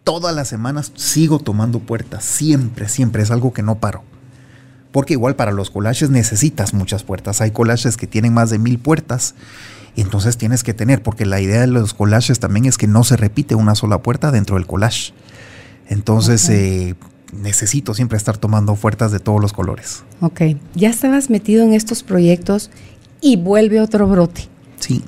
todas 0.04 0.32
las 0.34 0.46
semanas 0.46 0.92
sigo 0.94 1.40
tomando 1.40 1.80
puertas. 1.80 2.24
Siempre, 2.24 2.88
siempre. 2.88 3.22
Es 3.24 3.32
algo 3.32 3.52
que 3.52 3.62
no 3.64 3.78
paro. 3.80 4.04
Porque 4.92 5.14
igual 5.14 5.34
para 5.36 5.50
los 5.52 5.70
collages 5.70 6.10
necesitas 6.10 6.72
muchas 6.74 7.02
puertas. 7.04 7.40
Hay 7.40 7.50
collages 7.52 7.96
que 7.96 8.06
tienen 8.06 8.32
más 8.34 8.50
de 8.50 8.58
mil 8.58 8.78
puertas. 8.78 9.34
Y 9.96 10.02
entonces 10.02 10.36
tienes 10.36 10.62
que 10.62 10.72
tener, 10.74 11.02
porque 11.02 11.26
la 11.26 11.40
idea 11.40 11.60
de 11.60 11.66
los 11.66 11.94
collages 11.94 12.38
también 12.40 12.64
es 12.66 12.78
que 12.78 12.86
no 12.86 13.04
se 13.04 13.16
repite 13.16 13.54
una 13.54 13.74
sola 13.74 14.02
puerta 14.02 14.30
dentro 14.30 14.56
del 14.56 14.66
collage. 14.66 15.12
Entonces 15.88 16.44
Ok. 16.44 16.50
eh, 16.52 16.94
necesito 17.32 17.94
siempre 17.94 18.16
estar 18.16 18.36
tomando 18.38 18.74
puertas 18.74 19.12
de 19.12 19.20
todos 19.20 19.40
los 19.40 19.52
colores. 19.52 20.04
Ok. 20.20 20.42
Ya 20.74 20.90
estabas 20.90 21.30
metido 21.30 21.64
en 21.64 21.72
estos 21.74 22.02
proyectos 22.02 22.70
y 23.20 23.36
vuelve 23.36 23.80
otro 23.80 24.06
brote. 24.08 24.48
Sí. 24.78 25.02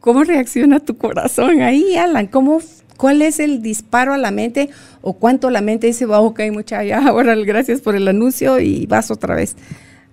¿Cómo 0.00 0.24
reacciona 0.24 0.80
tu 0.80 0.96
corazón 0.96 1.60
ahí, 1.62 1.96
Alan? 1.96 2.26
¿Cómo, 2.26 2.60
¿Cuál 2.96 3.22
es 3.22 3.38
el 3.40 3.62
disparo 3.62 4.12
a 4.14 4.18
la 4.18 4.30
mente 4.30 4.70
o 5.02 5.14
cuánto 5.14 5.50
la 5.50 5.60
mente 5.60 5.86
dice, 5.86 6.06
va, 6.06 6.20
ok, 6.20 6.40
mucha, 6.52 6.82
ya, 6.84 7.06
ahora 7.08 7.34
gracias 7.36 7.80
por 7.80 7.96
el 7.96 8.08
anuncio 8.08 8.60
y 8.60 8.86
vas 8.86 9.10
otra 9.10 9.34
vez? 9.34 9.56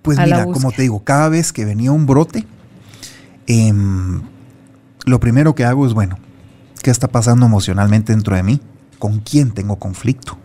Pues 0.02 0.18
mira, 0.18 0.44
como 0.46 0.72
te 0.72 0.82
digo, 0.82 1.02
cada 1.04 1.28
vez 1.28 1.52
que 1.52 1.64
venía 1.64 1.92
un 1.92 2.06
brote, 2.06 2.46
em, 3.48 4.22
lo 5.04 5.18
primero 5.18 5.54
que 5.54 5.64
hago 5.64 5.86
es, 5.86 5.94
bueno, 5.94 6.18
¿qué 6.82 6.90
está 6.90 7.08
pasando 7.08 7.46
emocionalmente 7.46 8.12
dentro 8.12 8.36
de 8.36 8.44
mí? 8.44 8.60
¿Con 8.98 9.18
quién 9.18 9.50
tengo 9.50 9.76
conflicto? 9.76 10.38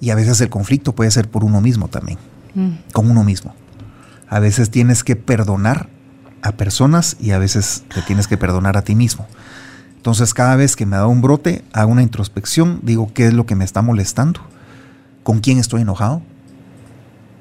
Y 0.00 0.10
a 0.10 0.14
veces 0.14 0.40
el 0.40 0.50
conflicto 0.50 0.94
puede 0.94 1.10
ser 1.10 1.28
por 1.28 1.42
uno 1.44 1.60
mismo 1.60 1.88
también, 1.88 2.18
Mm, 2.54 2.70
con 2.92 3.10
uno 3.10 3.24
mismo. 3.24 3.54
A 4.28 4.38
veces 4.38 4.70
tienes 4.70 5.02
que 5.02 5.16
perdonar 5.16 5.88
a 6.42 6.52
personas 6.52 7.16
y 7.20 7.32
a 7.32 7.38
veces 7.38 7.84
te 7.92 8.02
tienes 8.02 8.28
que 8.28 8.36
perdonar 8.36 8.76
a 8.76 8.82
ti 8.82 8.94
mismo. 8.94 9.26
Entonces 9.96 10.34
cada 10.34 10.56
vez 10.56 10.76
que 10.76 10.86
me 10.86 10.96
da 10.96 11.06
un 11.06 11.22
brote, 11.22 11.64
hago 11.72 11.90
una 11.90 12.02
introspección, 12.02 12.80
digo 12.82 13.10
qué 13.12 13.26
es 13.26 13.32
lo 13.32 13.46
que 13.46 13.56
me 13.56 13.64
está 13.64 13.82
molestando, 13.82 14.40
con 15.22 15.40
quién 15.40 15.58
estoy 15.58 15.82
enojado 15.82 16.22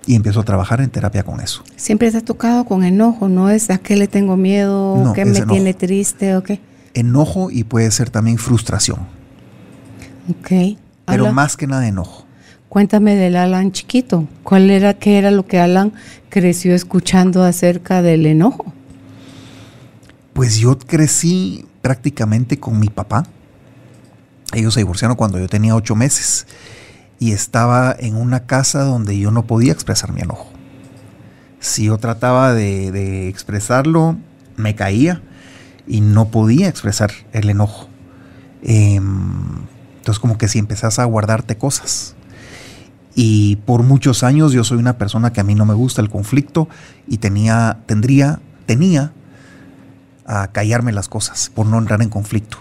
y 0.06 0.16
empiezo 0.16 0.42
a 0.42 0.44
trabajar 0.44 0.82
en 0.82 0.90
terapia 0.90 1.24
con 1.24 1.40
eso. 1.40 1.64
Siempre 1.76 2.10
ha 2.10 2.22
tocado 2.22 2.66
con 2.66 2.84
enojo, 2.84 3.30
¿no? 3.30 3.50
Es 3.50 3.70
a 3.70 3.78
qué 3.78 3.96
le 3.96 4.08
tengo 4.08 4.36
miedo, 4.38 4.98
No, 5.04 5.14
qué 5.14 5.26
me 5.26 5.38
enojo. 5.38 5.52
tiene 5.54 5.74
triste 5.74 6.36
o 6.36 6.44
qué. 6.44 6.60
Enojo 6.94 7.50
y 7.50 7.64
puede 7.64 7.90
ser 7.92 8.10
también 8.10 8.38
frustración, 8.38 9.00
Ok. 10.30 10.78
pero 11.06 11.32
más 11.34 11.58
que 11.58 11.68
nada 11.68 11.88
enojo. 11.88 12.26
Cuéntame 12.70 13.16
del 13.16 13.36
Alan 13.36 13.72
chiquito. 13.72 14.28
¿Cuál 14.44 14.70
era, 14.72 14.96
qué 14.96 15.18
era 15.20 15.30
lo 15.32 15.46
que 15.46 15.60
Alan 15.60 15.94
creció 16.30 16.74
escuchando 16.74 17.44
acerca 17.44 18.02
del 18.02 18.26
enojo? 18.26 18.74
Pues 20.34 20.58
yo 20.58 20.78
crecí 20.80 21.66
prácticamente 21.82 22.60
con 22.60 22.80
mi 22.80 22.88
papá. 22.88 23.26
Ellos 24.54 24.74
se 24.74 24.80
divorciaron 24.80 25.16
cuando 25.16 25.38
yo 25.40 25.48
tenía 25.48 25.76
ocho 25.76 25.96
meses 25.96 26.48
y 27.24 27.32
estaba 27.32 27.96
en 27.98 28.18
una 28.18 28.42
casa 28.42 28.84
donde 28.84 29.18
yo 29.18 29.32
no 29.32 29.48
podía 29.48 29.72
expresar 29.72 30.12
mi 30.12 30.20
enojo. 30.20 30.52
Si 31.62 31.86
yo 31.86 31.98
trataba 31.98 32.52
de, 32.52 33.30
expresarlo, 33.30 34.18
me 34.58 34.76
caía 34.76 35.22
y 35.88 36.02
no 36.02 36.28
podía 36.28 36.68
expresar 36.68 37.12
el 37.32 37.50
enojo. 37.50 37.88
Em, 38.62 39.06
entonces 40.00 40.20
como 40.20 40.38
que 40.38 40.50
si 40.50 40.60
empezás 40.60 41.00
a 41.00 41.06
guardarte 41.06 41.58
cosas. 41.58 42.16
Y 43.16 43.56
por 43.66 43.84
muchos 43.84 44.24
años 44.24 44.52
yo 44.52 44.66
soy 44.66 44.78
una 44.78 44.98
persona 44.98 45.32
que 45.32 45.40
a 45.40 45.46
mí 45.46 45.56
no 45.56 45.66
me 45.66 45.76
gusta 45.76 46.02
el 46.02 46.10
conflicto 46.10 46.68
y 47.08 47.20
tenía, 47.20 47.78
tendría, 47.86 48.42
tenía 48.66 49.14
a 50.26 50.48
callarme 50.48 50.92
las 50.92 51.08
cosas 51.08 51.50
por 51.56 51.68
no 51.68 51.78
entrar 51.78 52.02
en 52.02 52.10
conflicto. 52.10 52.58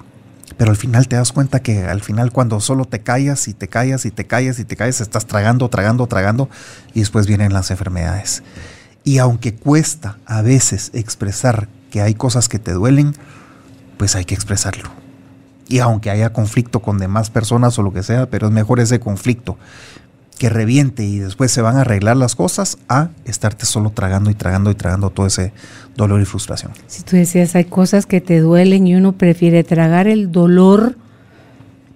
Pero 0.57 0.71
al 0.71 0.77
final 0.77 1.09
te 1.09 1.17
das 1.17 1.33
cuenta 1.33 1.61
que 1.61 1.85
al 1.85 2.01
final 2.01 2.33
cuando 2.33 2.61
solo 2.61 2.85
te 2.85 3.01
callas 3.01 3.49
y 3.49 3.55
te 3.55 3.69
callas 3.69 4.05
y 4.05 4.11
te 4.11 4.27
callas 4.27 4.59
y 4.59 4.65
te 4.65 4.77
callas, 4.77 5.01
estás 5.01 5.27
tragando, 5.27 5.69
tragando, 5.69 6.07
tragando 6.07 6.49
y 6.95 7.01
después 7.01 7.27
vienen 7.27 7.53
las 7.53 7.71
enfermedades. 7.71 8.43
Y 9.05 9.19
aunque 9.19 9.55
cuesta 9.55 10.19
a 10.27 10.43
veces 10.43 10.91
expresar 10.95 11.69
que 11.91 12.01
hay 12.03 12.15
cosas 12.15 12.49
que 12.49 12.59
te 12.59 12.73
duelen, 12.73 13.15
pues 13.97 14.15
hay 14.15 14.25
que 14.25 14.35
expresarlo. 14.35 14.91
Y 15.69 15.79
aunque 15.79 16.11
haya 16.11 16.33
conflicto 16.33 16.81
con 16.81 16.99
demás 16.99 17.31
personas 17.31 17.79
o 17.79 17.83
lo 17.83 17.93
que 17.93 18.03
sea, 18.03 18.27
pero 18.27 18.47
es 18.47 18.53
mejor 18.53 18.81
ese 18.81 19.01
conflicto 19.01 19.57
que 20.43 20.49
reviente 20.49 21.05
y 21.05 21.21
después 21.21 21.53
se 21.53 21.63
van 21.63 21.77
a 21.77 21.83
arreglar 21.83 22.17
las 22.17 22.35
cosas 22.35 22.77
a 22.89 23.11
estarte 23.25 23.65
solo 23.65 23.91
tragando 23.91 24.29
y 24.29 24.35
tragando 24.35 24.73
y 24.73 24.75
tragando 24.75 25.11
todo 25.11 25.27
ese 25.27 25.53
dolor 25.97 26.21
y 26.21 26.25
frustración. 26.25 26.73
Si 26.89 27.05
tú 27.05 27.15
decías, 27.15 27.55
hay 27.55 27.67
cosas 27.67 28.07
que 28.07 28.21
te 28.21 28.41
duelen 28.41 28.89
y 28.89 28.97
uno 28.97 29.13
prefiere 29.13 29.63
tragar 29.63 30.09
el 30.09 30.33
dolor 30.33 30.97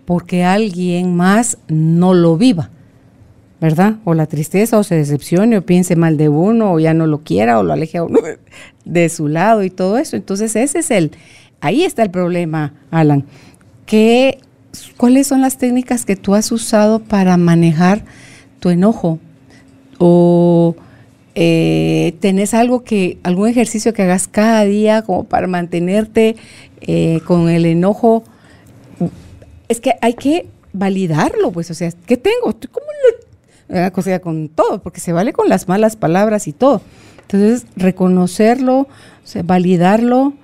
porque 0.04 0.44
alguien 0.44 1.16
más 1.16 1.58
no 1.66 2.14
lo 2.14 2.36
viva, 2.36 2.70
¿verdad? 3.60 3.96
O 4.04 4.14
la 4.14 4.26
tristeza, 4.26 4.78
o 4.78 4.84
se 4.84 4.94
decepcione, 4.94 5.58
o 5.58 5.62
piense 5.66 5.96
mal 5.96 6.16
de 6.16 6.28
uno, 6.28 6.70
o 6.74 6.78
ya 6.78 6.94
no 6.94 7.08
lo 7.08 7.22
quiera, 7.24 7.58
o 7.58 7.64
lo 7.64 7.72
aleje 7.72 7.98
a 7.98 8.04
uno 8.04 8.20
de- 8.84 9.08
su 9.08 9.26
lado 9.26 9.64
y 9.64 9.70
todo 9.70 9.98
eso. 9.98 10.14
Entonces 10.14 10.54
ese 10.54 10.78
es 10.78 10.92
el, 10.92 11.10
ahí 11.60 11.82
está 11.82 12.04
el 12.04 12.12
problema, 12.12 12.74
Alan. 12.92 13.24
¿Qué, 13.86 14.38
¿Cuáles 14.96 15.26
son 15.26 15.40
las 15.40 15.58
técnicas 15.58 16.04
que 16.04 16.14
tú 16.14 16.36
has 16.36 16.52
usado 16.52 17.00
para 17.00 17.36
manejar 17.36 18.04
tu 18.66 18.70
enojo? 18.70 19.20
¿O 19.98 20.74
eh, 21.36 22.16
tenés 22.18 22.52
algo 22.52 22.82
que, 22.82 23.18
algún 23.22 23.48
ejercicio 23.48 23.94
que 23.94 24.02
hagas 24.02 24.26
cada 24.26 24.64
día 24.64 25.02
como 25.02 25.22
para 25.22 25.46
mantenerte 25.46 26.34
eh, 26.80 27.20
con 27.24 27.48
el 27.48 27.64
enojo? 27.64 28.24
Es 29.68 29.80
que 29.80 29.94
hay 30.02 30.14
que 30.14 30.48
validarlo, 30.72 31.52
pues, 31.52 31.70
o 31.70 31.74
sea, 31.74 31.92
¿qué 32.06 32.16
tengo? 32.16 32.56
¿Cómo 32.72 32.86
lo, 33.68 33.90
o 33.94 34.02
sea, 34.02 34.20
con 34.20 34.48
todo, 34.48 34.82
porque 34.82 35.00
se 35.00 35.12
vale 35.12 35.32
con 35.32 35.48
las 35.48 35.68
malas 35.68 35.94
palabras 35.94 36.48
y 36.48 36.52
todo. 36.52 36.82
Entonces, 37.22 37.66
reconocerlo, 37.76 38.88
validarlo, 39.44 40.34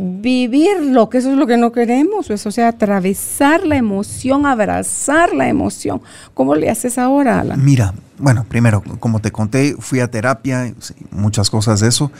vivirlo, 0.00 1.10
que 1.10 1.18
eso 1.18 1.30
es 1.30 1.36
lo 1.36 1.46
que 1.46 1.58
no 1.58 1.72
queremos, 1.72 2.28
pues, 2.28 2.46
o 2.46 2.50
sea, 2.50 2.68
atravesar 2.68 3.66
la 3.66 3.76
emoción, 3.76 4.46
abrazar 4.46 5.34
la 5.34 5.48
emoción. 5.48 6.00
¿Cómo 6.32 6.54
le 6.54 6.70
haces 6.70 6.96
ahora, 6.96 7.40
Alan? 7.40 7.62
Mira, 7.62 7.92
bueno, 8.18 8.46
primero, 8.48 8.82
como 8.98 9.20
te 9.20 9.30
conté, 9.30 9.76
fui 9.78 10.00
a 10.00 10.10
terapia, 10.10 10.72
muchas 11.10 11.50
cosas 11.50 11.80
de 11.80 11.88
eso, 11.88 12.10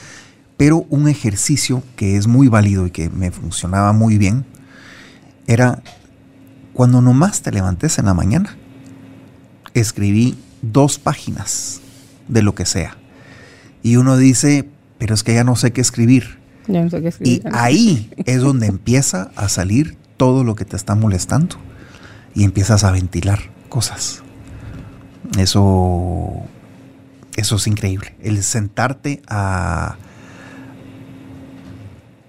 pero 0.57 0.85
un 0.89 1.07
ejercicio 1.07 1.81
que 1.95 2.17
es 2.17 2.27
muy 2.27 2.49
válido 2.49 2.85
y 2.85 2.91
que 2.91 3.09
me 3.09 3.31
funcionaba 3.31 3.93
muy 3.93 4.19
bien 4.19 4.45
era 5.47 5.81
cuando 6.73 7.01
nomás 7.01 7.41
te 7.41 7.51
levantes 7.51 7.97
en 7.97 8.05
la 8.05 8.13
mañana, 8.13 8.57
escribí 9.73 10.37
dos 10.61 10.99
páginas 10.99 11.81
de 12.27 12.43
lo 12.43 12.53
que 12.53 12.67
sea. 12.67 12.95
Y 13.81 13.95
uno 13.95 14.17
dice, 14.17 14.69
pero 14.99 15.15
es 15.15 15.23
que 15.23 15.33
ya 15.33 15.43
no 15.43 15.55
sé 15.55 15.73
qué 15.73 15.81
escribir. 15.81 16.40
Ya 16.71 16.83
no 16.83 16.89
sé 16.89 17.01
qué 17.01 17.13
Y 17.23 17.41
ahí 17.51 18.09
es 18.25 18.41
donde 18.41 18.67
empieza 18.67 19.31
a 19.35 19.49
salir 19.49 19.97
todo 20.17 20.43
lo 20.43 20.55
que 20.55 20.65
te 20.65 20.75
está 20.75 20.95
molestando. 20.95 21.57
Y 22.33 22.45
empiezas 22.45 22.83
a 22.85 22.91
ventilar 22.91 23.39
cosas. 23.67 24.23
Eso, 25.37 26.43
eso 27.35 27.55
es 27.55 27.67
increíble. 27.67 28.15
El 28.21 28.41
sentarte 28.43 29.21
a, 29.27 29.97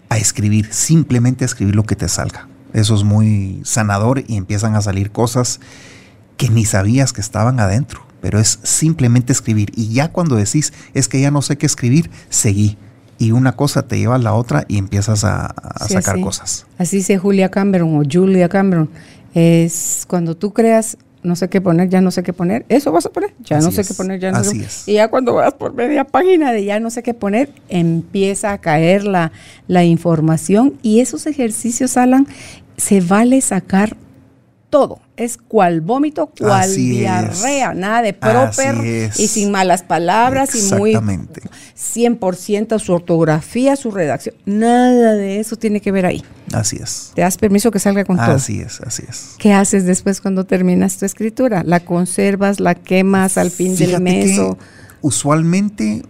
a 0.09 0.19
escribir, 0.19 0.73
simplemente 0.73 1.45
a 1.45 1.47
escribir 1.47 1.77
lo 1.77 1.85
que 1.85 1.95
te 1.95 2.09
salga. 2.09 2.49
Eso 2.73 2.95
es 2.95 3.05
muy 3.05 3.61
sanador 3.65 4.25
y 4.27 4.37
empiezan 4.37 4.75
a 4.75 4.83
salir 4.83 5.13
cosas 5.13 5.61
que 6.37 6.49
ni 6.49 6.65
sabías 6.65 7.13
que 7.13 7.21
estaban 7.21 7.61
adentro. 7.61 8.05
Pero 8.21 8.39
es 8.39 8.59
simplemente 8.63 9.33
escribir. 9.33 9.73
Y 9.77 9.93
ya 9.93 10.11
cuando 10.11 10.37
decís, 10.37 10.73
es 10.95 11.09
que 11.09 11.21
ya 11.21 11.31
no 11.31 11.43
sé 11.43 11.59
qué 11.59 11.67
escribir, 11.67 12.11
seguí. 12.29 12.79
Y 13.23 13.31
una 13.31 13.53
cosa 13.55 13.83
te 13.87 13.99
lleva 13.99 14.17
a 14.17 14.19
la 14.19 14.35
otra 14.35 14.65
y 14.67 14.79
empiezas 14.79 15.23
a, 15.25 15.47
a 15.47 15.87
Sí, 15.87 15.95
sacar 15.95 16.15
así. 16.17 16.25
cosas. 16.25 16.67
Así 16.79 16.97
dice 16.97 17.19
Julia 17.19 17.51
Cameron 17.51 17.97
o 17.99 18.03
Julia 18.11 18.49
Cameron. 18.49 18.89
Es 19.33 20.05
cuando 20.09 20.37
tú 20.37 20.53
creas 20.53 20.97
no 21.23 21.37
sé 21.37 21.49
qué 21.49 21.61
poner, 21.61 21.89
ya 21.89 22.01
no 22.01 22.11
sé 22.11 22.25
qué 22.25 22.33
poner, 22.33 22.67
eso 22.69 22.91
vas 22.91 23.07
a 23.07 23.11
poner, 23.11 23.33
ya 23.45 23.61
no 23.61 23.71
sé 23.71 23.85
qué 23.85 23.95
poner, 23.95 24.19
ya 24.19 24.33
no 24.33 24.43
sé 24.43 24.59
qué 24.59 24.67
Y 24.91 24.95
ya 24.95 25.07
cuando 25.07 25.35
vas 25.35 25.55
por 25.55 25.73
media 25.73 26.03
página 26.03 26.51
de 26.51 26.65
ya 26.65 26.81
no 26.81 26.91
sé 26.91 27.05
qué 27.05 27.15
poner, 27.15 27.53
empieza 27.69 28.51
a 28.51 28.59
caer 28.59 29.05
la, 29.05 29.31
la 29.69 29.85
información 29.85 30.75
y 30.83 30.99
esos 30.99 31.27
ejercicios, 31.27 31.97
Alan, 31.97 32.27
se 32.77 33.01
vale 33.01 33.41
sacar 33.41 33.97
todo. 34.73 35.01
Es 35.19 35.37
cual 35.37 35.83
vómito, 35.83 36.29
cual 36.29 36.75
diarrea, 36.75 37.75
nada 37.75 38.01
de 38.01 38.15
proper 38.15 38.75
y 39.19 39.29
sin 39.29 39.51
malas 39.51 39.83
palabras 39.83 40.55
y 40.55 40.75
muy 40.75 40.95
100% 40.95 42.79
su 42.79 42.95
ortografía, 42.95 43.77
su 43.77 43.91
redacción. 43.91 44.35
Nada 44.47 45.13
de 45.13 45.41
eso 45.41 45.57
tiene 45.57 45.83
que 45.83 45.93
ver 45.93 46.07
ahí. 46.07 46.25
Así 46.55 46.79
es. 46.83 47.13
¿Te 47.15 47.21
das 47.21 47.37
permiso 47.37 47.71
que 47.71 47.79
salga 47.79 48.07
con 48.07 48.17
todo? 48.17 48.35
Así 48.35 48.61
es, 48.61 48.81
así 48.81 49.05
es. 49.07 49.35
¿Qué 49.39 49.53
haces 49.53 49.85
después 49.85 50.23
cuando 50.23 50.45
terminas 50.45 50.97
tu 50.97 51.05
escritura? 51.05 51.63
¿La 51.65 51.81
conservas, 51.81 52.59
la 52.59 52.75
quemas 52.75 53.37
al 53.37 53.51
fin 53.51 53.77
del 53.77 54.01
mes? 54.01 54.41
Usualmente 55.03 56.03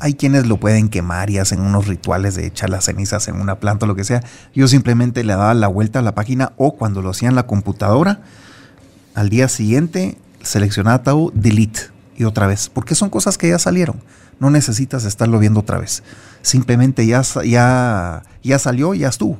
hay 0.00 0.14
quienes 0.14 0.46
lo 0.46 0.58
pueden 0.58 0.88
quemar 0.88 1.30
y 1.30 1.38
hacen 1.38 1.60
unos 1.60 1.86
rituales 1.86 2.34
de 2.34 2.46
echar 2.46 2.70
las 2.70 2.84
cenizas 2.84 3.28
en 3.28 3.40
una 3.40 3.60
planta 3.60 3.86
o 3.86 3.88
lo 3.88 3.94
que 3.94 4.04
sea. 4.04 4.22
Yo 4.54 4.68
simplemente 4.68 5.24
le 5.24 5.32
daba 5.32 5.54
la 5.54 5.68
vuelta 5.68 6.00
a 6.00 6.02
la 6.02 6.14
página 6.14 6.52
o 6.56 6.76
cuando 6.76 7.02
lo 7.02 7.10
hacía 7.10 7.28
en 7.28 7.34
la 7.34 7.46
computadora, 7.46 8.20
al 9.14 9.28
día 9.28 9.48
siguiente 9.48 10.18
seleccionaba 10.42 11.02
Tabú, 11.02 11.32
delete 11.34 11.80
y 12.16 12.24
otra 12.24 12.46
vez, 12.46 12.68
porque 12.68 12.94
son 12.94 13.10
cosas 13.10 13.38
que 13.38 13.48
ya 13.48 13.58
salieron. 13.58 13.96
No 14.38 14.50
necesitas 14.50 15.04
estarlo 15.04 15.38
viendo 15.38 15.60
otra 15.60 15.78
vez. 15.78 16.02
Simplemente 16.42 17.06
ya, 17.06 17.22
ya, 17.44 18.22
ya 18.42 18.58
salió, 18.58 18.94
ya 18.94 19.08
estuvo. 19.08 19.38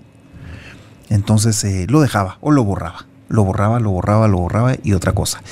Entonces 1.09 1.62
eh, 1.64 1.86
lo 1.88 2.01
dejaba 2.01 2.38
o 2.40 2.51
lo 2.51 2.64
borraba. 2.64 3.07
Lo 3.28 3.44
borraba, 3.44 3.80
lo 3.80 3.90
borraba, 3.90 4.28
lo 4.28 4.38
borraba 4.38 4.74
y 4.82 4.92
otra 4.92 5.12
cosa. 5.12 5.42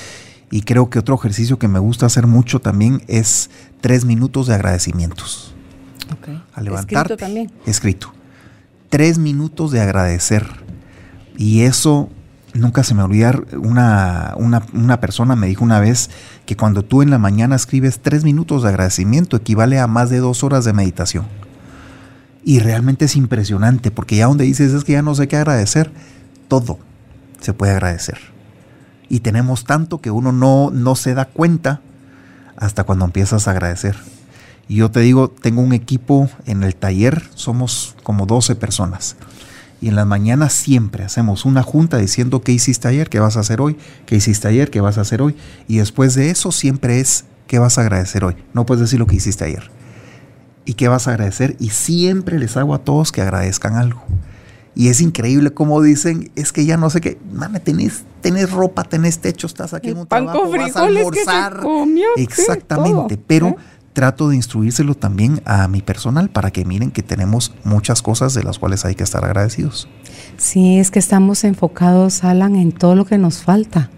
Y 0.51 0.61
creo 0.61 0.89
que 0.89 0.99
otro 0.99 1.15
ejercicio 1.15 1.57
que 1.57 1.67
me 1.67 1.79
gusta 1.79 2.05
hacer 2.05 2.27
mucho 2.27 2.59
también 2.59 3.01
es 3.07 3.49
tres 3.81 4.05
minutos 4.05 4.47
de 4.47 4.55
agradecimientos. 4.55 5.53
Okay. 6.19 6.41
A 6.53 6.61
levantarte. 6.61 7.13
Escrito 7.13 7.17
también. 7.17 7.51
Escrito. 7.65 8.13
Tres 8.89 9.17
minutos 9.17 9.71
de 9.71 9.81
agradecer. 9.81 10.45
Y 11.37 11.61
eso 11.61 12.09
nunca 12.53 12.83
se 12.83 12.93
me 12.93 13.03
olvida. 13.03 13.41
Una, 13.57 14.33
una, 14.37 14.63
una, 14.73 15.01
persona 15.01 15.35
me 15.35 15.47
dijo 15.47 15.63
una 15.63 15.79
vez 15.79 16.11
que 16.45 16.55
cuando 16.55 16.83
tú 16.83 17.01
en 17.01 17.09
la 17.09 17.17
mañana 17.17 17.55
escribes 17.55 17.99
tres 17.99 18.23
minutos 18.23 18.63
de 18.63 18.69
agradecimiento 18.69 19.35
equivale 19.35 19.79
a 19.79 19.87
más 19.87 20.09
de 20.09 20.19
dos 20.19 20.43
horas 20.43 20.63
de 20.63 20.73
meditación. 20.73 21.25
Y 22.43 22.59
realmente 22.59 23.05
es 23.05 23.15
impresionante 23.15 23.89
porque 23.89 24.17
ya 24.17 24.27
donde 24.27 24.45
dices 24.45 24.71
es 24.71 24.83
que 24.83 24.93
ya 24.93 25.01
no 25.01 25.15
sé 25.15 25.27
qué 25.27 25.37
agradecer, 25.37 25.91
todo 26.47 26.77
se 27.41 27.53
puede 27.53 27.71
agradecer 27.71 28.34
y 29.09 29.19
tenemos 29.19 29.65
tanto 29.65 29.99
que 30.01 30.11
uno 30.11 30.31
no, 30.31 30.71
no 30.71 30.95
se 30.95 31.13
da 31.13 31.25
cuenta 31.25 31.81
hasta 32.57 32.83
cuando 32.83 33.05
empiezas 33.05 33.47
a 33.47 33.51
agradecer. 33.51 33.95
Y 34.67 34.77
yo 34.77 34.89
te 34.89 35.01
digo, 35.01 35.29
tengo 35.29 35.61
un 35.61 35.73
equipo 35.73 36.29
en 36.45 36.63
el 36.63 36.75
taller, 36.75 37.23
somos 37.35 37.95
como 38.03 38.25
12 38.25 38.55
personas. 38.55 39.15
Y 39.81 39.89
en 39.89 39.95
las 39.95 40.07
mañanas 40.07 40.53
siempre 40.53 41.03
hacemos 41.03 41.45
una 41.45 41.61
junta 41.61 41.97
diciendo 41.97 42.41
qué 42.41 42.51
hiciste 42.51 42.87
ayer, 42.87 43.09
qué 43.09 43.19
vas 43.19 43.37
a 43.37 43.41
hacer 43.41 43.61
hoy, 43.61 43.77
qué 44.05 44.15
hiciste 44.15 44.47
ayer, 44.47 44.71
qué 44.71 44.81
vas 44.81 44.97
a 44.97 45.01
hacer 45.01 45.21
hoy. 45.21 45.35
Y 45.67 45.77
después 45.77 46.15
de 46.15 46.31
eso 46.31 46.51
siempre 46.51 46.99
es 46.99 47.25
qué 47.45 47.59
vas 47.59 47.77
a 47.77 47.81
agradecer 47.81 48.23
hoy. 48.23 48.35
No 48.53 48.65
puedes 48.65 48.81
decir 48.81 48.99
lo 48.99 49.05
que 49.05 49.17
hiciste 49.17 49.43
ayer. 49.43 49.69
Y 50.65 50.73
qué 50.73 50.87
vas 50.87 51.07
a 51.07 51.11
agradecer. 51.11 51.55
Y 51.59 51.69
siempre 51.69 52.39
les 52.39 52.57
hago 52.57 52.73
a 52.73 52.79
todos 52.79 53.11
que 53.11 53.21
agradezcan 53.21 53.75
algo. 53.75 54.01
Y 54.75 54.89
es 54.89 54.99
increíble 55.01 55.53
como 55.53 55.81
dicen, 55.81 56.31
es 56.35 56.51
que 56.51 56.65
ya 56.65 56.75
no 56.75 56.89
sé 56.89 56.99
qué, 56.99 57.17
mame, 57.31 57.61
tenés, 57.61 58.03
tenés 58.21 58.51
ropa, 58.51 58.83
tenés 58.83 59.19
techo, 59.19 59.47
estás 59.47 59.73
aquí 59.73 59.89
en 59.89 59.99
un 59.99 60.07
trabajo, 60.07 60.51
vas 60.51 60.75
a 60.75 60.83
almorzar. 60.83 61.61
Exactamente, 62.17 63.17
pero 63.17 63.55
trato 63.93 64.27
de 64.27 64.35
instruírselo 64.35 64.93
también 64.93 65.41
a 65.45 65.69
mi 65.69 65.81
personal 65.81 66.29
para 66.29 66.51
que 66.51 66.65
miren 66.65 66.91
que 66.91 67.01
tenemos 67.01 67.55
muchas 67.63 68.01
cosas 68.01 68.33
de 68.33 68.43
las 68.43 68.59
cuales 68.59 68.83
hay 68.83 68.95
que 68.95 69.03
estar 69.03 69.23
agradecidos. 69.23 69.87
Sí, 70.37 70.77
es 70.79 70.91
que 70.91 70.99
estamos 70.99 71.45
enfocados, 71.45 72.25
Alan, 72.25 72.57
en 72.57 72.73
todo 72.73 72.95
lo 72.95 73.05
que 73.05 73.17
nos 73.17 73.41
falta 73.41 73.89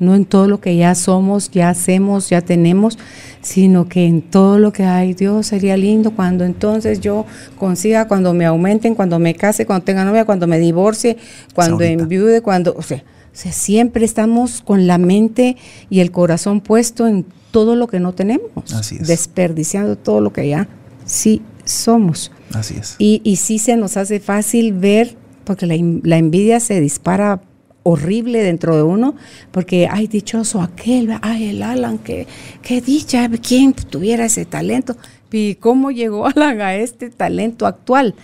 no 0.00 0.14
en 0.14 0.24
todo 0.24 0.48
lo 0.48 0.60
que 0.60 0.76
ya 0.76 0.94
somos, 0.94 1.50
ya 1.50 1.68
hacemos, 1.70 2.28
ya 2.30 2.40
tenemos, 2.40 2.98
sino 3.40 3.88
que 3.88 4.06
en 4.06 4.22
todo 4.22 4.58
lo 4.58 4.72
que 4.72 4.84
hay. 4.84 5.14
Dios 5.14 5.46
sería 5.46 5.76
lindo 5.76 6.10
cuando 6.12 6.44
entonces 6.44 7.00
yo 7.00 7.26
consiga, 7.58 8.08
cuando 8.08 8.34
me 8.34 8.46
aumenten, 8.46 8.94
cuando 8.94 9.18
me 9.18 9.34
case, 9.34 9.66
cuando 9.66 9.84
tenga 9.84 10.04
novia, 10.04 10.24
cuando 10.24 10.46
me 10.46 10.58
divorcie, 10.58 11.16
cuando 11.54 11.82
enviude, 11.82 12.40
cuando, 12.40 12.74
o 12.76 12.82
sea, 12.82 13.02
siempre 13.32 14.04
estamos 14.04 14.60
con 14.62 14.86
la 14.86 14.98
mente 14.98 15.56
y 15.90 16.00
el 16.00 16.10
corazón 16.10 16.60
puesto 16.60 17.06
en 17.06 17.24
todo 17.50 17.76
lo 17.76 17.86
que 17.86 18.00
no 18.00 18.12
tenemos, 18.14 18.50
Así 18.74 18.96
es. 19.00 19.06
desperdiciando 19.06 19.96
todo 19.96 20.20
lo 20.20 20.32
que 20.32 20.48
ya 20.48 20.68
sí 21.04 21.42
somos. 21.64 22.32
Así 22.52 22.76
es. 22.78 22.96
Y, 22.98 23.20
y 23.24 23.36
sí 23.36 23.58
se 23.58 23.76
nos 23.76 23.96
hace 23.96 24.20
fácil 24.20 24.72
ver, 24.72 25.16
porque 25.44 25.66
la, 25.66 25.76
la 26.02 26.16
envidia 26.16 26.58
se 26.60 26.80
dispara 26.80 27.40
horrible 27.84 28.42
dentro 28.42 28.76
de 28.76 28.82
uno, 28.82 29.14
porque, 29.52 29.86
ay, 29.88 30.08
dichoso 30.08 30.60
aquel, 30.60 31.16
ay, 31.22 31.50
el 31.50 31.62
Alan, 31.62 31.98
que, 31.98 32.26
qué 32.62 32.80
dicha, 32.80 33.30
quién 33.40 33.72
tuviera 33.74 34.24
ese 34.24 34.44
talento. 34.44 34.96
¿Y 35.30 35.54
cómo 35.56 35.90
llegó 35.90 36.26
Alan 36.34 36.60
a 36.60 36.74
este 36.74 37.10
talento 37.10 37.66
actual? 37.66 38.14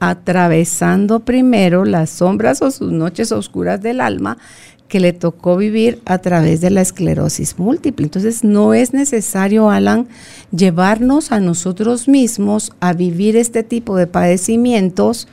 Atravesando 0.00 1.20
primero 1.20 1.84
las 1.84 2.10
sombras 2.10 2.62
o 2.62 2.70
sus 2.70 2.90
noches 2.90 3.30
oscuras 3.30 3.80
del 3.80 4.00
alma 4.00 4.38
que 4.88 5.00
le 5.00 5.12
tocó 5.12 5.56
vivir 5.56 6.02
a 6.04 6.18
través 6.18 6.60
de 6.60 6.70
la 6.70 6.80
esclerosis 6.80 7.58
múltiple. 7.58 8.04
Entonces 8.04 8.42
no 8.42 8.74
es 8.74 8.92
necesario, 8.92 9.70
Alan, 9.70 10.08
llevarnos 10.50 11.30
a 11.30 11.38
nosotros 11.38 12.08
mismos 12.08 12.72
a 12.80 12.92
vivir 12.92 13.36
este 13.36 13.62
tipo 13.62 13.96
de 13.96 14.06
padecimientos 14.06 15.28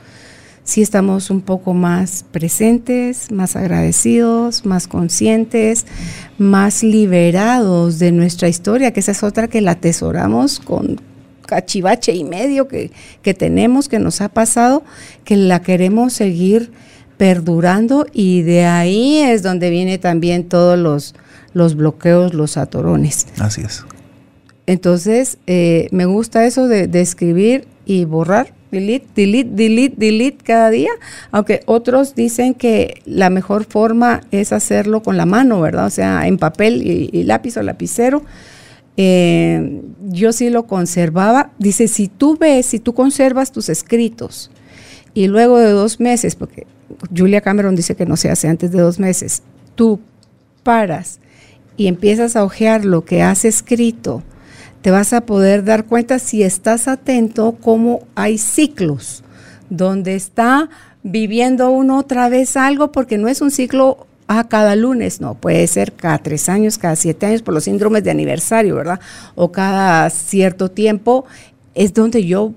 si 0.68 0.82
estamos 0.82 1.30
un 1.30 1.40
poco 1.40 1.72
más 1.72 2.26
presentes, 2.30 3.32
más 3.32 3.56
agradecidos, 3.56 4.66
más 4.66 4.86
conscientes, 4.86 5.86
más 6.36 6.82
liberados 6.82 7.98
de 7.98 8.12
nuestra 8.12 8.50
historia, 8.50 8.92
que 8.92 9.00
esa 9.00 9.12
es 9.12 9.22
otra 9.22 9.48
que 9.48 9.62
la 9.62 9.70
atesoramos 9.70 10.60
con 10.60 11.00
cachivache 11.46 12.12
y 12.14 12.22
medio 12.22 12.68
que, 12.68 12.90
que 13.22 13.32
tenemos, 13.32 13.88
que 13.88 13.98
nos 13.98 14.20
ha 14.20 14.28
pasado, 14.28 14.82
que 15.24 15.38
la 15.38 15.62
queremos 15.62 16.12
seguir 16.12 16.70
perdurando 17.16 18.06
y 18.12 18.42
de 18.42 18.66
ahí 18.66 19.20
es 19.20 19.42
donde 19.42 19.70
viene 19.70 19.96
también 19.96 20.50
todos 20.50 20.78
los, 20.78 21.14
los 21.54 21.76
bloqueos, 21.76 22.34
los 22.34 22.58
atorones. 22.58 23.26
Así 23.38 23.62
es. 23.62 23.86
Entonces, 24.66 25.38
eh, 25.46 25.88
me 25.92 26.04
gusta 26.04 26.44
eso 26.44 26.68
de, 26.68 26.88
de 26.88 27.00
escribir 27.00 27.66
y 27.86 28.04
borrar 28.04 28.57
delete, 28.70 29.06
delete, 29.14 29.50
delete, 29.52 29.94
delete 29.96 30.44
cada 30.44 30.70
día, 30.70 30.90
aunque 31.30 31.60
otros 31.66 32.14
dicen 32.14 32.54
que 32.54 33.02
la 33.04 33.30
mejor 33.30 33.64
forma 33.64 34.22
es 34.30 34.52
hacerlo 34.52 35.02
con 35.02 35.16
la 35.16 35.26
mano, 35.26 35.60
¿verdad? 35.60 35.86
O 35.86 35.90
sea, 35.90 36.26
en 36.26 36.38
papel 36.38 36.82
y, 36.82 37.22
lápiz 37.24 37.56
o 37.56 37.62
lapicero. 37.62 38.22
Eh, 38.96 39.80
yo 40.08 40.32
sí 40.32 40.50
lo 40.50 40.66
conservaba. 40.66 41.52
Dice, 41.58 41.88
si 41.88 42.08
tú 42.08 42.36
ves, 42.36 42.66
si 42.66 42.80
tú 42.80 42.94
conservas 42.94 43.52
tus 43.52 43.68
escritos 43.68 44.50
y 45.14 45.28
luego 45.28 45.58
de 45.58 45.70
dos 45.70 46.00
meses, 46.00 46.34
porque 46.34 46.66
Julia 47.16 47.40
Cameron 47.40 47.76
dice 47.76 47.94
que 47.94 48.06
no 48.06 48.16
se 48.16 48.30
hace 48.30 48.48
antes 48.48 48.72
de 48.72 48.80
dos 48.80 48.98
meses, 48.98 49.42
tú 49.74 50.00
paras 50.62 51.20
y 51.76 51.86
empiezas 51.86 52.36
a 52.36 52.44
ojear 52.44 52.84
lo 52.84 53.04
que 53.04 53.22
has 53.22 53.44
escrito, 53.44 54.22
te 54.82 54.90
vas 54.90 55.12
a 55.12 55.22
poder 55.22 55.64
dar 55.64 55.86
cuenta 55.86 56.18
si 56.18 56.42
estás 56.42 56.88
atento 56.88 57.56
cómo 57.60 58.00
hay 58.14 58.38
ciclos 58.38 59.24
donde 59.70 60.14
está 60.14 60.68
viviendo 61.02 61.70
uno 61.70 61.98
otra 61.98 62.28
vez 62.28 62.56
algo 62.56 62.92
porque 62.92 63.18
no 63.18 63.28
es 63.28 63.40
un 63.40 63.50
ciclo 63.50 64.06
a 64.26 64.46
cada 64.46 64.76
lunes, 64.76 65.20
no, 65.22 65.34
puede 65.34 65.66
ser 65.66 65.92
cada 65.92 66.18
tres 66.18 66.48
años, 66.50 66.76
cada 66.76 66.96
siete 66.96 67.26
años 67.26 67.42
por 67.42 67.54
los 67.54 67.64
síndromes 67.64 68.04
de 68.04 68.10
aniversario, 68.10 68.74
¿verdad? 68.74 69.00
O 69.34 69.50
cada 69.50 70.08
cierto 70.10 70.70
tiempo 70.70 71.24
es 71.74 71.94
donde 71.94 72.24
yo 72.26 72.52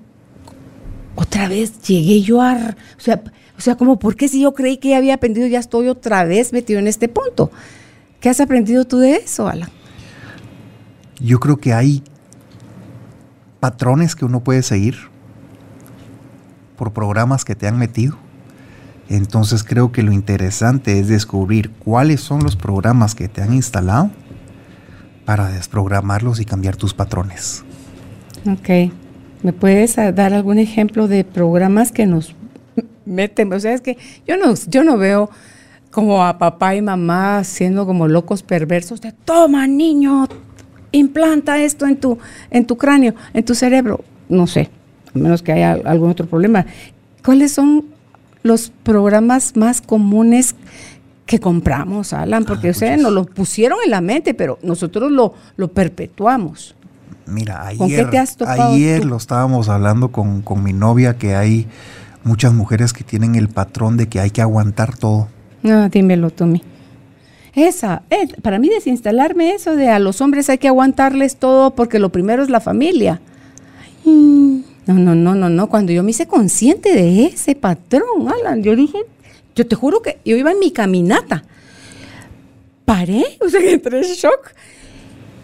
otra 1.16 1.48
vez 1.48 1.82
llegué 1.82 2.22
yo 2.22 2.42
a, 2.42 2.76
o 2.98 3.00
sea, 3.00 3.22
o 3.58 3.62
sea, 3.62 3.76
como, 3.76 4.00
¿por 4.00 4.16
qué 4.16 4.28
si 4.28 4.42
yo 4.42 4.54
creí 4.54 4.78
que 4.78 4.90
ya 4.90 4.98
había 4.98 5.14
aprendido, 5.14 5.48
ya 5.48 5.60
estoy 5.60 5.88
otra 5.88 6.26
vez 6.26 6.52
metido 6.52 6.80
en 6.80 6.88
este 6.88 7.08
punto? 7.08 7.52
¿Qué 8.20 8.28
has 8.28 8.42
aprendido 8.42 8.86
tú 8.86 8.98
de 8.98 9.16
eso, 9.18 9.48
Alan? 9.48 9.70
Yo 11.20 11.40
creo 11.40 11.58
que 11.58 11.72
hay 11.72 12.04
patrones 13.62 14.18
que 14.18 14.26
uno 14.26 14.42
puede 14.42 14.64
seguir 14.64 14.98
por 16.76 16.92
programas 16.92 17.46
que 17.46 17.56
te 17.56 17.68
han 17.68 17.78
metido. 17.78 18.18
Entonces 19.08 19.64
creo 19.64 19.92
que 19.92 20.04
lo 20.04 20.12
interesante 20.12 21.00
es 21.00 21.08
descubrir 21.08 21.70
cuáles 21.70 22.22
son 22.22 22.44
los 22.44 22.58
programas 22.58 23.16
que 23.16 23.30
te 23.30 23.42
han 23.42 23.54
instalado 23.54 24.10
para 25.26 25.48
desprogramarlos 25.50 26.40
y 26.40 26.46
cambiar 26.46 26.76
tus 26.76 26.94
patrones. 26.94 27.64
Ok. 28.46 28.92
¿Me 29.44 29.54
puedes 29.54 29.96
dar 29.96 30.34
algún 30.34 30.58
ejemplo 30.58 31.08
de 31.08 31.24
programas 31.24 31.92
que 31.92 32.06
nos 32.06 32.36
meten? 33.06 33.54
O 33.54 33.60
sea, 33.60 33.74
es 33.74 33.82
que 33.82 33.98
yo 34.28 34.38
no, 34.38 34.54
yo 34.68 34.84
no 34.84 34.98
veo 34.98 35.30
como 35.92 36.24
a 36.24 36.38
papá 36.38 36.76
y 36.76 36.82
mamá 36.82 37.44
siendo 37.44 37.86
como 37.86 38.08
locos 38.08 38.44
perversos 38.44 39.02
de 39.02 39.12
toma 39.12 39.68
niño, 39.68 40.28
implanta 40.92 41.62
esto 41.62 41.86
en 41.86 41.98
tu, 41.98 42.18
en 42.50 42.66
tu 42.66 42.78
cráneo, 42.78 43.14
en 43.34 43.44
tu 43.44 43.56
cerebro. 43.56 44.04
No 44.30 44.48
sé, 44.48 44.70
a 45.14 45.18
menos 45.18 45.42
que 45.42 45.52
haya 45.52 45.74
algún 45.86 46.10
otro 46.10 46.26
problema. 46.26 46.66
¿Cuáles 47.24 47.52
son 47.52 47.86
los 48.44 48.72
programas 48.84 49.56
más 49.56 49.82
comunes 49.82 50.56
que 51.26 51.40
compramos, 51.40 52.14
Alan? 52.14 52.46
Porque 52.46 52.70
ah, 52.70 52.72
ustedes 52.72 53.02
nos 53.02 53.12
lo 53.12 53.26
pusieron 53.26 53.80
en 53.84 53.92
la 53.92 54.02
mente, 54.02 54.34
pero 54.34 54.58
nosotros 54.64 55.12
lo, 55.12 55.34
lo 55.58 55.72
perpetuamos. 55.72 56.76
Mira, 57.28 57.68
ayer, 57.68 58.10
ayer 58.48 59.06
lo 59.06 59.16
estábamos 59.16 59.70
hablando 59.70 60.12
con, 60.12 60.42
con 60.42 60.64
mi 60.64 60.74
novia 60.74 61.18
que 61.18 61.36
hay 61.36 61.68
muchas 62.24 62.54
mujeres 62.54 62.94
que 62.94 63.04
tienen 63.04 63.36
el 63.36 63.48
patrón 63.48 63.96
de 63.98 64.08
que 64.08 64.20
hay 64.20 64.32
que 64.32 64.42
aguantar 64.42 64.98
todo. 64.98 65.28
No, 65.64 65.88
dímelo, 65.90 66.32
Tommy. 66.32 66.64
Esa, 67.54 68.04
eh, 68.10 68.28
para 68.42 68.60
mí 68.60 68.70
desinstalarme 68.70 69.54
eso 69.54 69.76
de 69.76 69.90
a 69.90 70.00
los 70.00 70.22
hombres 70.22 70.50
hay 70.50 70.58
que 70.58 70.70
aguantarles 70.70 71.36
todo 71.36 71.72
porque 71.72 72.00
lo 72.00 72.10
primero 72.10 72.44
es 72.44 72.50
la 72.50 72.62
familia. 72.62 73.20
No, 74.06 74.96
no, 74.96 75.16
no, 75.16 75.36
no, 75.36 75.50
no. 75.50 75.70
Cuando 75.70 75.92
yo 75.92 76.04
me 76.04 76.12
hice 76.12 76.28
consciente 76.28 76.94
de 76.94 77.26
ese 77.26 77.56
patrón, 77.56 78.30
Alan, 78.30 78.64
yo 78.64 78.76
dije, 78.76 79.00
yo 79.56 79.68
te 79.68 79.76
juro 79.76 80.02
que 80.02 80.20
yo 80.26 80.38
iba 80.38 80.52
en 80.52 80.60
mi 80.60 80.72
caminata. 80.72 81.44
Paré, 82.86 83.26
o 83.42 83.50
sea, 83.50 83.62
entré 83.62 84.00
en 84.00 84.14
shock. 84.14 84.54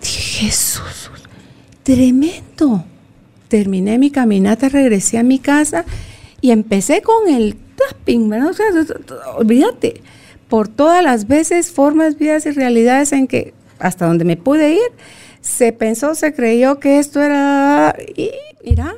Dije, 0.01 0.45
Jesús, 0.45 1.11
tremendo. 1.83 2.85
Terminé 3.47 3.97
mi 3.97 4.11
caminata, 4.11 4.69
regresé 4.69 5.17
a 5.17 5.23
mi 5.23 5.39
casa 5.39 5.85
y 6.41 6.51
empecé 6.51 7.01
con 7.01 7.29
el 7.29 7.55
tapping, 7.75 8.27
¿verdad? 8.29 8.49
O 8.49 8.53
sea, 8.53 8.65
olvídate, 9.37 10.01
por 10.49 10.67
todas 10.67 11.03
las 11.03 11.27
veces, 11.27 11.71
formas, 11.71 12.17
vidas 12.17 12.45
y 12.45 12.51
realidades 12.51 13.11
en 13.11 13.27
que 13.27 13.53
hasta 13.79 14.05
donde 14.05 14.25
me 14.25 14.37
pude 14.37 14.73
ir, 14.73 14.91
se 15.41 15.71
pensó, 15.71 16.15
se 16.15 16.33
creyó 16.33 16.79
que 16.79 16.99
esto 16.99 17.21
era, 17.21 17.95
y 18.15 18.31
mira, 18.65 18.95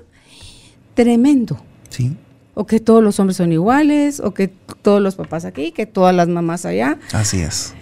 tremendo. 0.93 1.61
Sí. 1.89 2.15
O 2.53 2.65
que 2.65 2.79
todos 2.79 3.03
los 3.03 3.19
hombres 3.19 3.37
son 3.37 3.51
iguales, 3.51 4.19
o 4.19 4.33
que 4.33 4.47
todos 4.47 5.01
los 5.01 5.15
papás 5.15 5.45
aquí, 5.45 5.71
que 5.71 5.85
todas 5.85 6.15
las 6.15 6.27
mamás 6.27 6.65
allá. 6.65 6.97
Así 7.13 7.39
es. 7.39 7.73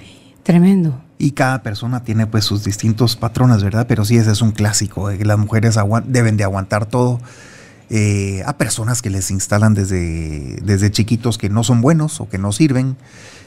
Tremendo. 0.44 1.02
Y 1.18 1.32
cada 1.32 1.64
persona 1.64 2.04
tiene 2.04 2.28
pues 2.28 2.46
sus 2.46 2.64
distintos 2.64 3.16
patrones, 3.16 3.64
¿verdad? 3.64 3.86
Pero 3.88 4.06
sí, 4.06 4.18
ese 4.18 4.32
es 4.32 4.42
un 4.42 4.52
clásico, 4.52 5.10
de 5.10 5.18
que 5.18 5.26
las 5.26 5.38
mujeres 5.38 5.78
deben 6.06 6.38
de 6.38 6.44
aguantar 6.44 6.86
todo 6.86 7.20
eh, 7.90 8.44
a 8.46 8.58
personas 8.58 9.02
que 9.02 9.10
les 9.10 9.32
instalan 9.32 9.74
desde, 9.74 10.58
desde 10.62 10.92
chiquitos 10.92 11.38
que 11.38 11.50
no 11.50 11.64
son 11.64 11.82
buenos 11.82 12.20
o 12.20 12.28
que 12.28 12.38
no 12.38 12.52
sirven. 12.52 12.98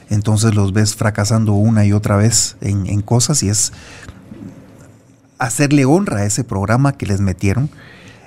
Entonces 0.09 0.55
los 0.55 0.73
ves 0.73 0.95
fracasando 0.95 1.53
una 1.53 1.85
y 1.85 1.93
otra 1.93 2.17
vez 2.17 2.57
en, 2.61 3.01
cosas 3.01 3.43
y 3.43 3.49
es 3.49 3.71
hacerle 5.37 5.85
honra 5.85 6.17
a 6.17 6.25
ese 6.25 6.43
programa 6.43 6.97
que 6.97 7.05
les 7.05 7.21
metieron. 7.21 7.69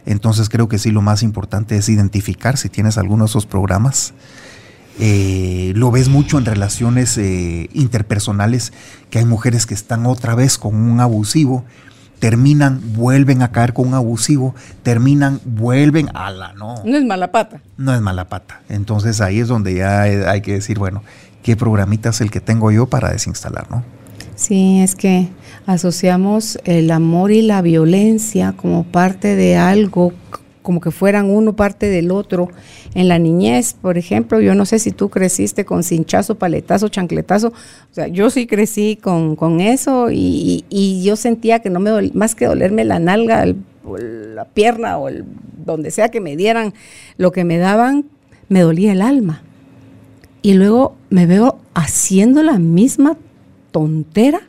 Entonces 0.06 0.48
creo 0.48 0.68
que 0.68 0.78
sí, 0.78 0.90
lo 0.90 1.02
más 1.02 1.22
importante 1.22 1.76
es 1.76 1.88
identificar 1.88 2.56
si 2.56 2.68
tienes 2.68 2.96
alguno 2.96 3.24
de 3.24 3.28
esos 3.28 3.44
programas. 3.44 4.14
Eh, 5.00 5.72
lo 5.74 5.90
ves 5.90 6.08
mucho 6.08 6.38
en 6.38 6.44
relaciones 6.44 7.18
eh, 7.18 7.68
interpersonales, 7.74 8.72
que 9.10 9.18
hay 9.18 9.24
mujeres 9.24 9.66
que 9.66 9.74
están 9.74 10.06
otra 10.06 10.36
vez 10.36 10.58
con 10.58 10.76
un 10.76 11.00
abusivo 11.00 11.64
terminan, 12.24 12.80
vuelven 12.94 13.42
a 13.42 13.52
caer 13.52 13.74
con 13.74 13.88
un 13.88 13.92
abusivo, 13.92 14.54
terminan, 14.82 15.40
vuelven 15.44 16.08
a 16.14 16.30
la 16.30 16.54
no. 16.54 16.82
No 16.82 16.96
es 16.96 17.04
mala 17.04 17.30
pata. 17.30 17.60
No 17.76 17.94
es 17.94 18.00
mala 18.00 18.30
pata. 18.30 18.62
Entonces 18.70 19.20
ahí 19.20 19.40
es 19.40 19.48
donde 19.48 19.74
ya 19.74 20.00
hay 20.00 20.40
que 20.40 20.54
decir, 20.54 20.78
bueno, 20.78 21.02
¿qué 21.42 21.54
programita 21.54 22.08
es 22.08 22.22
el 22.22 22.30
que 22.30 22.40
tengo 22.40 22.70
yo 22.70 22.86
para 22.86 23.10
desinstalar, 23.10 23.70
no? 23.70 23.84
Sí, 24.36 24.80
es 24.80 24.94
que 24.94 25.28
asociamos 25.66 26.58
el 26.64 26.92
amor 26.92 27.30
y 27.30 27.42
la 27.42 27.60
violencia 27.60 28.54
como 28.56 28.84
parte 28.84 29.36
de 29.36 29.58
algo 29.58 30.14
como 30.64 30.80
que 30.80 30.90
fueran 30.90 31.28
uno 31.28 31.54
parte 31.54 31.90
del 31.90 32.10
otro. 32.10 32.48
En 32.94 33.06
la 33.06 33.18
niñez, 33.18 33.74
por 33.74 33.98
ejemplo, 33.98 34.40
yo 34.40 34.54
no 34.54 34.64
sé 34.64 34.78
si 34.78 34.92
tú 34.92 35.10
creciste 35.10 35.66
con 35.66 35.82
cinchazo, 35.82 36.36
paletazo, 36.36 36.88
chancletazo. 36.88 37.48
O 37.48 37.94
sea, 37.94 38.08
yo 38.08 38.30
sí 38.30 38.46
crecí 38.46 38.96
con, 38.96 39.60
eso 39.60 40.08
y, 40.10 41.02
yo 41.04 41.16
sentía 41.16 41.58
que 41.60 41.68
no 41.68 41.80
me 41.80 42.10
más 42.14 42.34
que 42.34 42.46
dolerme 42.46 42.84
la 42.84 42.98
nalga, 42.98 43.44
la 43.44 44.46
pierna 44.46 44.96
o 44.96 45.08
el, 45.08 45.26
donde 45.66 45.90
sea 45.90 46.08
que 46.08 46.22
me 46.22 46.34
dieran 46.34 46.72
lo 47.18 47.30
que 47.30 47.44
me 47.44 47.58
daban, 47.58 48.06
me 48.48 48.60
dolía 48.60 48.92
el 48.92 49.02
alma. 49.02 49.42
Y 50.40 50.54
luego 50.54 50.96
me 51.10 51.26
veo 51.26 51.58
haciendo 51.74 52.42
la 52.42 52.58
misma 52.58 53.18
tontera, 53.70 54.40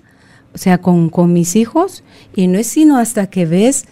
o 0.54 0.58
sea, 0.58 0.78
con, 0.78 1.10
con 1.10 1.34
mis 1.34 1.58
hijos, 1.58 2.06
y 2.34 2.48
no 2.48 2.58
es 2.58 2.68
sino 2.68 2.98
hasta 2.98 3.30
que 3.30 3.46
ves 3.46 3.86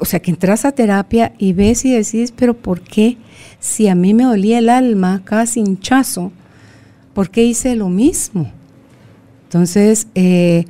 o 0.00 0.04
sea, 0.04 0.20
que 0.20 0.30
entras 0.30 0.64
a 0.64 0.72
terapia 0.72 1.34
y 1.38 1.52
ves 1.52 1.84
y 1.84 1.92
decís, 1.92 2.32
pero 2.34 2.54
¿por 2.54 2.80
qué? 2.80 3.18
Si 3.60 3.86
a 3.86 3.94
mí 3.94 4.14
me 4.14 4.24
dolía 4.24 4.58
el 4.58 4.70
alma 4.70 5.22
cada 5.24 5.44
hinchazo, 5.54 6.32
¿por 7.12 7.30
qué 7.30 7.44
hice 7.44 7.76
lo 7.76 7.88
mismo? 7.88 8.50
Entonces, 9.44 10.08
eh, 10.14 10.64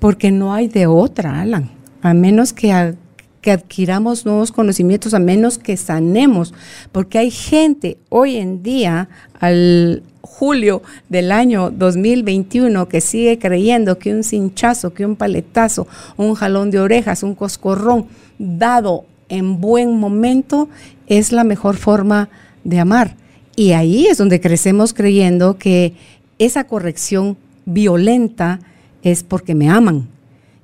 porque 0.00 0.32
no 0.32 0.52
hay 0.52 0.66
de 0.66 0.86
otra, 0.86 1.40
Alan, 1.40 1.70
a 2.02 2.12
menos 2.12 2.52
que, 2.52 2.96
que 3.40 3.52
adquiramos 3.52 4.26
nuevos 4.26 4.50
conocimientos, 4.50 5.14
a 5.14 5.20
menos 5.20 5.58
que 5.58 5.76
sanemos, 5.76 6.52
porque 6.90 7.18
hay 7.18 7.30
gente 7.30 7.98
hoy 8.08 8.36
en 8.36 8.62
día, 8.64 9.08
al 9.38 10.02
julio 10.32 10.82
del 11.10 11.30
año 11.30 11.70
2021, 11.70 12.88
que 12.88 13.00
sigue 13.02 13.38
creyendo 13.38 13.98
que 13.98 14.14
un 14.14 14.24
cinchazo, 14.24 14.94
que 14.94 15.04
un 15.04 15.14
paletazo, 15.14 15.86
un 16.16 16.34
jalón 16.34 16.70
de 16.70 16.80
orejas, 16.80 17.22
un 17.22 17.34
coscorrón, 17.34 18.06
dado 18.38 19.04
en 19.28 19.60
buen 19.60 19.96
momento 19.98 20.68
es 21.06 21.32
la 21.32 21.44
mejor 21.44 21.76
forma 21.76 22.30
de 22.64 22.80
amar. 22.80 23.16
Y 23.56 23.72
ahí 23.72 24.06
es 24.06 24.16
donde 24.18 24.40
crecemos 24.40 24.94
creyendo 24.94 25.58
que 25.58 25.92
esa 26.38 26.64
corrección 26.64 27.36
violenta 27.66 28.58
es 29.02 29.22
porque 29.22 29.54
me 29.54 29.68
aman. 29.68 30.08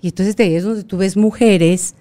Y 0.01 0.09
entonces 0.09 0.35
ahí 0.39 0.55
es 0.55 0.65
donde 0.65 0.85
tú 0.85 0.97
ves 0.97 1.17
mujeres 1.17 1.95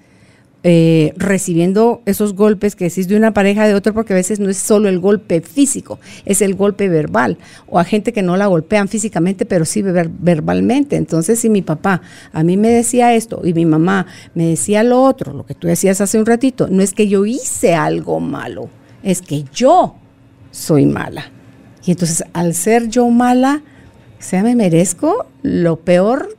eh, 0.70 1.13
recibiendo 1.15 2.01
esos 2.05 2.34
golpes 2.34 2.76
que 2.76 2.84
decís 2.84 3.07
de 3.07 3.15
una 3.15 3.34
pareja 3.34 3.65
de 3.65 3.74
otra, 3.74 3.93
porque 3.93 4.11
a 4.11 4.18
veces 4.18 4.41
no 4.41 4.49
es 4.49 4.57
solo 4.57 4.89
el 4.89 4.99
golpe 4.99 5.39
físico, 5.39 5.97
es 6.26 6.41
el 6.41 6.55
golpe 6.55 6.89
verbal, 6.89 7.38
o 7.68 7.80
a 7.80 7.86
gente 7.86 8.11
que 8.11 8.22
no 8.22 8.36
la 8.36 8.47
golpean 8.47 8.89
físicamente, 8.89 9.45
pero 9.45 9.63
sí 9.63 9.82
verbalmente. 9.82 10.97
Entonces, 10.97 11.39
si 11.39 11.49
mi 11.49 11.61
papá 11.61 12.01
a 12.34 12.43
mí 12.43 12.57
me 12.57 12.68
decía 12.68 13.15
esto 13.15 13.43
y 13.45 13.53
mi 13.53 13.65
mamá 13.65 14.07
me 14.36 14.45
decía 14.47 14.84
lo 14.84 15.01
otro, 15.03 15.32
lo 15.32 15.45
que 15.45 15.53
tú 15.53 15.68
decías 15.68 16.01
hace 16.01 16.20
un 16.20 16.26
ratito, 16.26 16.68
no 16.70 16.84
es 16.84 16.93
que 16.93 17.07
yo 17.07 17.26
hice 17.26 17.74
algo 17.74 18.20
malo, 18.20 18.68
es 19.03 19.22
que 19.22 19.45
yo 19.53 19.95
soy 20.51 20.86
mala. 20.86 21.32
Y 21.86 21.91
entonces, 21.91 22.26
al 22.34 22.53
ser 22.53 22.89
yo 22.89 23.09
mala, 23.09 23.61
o 24.20 24.22
sea, 24.22 24.43
me 24.43 24.53
merezco 24.53 25.28
lo 25.43 25.78
peor 25.78 26.36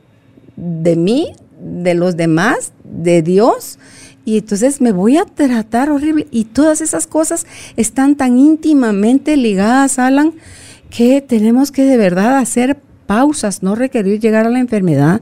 de 0.55 0.95
mí, 0.95 1.31
de 1.59 1.95
los 1.95 2.15
demás, 2.15 2.73
de 2.83 3.23
Dios 3.23 3.79
y 4.25 4.37
entonces 4.37 4.81
me 4.81 4.91
voy 4.91 5.17
a 5.17 5.25
tratar 5.25 5.89
horrible. 5.89 6.27
Y 6.31 6.45
todas 6.45 6.81
esas 6.81 7.07
cosas 7.07 7.47
están 7.77 8.15
tan 8.15 8.37
íntimamente 8.37 9.37
ligadas, 9.37 9.99
Alan, 9.99 10.33
que 10.89 11.21
tenemos 11.21 11.71
que 11.71 11.83
de 11.83 11.97
verdad 11.97 12.37
hacer 12.37 12.77
pausas, 13.07 13.63
no 13.63 13.75
requerir 13.75 14.19
llegar 14.19 14.45
a 14.45 14.49
la 14.49 14.59
enfermedad 14.59 15.21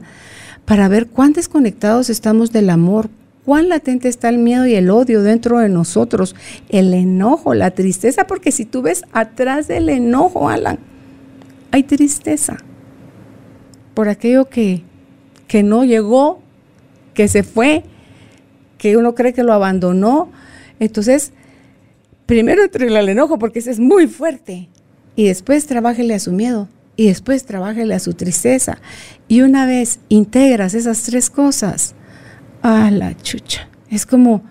para 0.64 0.88
ver 0.88 1.06
cuán 1.06 1.32
desconectados 1.32 2.10
estamos 2.10 2.52
del 2.52 2.68
amor, 2.68 3.08
cuán 3.46 3.70
latente 3.70 4.08
está 4.08 4.28
el 4.28 4.36
miedo 4.36 4.66
y 4.66 4.74
el 4.74 4.90
odio 4.90 5.22
dentro 5.22 5.58
de 5.58 5.70
nosotros, 5.70 6.36
el 6.68 6.92
enojo, 6.92 7.54
la 7.54 7.70
tristeza, 7.70 8.26
porque 8.26 8.52
si 8.52 8.66
tú 8.66 8.82
ves 8.82 9.04
atrás 9.12 9.68
del 9.68 9.88
enojo, 9.88 10.50
Alan, 10.50 10.78
hay 11.70 11.84
tristeza 11.84 12.58
por 13.94 14.10
aquello 14.10 14.50
que, 14.50 14.82
que 15.46 15.62
no 15.62 15.84
llegó, 15.84 16.40
que 17.14 17.26
se 17.28 17.42
fue, 17.42 17.84
que 18.78 18.96
uno 18.96 19.14
cree 19.14 19.32
que 19.32 19.42
lo 19.42 19.52
abandonó. 19.52 20.30
Entonces, 20.80 21.32
primero 22.26 22.62
entre 22.62 22.86
el 22.86 23.08
enojo 23.08 23.38
porque 23.38 23.58
ese 23.58 23.70
es 23.70 23.80
muy 23.80 24.06
fuerte. 24.06 24.68
Y 25.16 25.26
después 25.26 25.66
trabájele 25.66 26.14
a 26.14 26.20
su 26.20 26.32
miedo. 26.32 26.68
Y 26.96 27.08
después 27.08 27.44
trabájele 27.44 27.94
a 27.94 28.00
su 28.00 28.14
tristeza. 28.14 28.78
Y 29.28 29.42
una 29.42 29.66
vez 29.66 30.00
integras 30.08 30.74
esas 30.74 31.02
tres 31.02 31.30
cosas, 31.30 31.94
a 32.62 32.90
la 32.90 33.16
chucha. 33.16 33.68
Es 33.90 34.06
como, 34.06 34.42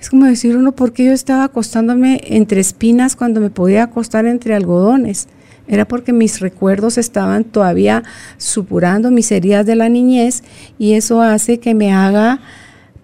es 0.00 0.10
como 0.10 0.26
decir 0.26 0.56
uno, 0.56 0.72
¿por 0.72 0.92
qué 0.92 1.06
yo 1.06 1.12
estaba 1.12 1.44
acostándome 1.44 2.20
entre 2.24 2.60
espinas 2.60 3.16
cuando 3.16 3.40
me 3.40 3.50
podía 3.50 3.84
acostar 3.84 4.26
entre 4.26 4.54
algodones? 4.54 5.28
Era 5.68 5.86
porque 5.86 6.12
mis 6.12 6.40
recuerdos 6.40 6.98
estaban 6.98 7.44
todavía 7.44 8.02
supurando 8.38 9.10
mis 9.10 9.30
heridas 9.30 9.66
de 9.66 9.76
la 9.76 9.88
niñez 9.88 10.42
y 10.78 10.94
eso 10.94 11.22
hace 11.22 11.60
que 11.60 11.74
me 11.74 11.92
haga 11.92 12.40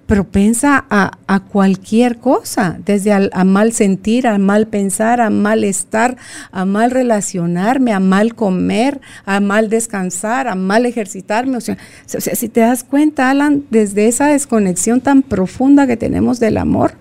propensa 0.07 0.84
a, 0.88 1.18
a 1.26 1.40
cualquier 1.40 2.18
cosa, 2.18 2.78
desde 2.84 3.12
al, 3.12 3.30
a 3.32 3.44
mal 3.44 3.72
sentir, 3.72 4.26
a 4.26 4.38
mal 4.38 4.68
pensar, 4.68 5.20
a 5.20 5.30
mal 5.30 5.64
estar, 5.64 6.16
a 6.52 6.64
mal 6.64 6.90
relacionarme, 6.92 7.92
a 7.92 8.00
mal 8.00 8.34
comer, 8.34 9.00
a 9.24 9.40
mal 9.40 9.68
descansar, 9.68 10.46
a 10.46 10.54
mal 10.54 10.86
ejercitarme. 10.86 11.57
O 11.57 11.61
sea, 11.61 11.76
o 12.07 12.20
sea, 12.20 12.34
si 12.34 12.48
te 12.48 12.61
das 12.61 12.84
cuenta, 12.84 13.30
Alan, 13.30 13.64
desde 13.70 14.07
esa 14.07 14.26
desconexión 14.26 15.00
tan 15.00 15.22
profunda 15.22 15.86
que 15.86 15.96
tenemos 15.96 16.38
del 16.38 16.59
amor, 16.59 16.94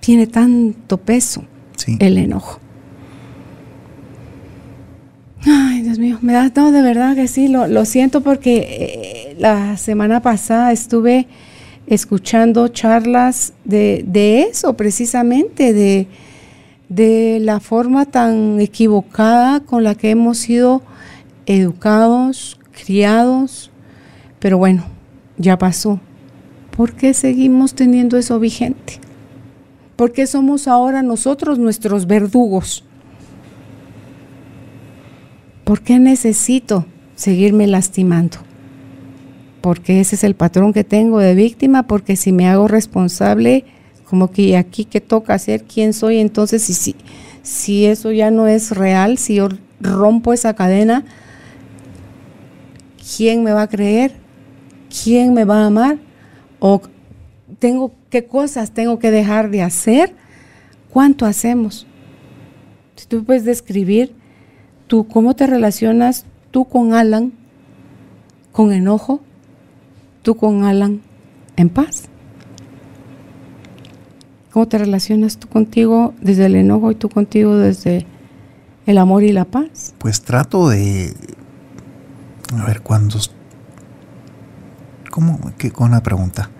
tiene 0.00 0.26
tanto 0.26 0.96
peso 0.98 1.44
Sí. 1.76 1.96
el 2.00 2.16
enojo. 2.18 2.60
Ay, 5.44 5.82
Dios 5.82 5.98
mío, 5.98 6.18
me 6.22 6.32
da, 6.32 6.50
no, 6.54 6.70
de 6.70 6.82
verdad 6.82 7.16
que 7.16 7.26
sí, 7.26 7.48
lo, 7.48 7.66
lo 7.66 7.84
siento 7.84 8.20
porque 8.20 9.32
eh, 9.32 9.36
la 9.40 9.76
semana 9.76 10.20
pasada 10.22 10.70
estuve 10.70 11.26
escuchando 11.94 12.68
charlas 12.68 13.52
de, 13.64 14.46
eso, 14.50 14.74
precisamente, 14.76 15.72
de 16.88 17.38
la 17.40 17.60
forma 17.60 18.06
tan 18.06 18.60
equivocada 18.60 19.60
con 19.60 19.84
la 19.84 19.94
que 19.94 20.10
hemos 20.10 20.38
sido 20.38 20.82
educados, 21.46 22.58
criados, 22.72 23.70
pero 24.38 24.58
bueno, 24.58 24.84
ya 25.38 25.58
pasó. 25.58 26.00
¿Por 26.76 26.94
qué 26.94 27.14
seguimos 27.14 27.74
teniendo 27.74 28.16
eso 28.16 28.38
vigente? 28.40 28.98
¿Por 29.96 30.12
qué 30.12 30.26
somos 30.26 30.66
ahora 30.66 31.02
nosotros 31.02 31.58
nuestros 31.58 32.06
verdugos? 32.06 32.84
¿Por 35.64 35.82
qué 35.82 35.98
necesito 35.98 36.86
seguirme 37.14 37.66
lastimando? 37.66 38.38
Porque 39.62 40.00
ese 40.00 40.16
es 40.16 40.24
el 40.24 40.34
patrón 40.34 40.72
que 40.74 40.84
tengo 40.84 41.20
de 41.20 41.34
víctima, 41.34 41.84
porque 41.84 42.16
si 42.16 42.32
me 42.32 42.48
hago 42.48 42.68
responsable, 42.68 43.64
como 44.04 44.30
que 44.30 44.58
aquí 44.58 44.84
que 44.84 45.00
toca 45.00 45.32
hacer, 45.32 45.64
quién 45.64 45.94
soy, 45.94 46.18
entonces 46.18 46.62
si, 46.62 46.94
si, 47.42 47.86
eso 47.86 48.12
ya 48.12 48.30
no 48.30 48.46
es 48.46 48.72
real, 48.72 49.16
si 49.16 49.36
yo 49.36 49.48
rompo 49.80 50.34
esa 50.34 50.54
cadena, 50.54 51.04
¿quién 53.16 53.42
me 53.42 53.52
va 53.52 53.62
a 53.62 53.68
creer? 53.68 54.12
¿Quién 55.02 55.32
me 55.32 55.44
va 55.44 55.62
a 55.62 55.66
amar? 55.68 55.98
¿O 56.58 56.82
tengo 57.58 57.92
qué 58.10 58.26
cosas 58.26 58.72
tengo 58.72 58.98
que 58.98 59.10
dejar 59.10 59.50
de 59.50 59.62
hacer? 59.62 60.14
¿Cuánto 60.90 61.24
hacemos? 61.24 61.86
Si 62.96 63.06
tú 63.06 63.24
puedes 63.24 63.44
describir 63.44 64.14
tú 64.88 65.08
cómo 65.08 65.34
te 65.34 65.46
relacionas 65.46 66.26
tú 66.50 66.66
con 66.66 66.92
Alan 66.92 67.32
con 68.52 68.72
enojo, 68.72 69.22
tú 70.22 70.36
con 70.36 70.64
Alan 70.64 71.00
en 71.56 71.68
paz. 71.68 72.04
¿Cómo 74.52 74.68
te 74.68 74.78
relacionas 74.78 75.38
tú 75.38 75.48
contigo 75.48 76.14
desde 76.20 76.46
el 76.46 76.56
enojo 76.56 76.90
y 76.90 76.94
tú 76.94 77.08
contigo 77.08 77.56
desde 77.56 78.06
el 78.86 78.98
amor 78.98 79.22
y 79.22 79.32
la 79.32 79.44
paz? 79.46 79.94
Pues 79.98 80.20
trato 80.22 80.68
de. 80.68 81.14
A 82.58 82.64
ver, 82.66 82.82
cuando. 82.82 83.18
¿Cómo? 85.10 85.38
¿Qué, 85.58 85.70
con 85.70 85.88
una 85.88 86.02
pregunta. 86.02 86.50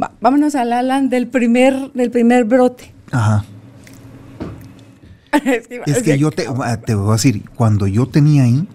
Va- 0.00 0.12
vámonos 0.20 0.54
al 0.54 0.72
Alan 0.72 1.08
del 1.08 1.26
primer, 1.28 1.92
del 1.92 2.10
primer 2.10 2.44
brote. 2.44 2.92
Ajá. 3.10 3.44
Es 5.86 6.02
que 6.02 6.18
yo 6.18 6.30
te, 6.32 6.46
ah, 6.48 6.76
te 6.80 6.94
voy 6.96 7.10
a 7.10 7.12
decir, 7.12 7.48
cuando 7.54 7.86
yo 7.86 8.06
tenía 8.08 8.42
ahí, 8.44 8.66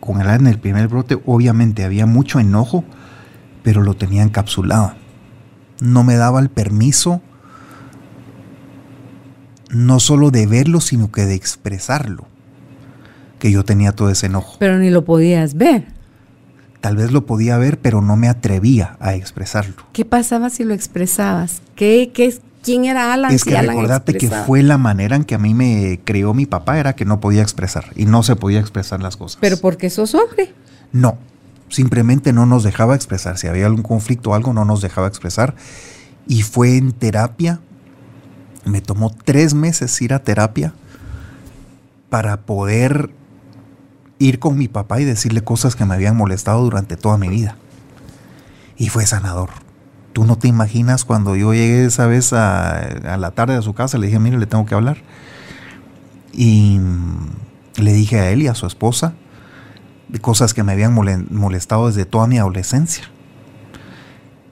con 0.00 0.20
el 0.20 0.28
en 0.28 0.46
el 0.46 0.58
primer 0.58 0.88
brote, 0.88 1.18
obviamente 1.26 1.84
había 1.84 2.06
mucho 2.06 2.40
enojo, 2.40 2.84
pero 3.62 3.82
lo 3.82 3.94
tenía 3.94 4.22
encapsulado. 4.22 4.92
No 5.80 6.04
me 6.04 6.16
daba 6.16 6.40
el 6.40 6.48
permiso 6.48 7.20
no 9.70 10.00
solo 10.00 10.30
de 10.30 10.46
verlo, 10.46 10.80
sino 10.80 11.10
que 11.10 11.26
de 11.26 11.34
expresarlo. 11.34 12.26
Que 13.38 13.50
yo 13.50 13.64
tenía 13.64 13.92
todo 13.92 14.10
ese 14.10 14.26
enojo. 14.26 14.56
Pero 14.58 14.78
ni 14.78 14.90
lo 14.90 15.04
podías 15.04 15.54
ver. 15.54 15.86
Tal 16.80 16.96
vez 16.96 17.12
lo 17.12 17.26
podía 17.26 17.58
ver, 17.58 17.78
pero 17.80 18.00
no 18.00 18.16
me 18.16 18.28
atrevía 18.28 18.96
a 19.00 19.14
expresarlo. 19.14 19.74
¿Qué 19.92 20.04
pasaba 20.04 20.50
si 20.50 20.64
lo 20.64 20.72
expresabas? 20.72 21.60
¿Qué, 21.74 22.12
qué, 22.14 22.38
¿Quién 22.66 22.84
era 22.84 23.12
Alan? 23.12 23.32
Es 23.32 23.42
si 23.42 23.50
que 23.50 23.56
Alan 23.56 23.76
recordate 23.76 24.14
que 24.14 24.28
fue 24.28 24.64
la 24.64 24.76
manera 24.76 25.14
en 25.14 25.22
que 25.22 25.36
a 25.36 25.38
mí 25.38 25.54
me 25.54 26.00
creó 26.02 26.34
mi 26.34 26.46
papá, 26.46 26.80
era 26.80 26.96
que 26.96 27.04
no 27.04 27.20
podía 27.20 27.42
expresar 27.42 27.92
y 27.94 28.06
no 28.06 28.24
se 28.24 28.34
podía 28.34 28.58
expresar 28.58 29.00
las 29.00 29.16
cosas. 29.16 29.38
Pero 29.40 29.56
porque 29.58 29.88
sos 29.88 30.16
hombre. 30.16 30.52
No, 30.90 31.16
simplemente 31.68 32.32
no 32.32 32.44
nos 32.44 32.64
dejaba 32.64 32.96
expresar. 32.96 33.38
Si 33.38 33.46
había 33.46 33.66
algún 33.66 33.84
conflicto 33.84 34.30
o 34.30 34.34
algo, 34.34 34.52
no 34.52 34.64
nos 34.64 34.80
dejaba 34.80 35.06
expresar. 35.06 35.54
Y 36.26 36.42
fue 36.42 36.76
en 36.76 36.90
terapia. 36.90 37.60
Me 38.64 38.80
tomó 38.80 39.14
tres 39.14 39.54
meses 39.54 40.02
ir 40.02 40.12
a 40.12 40.18
terapia 40.18 40.74
para 42.10 42.40
poder 42.40 43.10
ir 44.18 44.40
con 44.40 44.58
mi 44.58 44.66
papá 44.66 45.00
y 45.00 45.04
decirle 45.04 45.44
cosas 45.44 45.76
que 45.76 45.84
me 45.84 45.94
habían 45.94 46.16
molestado 46.16 46.64
durante 46.64 46.96
toda 46.96 47.16
mi 47.16 47.28
vida. 47.28 47.56
Y 48.76 48.88
fue 48.88 49.06
sanador. 49.06 49.50
Tú 50.16 50.24
no 50.24 50.38
te 50.38 50.48
imaginas 50.48 51.04
cuando 51.04 51.36
yo 51.36 51.52
llegué 51.52 51.84
esa 51.84 52.06
vez 52.06 52.32
a, 52.32 52.78
a 52.78 53.18
la 53.18 53.32
tarde 53.32 53.54
a 53.54 53.60
su 53.60 53.74
casa, 53.74 53.98
le 53.98 54.06
dije, 54.06 54.18
mire, 54.18 54.38
le 54.38 54.46
tengo 54.46 54.64
que 54.64 54.74
hablar. 54.74 54.96
Y 56.32 56.80
le 57.76 57.92
dije 57.92 58.18
a 58.20 58.30
él 58.30 58.40
y 58.40 58.46
a 58.46 58.54
su 58.54 58.66
esposa, 58.66 59.12
de 60.08 60.18
cosas 60.18 60.54
que 60.54 60.62
me 60.62 60.72
habían 60.72 60.94
mole- 60.94 61.22
molestado 61.30 61.88
desde 61.88 62.06
toda 62.06 62.26
mi 62.26 62.38
adolescencia. 62.38 63.04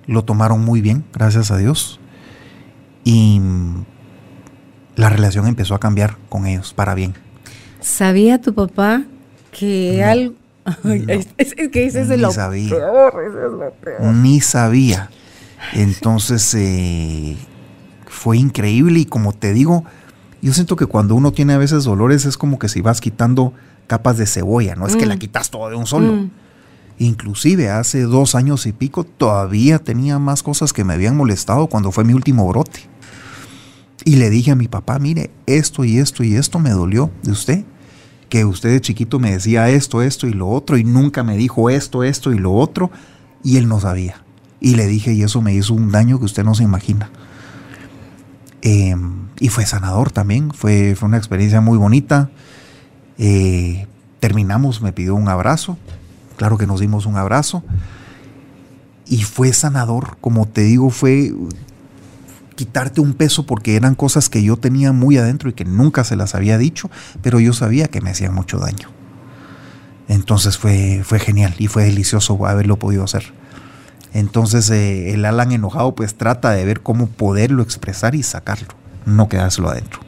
Lo 0.07 0.23
tomaron 0.23 0.63
muy 0.63 0.83
bien, 0.83 1.03
gracias 1.15 1.51
a 1.51 1.57
Dios. 1.57 1.99
Y 3.05 3.41
la 4.97 5.09
relación 5.09 5.47
empezó 5.47 5.75
a 5.75 5.81
cambiar 5.81 6.19
con 6.29 6.45
ellos 6.45 6.75
para 6.75 6.95
bien. 6.95 7.15
¿Sabía 7.81 8.39
tu 8.39 8.53
papá 8.53 9.05
que 9.51 9.97
No. 10.03 10.11
algo... 10.11 10.35
No. 10.85 10.93
es, 10.93 11.29
es- 11.39 11.55
que 11.55 11.87
ese 11.87 12.03
es 12.03 12.21
lo 12.21 12.31
sabía. 12.33 12.69
peor, 12.69 13.15
ese 13.31 13.47
es 13.47 13.53
lo 13.53 13.71
peor. 13.83 14.03
Ni 14.15 14.43
sabía. 14.43 15.09
Entonces 15.73 16.55
eh, 16.55 17.37
fue 18.07 18.39
increíble 18.39 19.01
y 19.01 19.05
como 19.07 19.33
te 19.33 19.53
digo, 19.53 19.85
yo 20.43 20.53
siento 20.53 20.77
que 20.77 20.87
cuando 20.87 21.15
uno 21.15 21.33
tiene 21.33 21.55
a 21.55 21.59
veces 21.59 21.85
dolores 21.85 22.25
es 22.27 22.37
como 22.37 22.59
que 22.59 22.69
si 22.69 22.81
vas 22.81 23.01
quitando 23.01 23.55
capas 23.87 24.17
de 24.19 24.27
cebolla, 24.27 24.77
no 24.77 24.87
es 24.87 24.97
que 24.97 25.07
Mm. 25.07 25.09
la 25.09 25.17
quitas 25.19 25.51
todo 25.51 25.69
de 25.69 25.77
un 25.77 25.87
solo. 25.87 26.13
Mm. 26.13 26.31
Inclusive 26.99 27.71
hace 27.71 28.03
dos 28.03 28.35
años 28.35 28.67
y 28.67 28.73
pico 28.73 29.05
todavía 29.05 29.79
tenía 29.81 30.19
más 30.19 30.43
cosas 30.43 30.73
que 30.73 30.85
me 30.85 30.95
habían 30.95 31.17
molestado 31.17 31.67
cuando 31.67 31.91
fue 31.91 32.05
mi 32.05 32.13
último 32.13 32.47
brote. 32.49 32.81
Y 34.05 34.17
le 34.17 34.31
dije 34.31 34.51
a 34.53 34.55
mi 34.55 34.69
papá, 34.69 34.99
mire, 34.99 35.31
esto 35.47 35.85
y 35.85 35.99
esto 35.99 36.23
y 36.23 36.35
esto 36.37 36.59
me 36.59 36.71
dolió 36.71 37.11
de 37.23 37.33
usted. 37.33 37.65
Que 38.29 38.45
usted 38.45 38.71
de 38.71 38.81
chiquito 38.81 39.19
me 39.19 39.33
decía 39.33 39.69
esto, 39.71 40.03
esto 40.03 40.27
y 40.27 40.33
lo 40.33 40.49
otro 40.49 40.77
y 40.77 40.85
nunca 40.85 41.23
me 41.25 41.37
dijo 41.37 41.71
esto, 41.71 42.05
esto 42.05 42.33
y 42.33 42.39
lo 42.39 42.53
otro. 42.53 42.91
Y 43.43 43.57
él 43.57 43.67
no 43.67 43.81
sabía. 43.81 44.24
Y 44.65 44.77
le 44.77 44.87
dije, 44.87 45.13
y 45.13 45.23
eso 45.23 45.43
me 45.43 45.53
hizo 45.53 45.75
un 45.75 45.91
daño 45.91 46.19
que 46.19 46.25
usted 46.25 46.43
no 46.43 46.55
se 46.55 46.63
imagina. 46.63 47.11
Eh, 48.63 48.97
y 49.39 49.51
fue 49.51 49.67
sanador 49.67 50.11
también, 50.11 50.55
fue, 50.55 50.95
fue 50.97 51.07
una 51.07 51.19
experiencia 51.19 51.61
muy 51.61 51.77
bonita. 51.77 52.31
Eh, 53.19 53.87
terminamos, 54.21 54.81
me 54.81 54.95
pidió 54.95 55.17
un 55.17 55.29
abrazo. 55.29 55.77
Claro 56.39 56.57
que 56.57 56.67
nos 56.67 56.81
dimos 56.81 57.05
un 57.05 57.19
abrazo. 57.19 57.63
Y 59.05 59.25
fue 59.25 59.53
sanador, 59.53 60.17
como 60.23 60.49
te 60.49 60.63
digo, 60.63 60.89
fue 60.89 61.35
quitarte 62.57 63.03
un 63.03 63.13
peso 63.13 63.45
porque 63.45 63.77
eran 63.77 63.95
cosas 63.95 64.31
que 64.31 64.43
yo 64.43 64.57
tenía 64.57 64.93
muy 64.93 65.19
adentro 65.19 65.51
y 65.51 65.53
que 65.53 65.67
nunca 65.67 66.05
se 66.05 66.17
las 66.17 66.35
había 66.35 66.57
dicho, 66.57 66.91
pero 67.21 67.39
yo 67.39 67.53
sabía 67.53 67.89
que 67.89 68.01
me 68.01 68.09
hacían 68.09 68.33
mucho 68.33 68.59
daño. 68.59 68.89
Entonces 70.09 70.57
fue, 70.57 71.03
fue 71.05 71.19
genial 71.19 71.55
y 71.59 71.67
fue 71.67 71.85
delicioso 71.85 72.47
haberlo 72.47 72.79
podido 72.79 73.05
hacer. 73.05 73.44
Entonces 74.15 74.71
eh, 74.71 75.13
el 75.13 75.25
Alan 75.27 75.53
enojado 75.53 75.95
pues 75.95 76.15
trata 76.15 76.53
de 76.53 76.65
ver 76.65 76.81
cómo 76.81 77.09
poderlo 77.09 77.63
expresar 77.63 78.15
y 78.15 78.23
sacarlo, 78.23 78.69
no 79.05 79.29
quedárselo 79.29 79.69
adentro. 79.69 80.01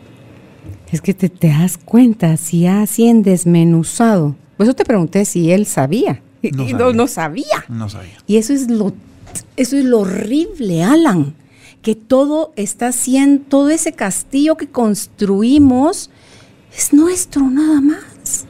Es 0.90 1.00
que 1.02 1.12
te, 1.12 1.28
te 1.28 1.48
das 1.48 1.76
cuenta, 1.76 2.36
si 2.38 2.66
así 2.66 3.08
en 3.08 3.22
desmenuzado. 3.22 4.36
Por 4.56 4.64
eso 4.66 4.74
te 4.74 4.84
pregunté 4.84 5.24
si 5.24 5.50
él 5.50 5.66
sabía. 5.66 6.22
Y- 6.40 6.52
No 6.52 6.62
y 6.62 6.70
sabía. 6.70 6.86
no, 6.86 6.92
no 6.92 7.06
sabía. 7.08 7.64
No 7.68 7.88
sabía. 7.88 8.16
Y 8.26 8.36
eso 8.36 8.52
es 8.52 8.70
lo, 8.70 8.94
eso 9.56 9.76
es 9.76 9.84
lo 9.84 10.00
horrible, 10.00 10.84
Alan. 10.84 11.34
Que 11.82 11.94
todo 11.96 12.52
está 12.56 12.92
siendo, 12.92 13.44
todo 13.48 13.70
ese 13.70 13.92
castillo 13.92 14.56
que 14.56 14.68
construimos 14.68 16.10
es 16.76 16.92
nuestro 16.92 17.42
nada 17.50 17.80
más. 17.80 18.44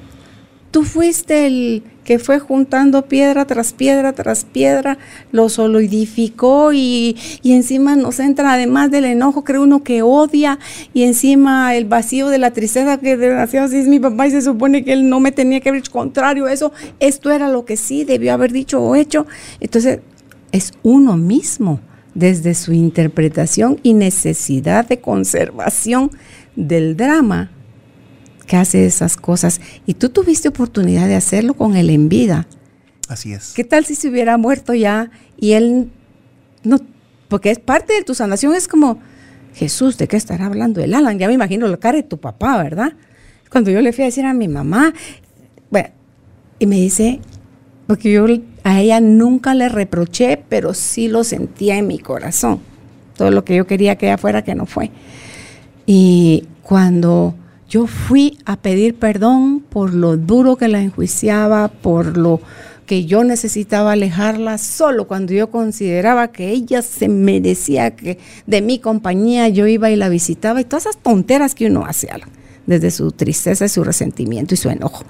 Tú 0.70 0.84
fuiste 0.84 1.46
el 1.46 1.82
que 2.06 2.20
fue 2.20 2.38
juntando 2.38 3.06
piedra 3.06 3.44
tras 3.46 3.72
piedra 3.72 4.12
tras 4.12 4.44
piedra, 4.44 4.96
lo 5.32 5.48
solidificó 5.48 6.72
y, 6.72 7.16
y 7.42 7.52
encima 7.52 7.96
nos 7.96 8.20
entra, 8.20 8.52
además 8.52 8.92
del 8.92 9.04
enojo, 9.04 9.42
cree 9.42 9.58
uno 9.58 9.82
que 9.82 10.02
odia 10.02 10.60
y 10.94 11.02
encima 11.02 11.74
el 11.74 11.84
vacío 11.84 12.28
de 12.28 12.38
la 12.38 12.52
tristeza 12.52 12.98
que 12.98 13.16
desgraciado 13.16 13.66
así 13.66 13.78
es 13.78 13.88
mi 13.88 13.98
papá 13.98 14.28
y 14.28 14.30
se 14.30 14.40
supone 14.40 14.84
que 14.84 14.92
él 14.92 15.08
no 15.08 15.18
me 15.18 15.32
tenía 15.32 15.60
que 15.60 15.68
haber 15.68 15.82
contrario 15.90 16.46
eso, 16.46 16.72
esto 17.00 17.32
era 17.32 17.48
lo 17.48 17.64
que 17.64 17.76
sí 17.76 18.04
debió 18.04 18.32
haber 18.32 18.52
dicho 18.52 18.80
o 18.80 18.94
hecho. 18.94 19.26
Entonces, 19.58 19.98
es 20.52 20.72
uno 20.84 21.16
mismo 21.16 21.80
desde 22.14 22.54
su 22.54 22.72
interpretación 22.72 23.80
y 23.82 23.94
necesidad 23.94 24.86
de 24.86 25.00
conservación 25.00 26.12
del 26.54 26.96
drama 26.96 27.50
que 28.46 28.56
hace 28.56 28.86
esas 28.86 29.16
cosas. 29.16 29.60
Y 29.86 29.94
tú 29.94 30.08
tuviste 30.08 30.48
oportunidad 30.48 31.08
de 31.08 31.16
hacerlo 31.16 31.54
con 31.54 31.76
él 31.76 31.90
en 31.90 32.08
vida. 32.08 32.46
Así 33.08 33.32
es. 33.32 33.52
¿Qué 33.54 33.64
tal 33.64 33.84
si 33.84 33.94
se 33.94 34.08
hubiera 34.08 34.36
muerto 34.36 34.74
ya 34.74 35.10
y 35.38 35.52
él 35.52 35.90
no, 36.66 36.80
porque 37.28 37.50
es 37.50 37.58
parte 37.58 37.92
de 37.94 38.02
tu 38.02 38.14
sanación, 38.14 38.54
es 38.54 38.66
como, 38.66 38.98
Jesús, 39.54 39.96
¿de 39.98 40.08
qué 40.08 40.16
estará 40.16 40.46
hablando 40.46 40.82
el 40.82 40.94
Alan? 40.94 41.18
Ya 41.18 41.28
me 41.28 41.34
imagino 41.34 41.68
la 41.68 41.76
cara 41.76 41.96
de 41.96 42.02
tu 42.02 42.18
papá, 42.18 42.60
¿verdad? 42.62 42.92
Cuando 43.50 43.70
yo 43.70 43.80
le 43.80 43.92
fui 43.92 44.02
a 44.02 44.06
decir 44.06 44.24
a 44.26 44.34
mi 44.34 44.48
mamá, 44.48 44.92
bueno, 45.70 45.88
y 46.58 46.66
me 46.66 46.76
dice, 46.76 47.20
porque 47.86 48.10
yo 48.10 48.26
a 48.64 48.80
ella 48.80 49.00
nunca 49.00 49.54
le 49.54 49.68
reproché, 49.68 50.42
pero 50.48 50.74
sí 50.74 51.06
lo 51.08 51.22
sentía 51.22 51.78
en 51.78 51.86
mi 51.86 52.00
corazón. 52.00 52.60
Todo 53.16 53.30
lo 53.30 53.44
que 53.44 53.54
yo 53.54 53.66
quería 53.66 53.96
que 53.96 54.06
ella 54.06 54.18
fuera, 54.18 54.42
que 54.42 54.54
no 54.54 54.66
fue. 54.66 54.90
Y 55.86 56.48
cuando 56.62 57.34
yo 57.68 57.86
fui 57.86 58.38
a 58.44 58.56
pedir 58.56 58.94
perdón 58.94 59.60
por 59.60 59.92
lo 59.94 60.16
duro 60.16 60.56
que 60.56 60.68
la 60.68 60.80
enjuiciaba, 60.80 61.68
por 61.68 62.16
lo 62.16 62.40
que 62.86 63.04
yo 63.04 63.24
necesitaba 63.24 63.92
alejarla 63.92 64.58
solo 64.58 65.08
cuando 65.08 65.32
yo 65.32 65.50
consideraba 65.50 66.28
que 66.28 66.50
ella 66.50 66.82
se 66.82 67.08
merecía 67.08 67.96
que 67.96 68.18
de 68.46 68.62
mi 68.62 68.78
compañía 68.78 69.48
yo 69.48 69.66
iba 69.66 69.90
y 69.90 69.96
la 69.96 70.08
visitaba 70.08 70.60
y 70.60 70.64
todas 70.64 70.86
esas 70.86 71.02
tonteras 71.02 71.54
que 71.54 71.66
uno 71.66 71.84
hace 71.84 72.08
desde 72.66 72.90
su 72.90 73.10
tristeza, 73.12 73.68
su 73.68 73.82
resentimiento 73.82 74.54
y 74.54 74.56
su 74.56 74.70
enojo. 74.70 75.04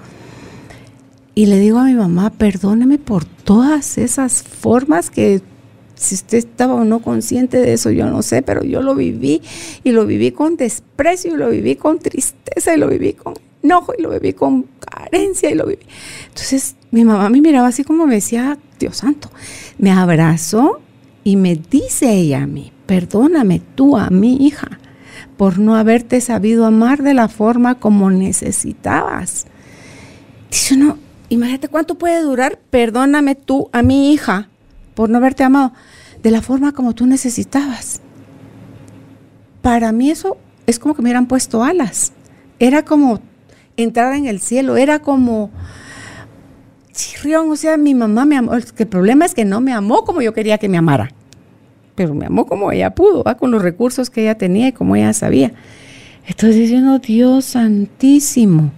Y 1.35 1.45
le 1.45 1.59
digo 1.59 1.77
a 1.77 1.85
mi 1.85 1.93
mamá, 1.93 2.31
perdóneme 2.31 2.97
por 2.97 3.23
todas 3.23 3.99
esas 3.99 4.41
formas 4.41 5.11
que 5.11 5.41
si 5.97 6.15
usted 6.15 6.37
estaba 6.37 6.75
o 6.75 6.85
no 6.85 6.99
consciente 6.99 7.57
de 7.57 7.73
eso, 7.73 7.89
yo 7.89 8.05
no 8.07 8.21
sé, 8.21 8.41
pero 8.41 8.63
yo 8.63 8.81
lo 8.81 8.95
viví 8.95 9.41
y 9.83 9.91
lo 9.91 10.05
viví 10.05 10.31
con 10.31 10.55
desprecio 10.55 11.33
y 11.33 11.37
lo 11.37 11.49
viví 11.49 11.75
con 11.75 11.99
tristeza 11.99 12.73
y 12.73 12.77
lo 12.77 12.87
viví 12.87 13.13
con 13.13 13.33
enojo 13.63 13.93
y 13.97 14.01
lo 14.01 14.11
viví 14.11 14.33
con 14.33 14.67
carencia 14.79 15.49
y 15.49 15.55
lo 15.55 15.65
viví. 15.65 15.85
Entonces 16.27 16.75
mi 16.91 17.03
mamá 17.03 17.29
me 17.29 17.41
miraba 17.41 17.67
así 17.67 17.83
como 17.83 18.05
me 18.05 18.15
decía, 18.15 18.57
Dios 18.79 18.97
santo, 18.97 19.29
me 19.77 19.91
abrazó 19.91 20.79
y 21.23 21.35
me 21.35 21.55
dice 21.55 22.13
ella 22.13 22.43
a 22.43 22.47
mí, 22.47 22.71
perdóname 22.85 23.61
tú 23.75 23.97
a 23.97 24.09
mi 24.09 24.37
hija 24.45 24.79
por 25.35 25.59
no 25.59 25.75
haberte 25.75 26.21
sabido 26.21 26.65
amar 26.65 27.03
de 27.03 27.13
la 27.13 27.27
forma 27.27 27.79
como 27.79 28.09
necesitabas. 28.09 29.47
Dice 30.49 30.77
no, 30.77 30.97
Imagínate 31.29 31.67
cuánto 31.67 31.95
puede 31.95 32.21
durar, 32.21 32.59
perdóname 32.69 33.35
tú 33.35 33.69
a 33.73 33.81
mi 33.81 34.13
hija 34.13 34.49
por 34.97 35.11
no 35.11 35.17
haberte 35.19 35.43
amado 35.43 35.73
de 36.23 36.31
la 36.31 36.41
forma 36.41 36.71
como 36.71 36.95
tú 36.95 37.05
necesitabas. 37.05 38.01
Para 39.61 39.91
mí 39.91 40.09
eso 40.09 40.37
es 40.65 40.79
como 40.79 40.95
que 40.95 41.03
me 41.03 41.09
hubieran 41.09 41.27
puesto 41.27 41.63
alas. 41.63 42.13
Era 42.57 42.83
como 42.83 43.19
entrar 43.75 44.15
en 44.15 44.25
el 44.25 44.39
cielo, 44.39 44.75
era 44.75 44.97
como 44.97 45.51
chirrión, 46.93 47.51
o 47.51 47.55
sea, 47.55 47.77
mi 47.77 47.93
mamá 47.93 48.25
me 48.25 48.37
amó. 48.37 48.55
El 48.55 48.87
problema 48.87 49.25
es 49.25 49.35
que 49.35 49.45
no 49.45 49.61
me 49.61 49.71
amó 49.71 50.03
como 50.03 50.23
yo 50.23 50.33
quería 50.33 50.57
que 50.57 50.67
me 50.67 50.79
amara, 50.79 51.11
pero 51.93 52.15
me 52.15 52.25
amó 52.25 52.47
como 52.47 52.71
ella 52.71 52.95
pudo, 52.95 53.23
con 53.37 53.51
los 53.51 53.61
recursos 53.61 54.09
que 54.09 54.23
ella 54.23 54.35
tenía 54.35 54.69
y 54.69 54.71
como 54.71 54.95
ella 54.95 55.13
sabía. 55.13 55.53
Entonces 56.25 56.55
diciendo, 56.55 56.97
Dios 56.97 57.45
santísimo, 57.45 58.71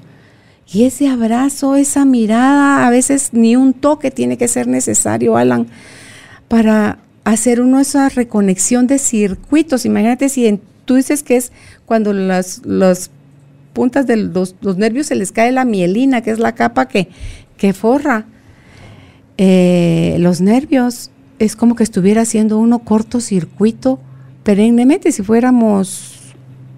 y 0.69 0.83
ese 0.83 1.07
abrazo, 1.07 1.77
esa 1.77 2.03
mirada, 2.03 2.85
a 2.85 2.89
veces 2.89 3.29
ni 3.31 3.55
un 3.55 3.73
toque 3.73 4.11
tiene 4.11 4.37
que 4.37 4.49
ser 4.49 4.67
necesario, 4.67 5.37
Alan, 5.37 5.67
para 6.49 6.97
hacer 7.23 7.61
uno 7.61 7.79
esa 7.79 8.09
reconexión 8.09 8.87
de 8.87 8.99
circuitos. 8.99 9.85
Imagínate 9.85 10.27
si 10.27 10.59
tú 10.83 10.95
dices 10.95 11.23
que 11.23 11.37
es 11.37 11.53
cuando 11.85 12.11
las, 12.11 12.61
puntas 13.71 14.05
de 14.07 14.17
los, 14.17 14.55
nervios 14.77 15.07
se 15.07 15.15
les 15.15 15.31
cae 15.31 15.53
la 15.53 15.63
mielina, 15.63 16.21
que 16.21 16.31
es 16.31 16.39
la 16.39 16.55
capa 16.55 16.87
que, 16.87 17.07
que 17.55 17.71
forra 17.71 18.25
eh, 19.37 20.17
los 20.19 20.41
nervios. 20.41 21.11
Es 21.37 21.55
como 21.55 21.75
que 21.75 21.83
estuviera 21.83 22.23
haciendo 22.23 22.57
uno 22.57 22.79
cortocircuito 22.79 23.99
perennemente. 24.43 25.11
Si 25.11 25.23
fuéramos 25.23 26.15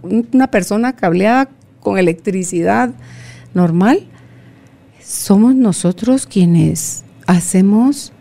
una 0.03 0.47
persona 0.47 0.93
cableada 0.93 1.49
con 1.79 1.97
electricidad, 1.97 2.91
normal, 3.53 4.05
somos 5.01 5.55
nosotros 5.55 6.27
quienes 6.27 7.03
hacemos 7.25 8.13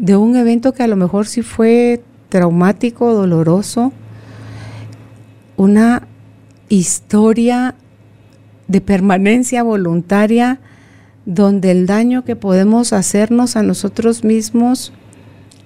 de 0.00 0.16
un 0.16 0.34
evento 0.34 0.72
que 0.72 0.82
a 0.82 0.86
lo 0.86 0.96
mejor 0.96 1.26
sí 1.26 1.42
fue 1.42 2.02
traumático, 2.30 3.12
doloroso, 3.12 3.92
una 5.58 6.08
historia 6.70 7.74
de 8.66 8.80
permanencia 8.80 9.62
voluntaria 9.62 10.58
donde 11.26 11.70
el 11.70 11.86
daño 11.86 12.24
que 12.24 12.34
podemos 12.34 12.94
hacernos 12.94 13.56
a 13.56 13.62
nosotros 13.62 14.24
mismos 14.24 14.94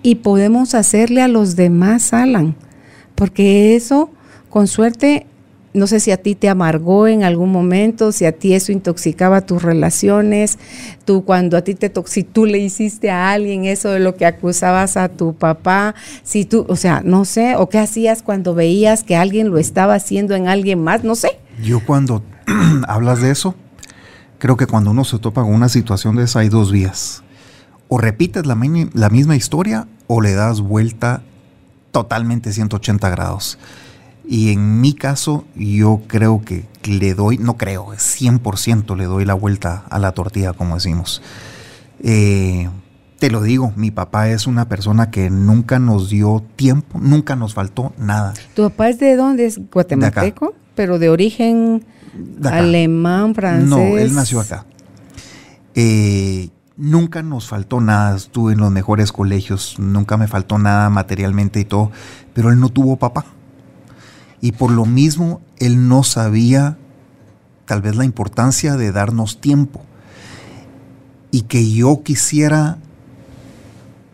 y 0.03 0.16
podemos 0.16 0.74
hacerle 0.74 1.22
a 1.22 1.28
los 1.28 1.55
demás, 1.55 2.12
Alan, 2.12 2.57
porque 3.14 3.76
eso, 3.76 4.11
con 4.51 4.66
suerte, 4.66 5.28
no 5.75 5.89
sé 5.89 5.99
si 5.99 6.12
a 6.12 6.16
ti 6.16 6.37
te 6.37 6.49
amargó 6.49 7.09
en 7.09 7.25
algún 7.25 7.51
momento, 7.51 8.12
si 8.12 8.25
a 8.25 8.33
ti 8.33 8.55
eso 8.55 8.70
intoxicaba 8.70 9.41
tus 9.41 9.61
relaciones, 9.62 10.59
tú 11.05 11.25
cuando 11.25 11.57
a 11.57 11.62
ti 11.62 11.75
te 11.75 11.93
si 12.07 12.22
tú 12.22 12.47
le 12.47 12.59
hiciste 12.59 13.11
a 13.11 13.33
alguien 13.33 13.64
eso 13.64 13.91
de 13.91 13.99
lo 13.99 14.14
que 14.14 14.25
acusabas 14.25 14.97
a 14.97 15.09
tu 15.09 15.35
papá, 15.35 15.97
si 16.22 16.45
tú, 16.45 16.64
o 16.68 16.77
sea, 16.77 17.03
no 17.05 17.25
sé, 17.25 17.57
o 17.57 17.68
qué 17.68 17.81
hacías 17.81 18.22
cuando 18.22 18.55
veías 18.55 19.03
que 19.03 19.16
alguien 19.16 19.51
lo 19.51 19.59
estaba 19.59 19.95
haciendo 19.95 20.37
en 20.37 20.47
alguien 20.47 20.81
más, 20.83 21.03
no 21.03 21.16
sé. 21.16 21.41
Yo 21.61 21.85
cuando 21.85 22.22
hablas 22.87 23.20
de 23.20 23.33
eso, 23.33 23.57
creo 24.39 24.57
que 24.57 24.68
cuando 24.68 24.93
uno 24.93 25.03
se 25.03 25.18
topa 25.18 25.43
con 25.43 25.53
una 25.53 25.68
situación 25.68 26.14
de 26.14 26.25
esa 26.25 26.39
hay 26.39 26.51
dos 26.51 26.70
vías. 26.70 27.25
O 27.89 27.99
repites 27.99 28.47
la, 28.47 28.57
la 28.93 29.11
misma 29.11 29.35
historia 29.35 29.89
o 30.07 30.20
le 30.20 30.35
das 30.35 30.61
vuelta 30.61 31.22
totalmente 31.91 32.53
180 32.53 33.11
grados. 33.11 33.59
Y 34.27 34.53
en 34.53 34.81
mi 34.81 34.95
caso, 34.95 35.45
yo 35.55 36.03
creo 36.07 36.43
que 36.43 36.64
le 36.85 37.14
doy, 37.14 37.39
no 37.39 37.57
creo, 37.57 37.89
100% 37.89 38.97
le 38.97 39.05
doy 39.05 39.25
la 39.25 39.35
vuelta 39.35 39.85
a 39.91 39.99
la 39.99 40.12
tortilla, 40.12 40.53
como 40.55 40.75
decimos. 40.75 41.22
Eh, 42.03 42.68
te 43.18 43.31
lo 43.31 43.43
digo, 43.43 43.72
mi 43.77 43.91
papá 43.91 44.29
es 44.29 44.47
una 44.47 44.68
persona 44.68 45.11
que 45.11 45.31
nunca 45.31 45.79
nos 45.79 46.11
dio 46.11 46.43
tiempo, 46.57 46.99
nunca 46.99 47.37
nos 47.37 47.55
faltó 47.55 47.93
nada. 47.99 48.35
¿Tu 48.55 48.62
papá 48.62 48.89
es 48.89 48.99
de 48.99 49.16
dónde? 49.16 49.47
¿Es 49.47 49.61
guatemalteco? 49.70 50.55
pero 50.75 50.99
de 50.99 51.09
origen 51.09 51.85
alemán, 52.45 53.35
francés. 53.35 53.68
No, 53.68 53.79
él 53.79 54.14
nació 54.14 54.41
acá. 54.41 54.66
Eh, 55.75 56.51
nunca 56.77 57.22
nos 57.22 57.49
faltó 57.49 57.81
nada, 57.81 58.16
estuve 58.16 58.53
en 58.53 58.61
los 58.61 58.70
mejores 58.70 59.12
colegios, 59.12 59.77
nunca 59.79 60.16
me 60.16 60.29
faltó 60.29 60.59
nada 60.59 60.91
materialmente 60.91 61.61
y 61.61 61.64
todo, 61.64 61.91
pero 62.33 62.51
él 62.51 62.61
no 62.61 62.68
tuvo 62.68 62.97
papá. 62.97 63.27
Y 64.45 64.53
por 64.53 64.70
lo 64.70 64.84
mismo, 64.84 65.40
él 65.57 65.88
no 65.88 66.03
sabía 66.03 66.76
tal 67.64 67.80
vez 67.80 67.97
la 67.97 68.05
importancia 68.05 68.76
de 68.76 68.92
darnos 68.92 69.40
tiempo. 69.40 69.82
Y 71.30 71.45
que 71.45 71.72
yo 71.72 72.03
quisiera, 72.03 72.76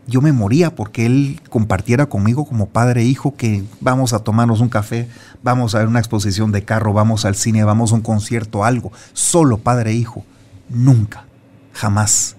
yo 0.06 0.20
me 0.20 0.30
moría 0.30 0.72
porque 0.76 1.04
él 1.04 1.40
compartiera 1.50 2.06
conmigo 2.06 2.44
como 2.44 2.68
padre 2.68 3.02
e 3.02 3.06
hijo 3.06 3.34
que 3.34 3.64
vamos 3.80 4.12
a 4.12 4.20
tomarnos 4.20 4.60
un 4.60 4.68
café, 4.68 5.08
vamos 5.42 5.74
a 5.74 5.78
ver 5.78 5.88
una 5.88 5.98
exposición 5.98 6.52
de 6.52 6.64
carro, 6.64 6.92
vamos 6.92 7.24
al 7.24 7.34
cine, 7.34 7.64
vamos 7.64 7.90
a 7.90 7.96
un 7.96 8.02
concierto, 8.02 8.62
algo. 8.62 8.92
Solo 9.12 9.58
padre 9.58 9.90
e 9.90 9.94
hijo. 9.94 10.24
Nunca, 10.68 11.24
jamás. 11.72 12.36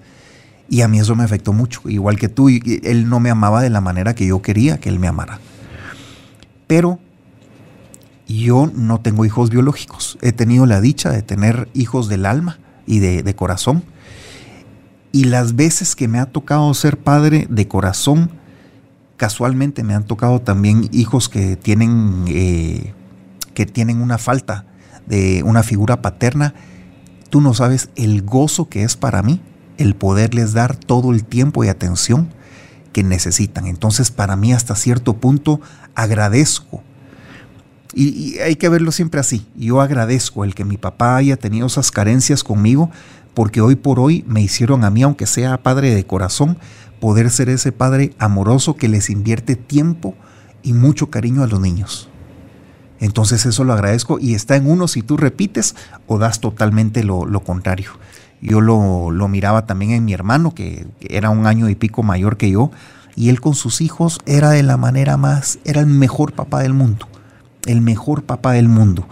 Y 0.70 0.80
a 0.80 0.88
mí 0.88 0.98
eso 0.98 1.18
me 1.18 1.26
afectó 1.26 1.52
mucho, 1.52 1.82
igual 1.90 2.18
que 2.18 2.30
tú. 2.30 2.48
Él 2.48 3.10
no 3.10 3.20
me 3.20 3.32
amaba 3.32 3.62
de 3.62 3.70
la 3.70 3.82
manera 3.82 4.16
que 4.16 4.28
yo 4.28 4.42
quería 4.42 4.80
que 4.80 4.88
él 4.88 4.98
me 4.98 5.10
amara. 5.10 5.42
Pero 6.68 6.98
yo 8.32 8.72
no 8.74 9.00
tengo 9.02 9.26
hijos 9.26 9.50
biológicos. 9.50 10.18
He 10.22 10.32
tenido 10.32 10.66
la 10.66 10.82
dicha 10.82 11.10
de 11.10 11.22
tener 11.22 11.70
hijos 11.74 12.10
del 12.10 12.26
alma 12.26 12.60
y 12.86 13.00
de, 13.00 13.36
corazón. 13.36 13.84
Y 15.12 15.26
las 15.26 15.56
veces 15.56 15.96
que 15.96 16.08
me 16.08 16.20
ha 16.20 16.26
tocado 16.26 16.74
ser 16.74 16.98
padre 16.98 17.48
de 17.50 17.68
corazón, 17.68 18.32
casualmente 19.18 19.84
me 19.84 19.94
han 19.94 20.06
tocado 20.06 20.42
también 20.42 20.90
hijos 20.92 21.30
que 21.30 21.56
tienen, 21.56 22.26
eh, 22.28 22.94
que 23.54 23.66
tienen 23.66 24.02
una 24.02 24.18
falta 24.18 24.66
de 25.06 25.44
una 25.44 25.64
figura 25.64 26.02
paterna. 26.02 26.54
Tú 27.30 27.42
no 27.42 27.54
sabes 27.54 27.90
el 27.96 28.22
gozo 28.22 28.70
que 28.70 28.84
es 28.84 28.96
para 28.96 29.22
mí 29.22 29.42
el 29.78 29.96
poderles 29.96 30.54
dar 30.54 30.76
todo 30.76 31.12
el 31.12 31.26
tiempo 31.26 31.64
y 31.64 31.68
atención 31.68 32.30
que 32.94 33.04
necesitan. 33.04 33.68
Entonces, 33.68 34.12
para 34.12 34.36
mí, 34.36 34.54
hasta 34.54 34.76
cierto 34.76 35.18
punto, 35.18 35.62
agradezco. 35.96 36.84
Y, 37.94 38.40
hay 38.40 38.56
que 38.56 38.70
verlo 38.70 38.92
siempre 38.92 39.20
así. 39.20 39.46
Yo 39.56 39.82
agradezco 39.82 40.44
el 40.44 40.56
que 40.56 40.66
mi 40.66 40.78
papá 40.78 41.18
haya 41.18 41.38
tenido 41.38 41.68
esas 41.68 41.92
carencias 41.92 42.44
conmigo, 42.44 42.90
porque 43.34 43.62
hoy 43.62 43.76
por 43.76 44.00
hoy 44.00 44.24
me 44.28 44.42
hicieron 44.42 44.84
a 44.84 44.90
mí, 44.90 45.04
aunque 45.04 45.26
sea 45.26 45.62
padre 45.62 45.94
de 45.94 46.06
corazón, 46.06 46.58
poder 47.00 47.30
ser 47.30 47.50
ese 47.50 47.72
padre 47.72 48.14
amoroso 48.20 48.76
que 48.76 48.88
les 48.88 49.10
invierte 49.10 49.56
tiempo 49.56 50.16
y 50.64 50.74
mucho 50.74 51.10
cariño 51.10 51.44
a 51.44 51.48
los 51.48 51.60
niños. 51.60 52.10
Entonces 53.02 53.48
eso 53.48 53.64
lo 53.64 53.74
agradezco 53.74 54.20
y 54.20 54.36
está 54.36 54.56
en 54.56 54.70
uno 54.70 54.88
si 54.88 55.02
tú 55.02 55.18
repites 55.18 55.76
o 56.06 56.20
das 56.20 56.40
totalmente 56.40 57.04
lo, 57.04 57.28
contrario. 57.44 57.90
Yo 58.42 58.62
lo, 58.62 59.28
miraba 59.28 59.66
también 59.66 59.92
en 59.92 60.06
mi 60.06 60.14
hermano, 60.14 60.54
que, 60.54 60.88
era 61.02 61.32
un 61.32 61.48
año 61.48 61.68
y 61.68 61.76
pico 61.76 62.04
mayor 62.04 62.38
que 62.38 62.52
yo, 62.52 62.72
y 63.16 63.30
él 63.30 63.42
con 63.42 63.56
sus 63.56 63.82
hijos 63.82 64.20
era 64.28 64.52
de 64.52 64.62
la 64.62 64.78
manera 64.78 65.18
más, 65.18 65.58
era 65.66 65.82
el 65.82 65.88
mejor 65.88 66.34
papá 66.34 66.62
del 66.62 66.74
mundo, 66.74 67.08
el 67.66 67.82
mejor 67.82 68.24
papá 68.24 68.54
del 68.54 68.68
mundo. 68.68 69.08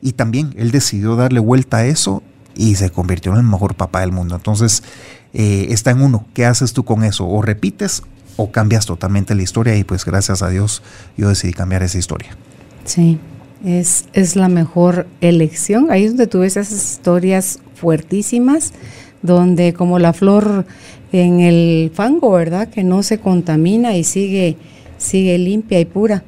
Y 0.00 0.12
también 0.12 0.52
él 0.56 0.70
decidió 0.70 1.16
darle 1.16 1.40
vuelta 1.40 1.78
a 1.78 1.86
eso 1.86 2.22
y 2.54 2.74
se 2.74 2.90
convirtió 2.90 3.32
en 3.32 3.38
el 3.38 3.44
mejor 3.44 3.74
papá 3.74 4.00
del 4.00 4.12
mundo. 4.12 4.34
Entonces 4.34 4.82
eh, 5.32 5.68
está 5.70 5.90
en 5.92 6.02
uno, 6.02 6.26
¿qué 6.34 6.44
haces 6.44 6.72
tú 6.72 6.84
con 6.84 7.04
eso? 7.04 7.26
O 7.26 7.42
repites 7.42 8.02
o 8.36 8.50
cambias 8.50 8.86
totalmente 8.86 9.34
la 9.34 9.42
historia 9.42 9.76
y 9.76 9.84
pues 9.84 10.04
gracias 10.04 10.42
a 10.42 10.48
Dios 10.48 10.82
yo 11.16 11.28
decidí 11.28 11.52
cambiar 11.52 11.82
esa 11.82 11.98
historia. 11.98 12.36
Sí, 12.84 13.18
es, 13.64 14.06
es 14.12 14.36
la 14.36 14.48
mejor 14.48 15.06
elección. 15.20 15.90
Ahí 15.90 16.04
es 16.04 16.10
donde 16.10 16.26
tú 16.26 16.40
ves 16.40 16.56
esas 16.56 16.92
historias 16.92 17.60
fuertísimas, 17.74 18.72
donde 19.22 19.72
como 19.72 19.98
la 19.98 20.12
flor 20.12 20.66
en 21.12 21.40
el 21.40 21.92
fango, 21.94 22.32
¿verdad? 22.32 22.68
Que 22.68 22.84
no 22.84 23.02
se 23.02 23.18
contamina 23.18 23.94
y 23.96 24.04
sigue, 24.04 24.56
sigue 24.98 25.38
limpia 25.38 25.78
y 25.78 25.84
pura. 25.84 26.24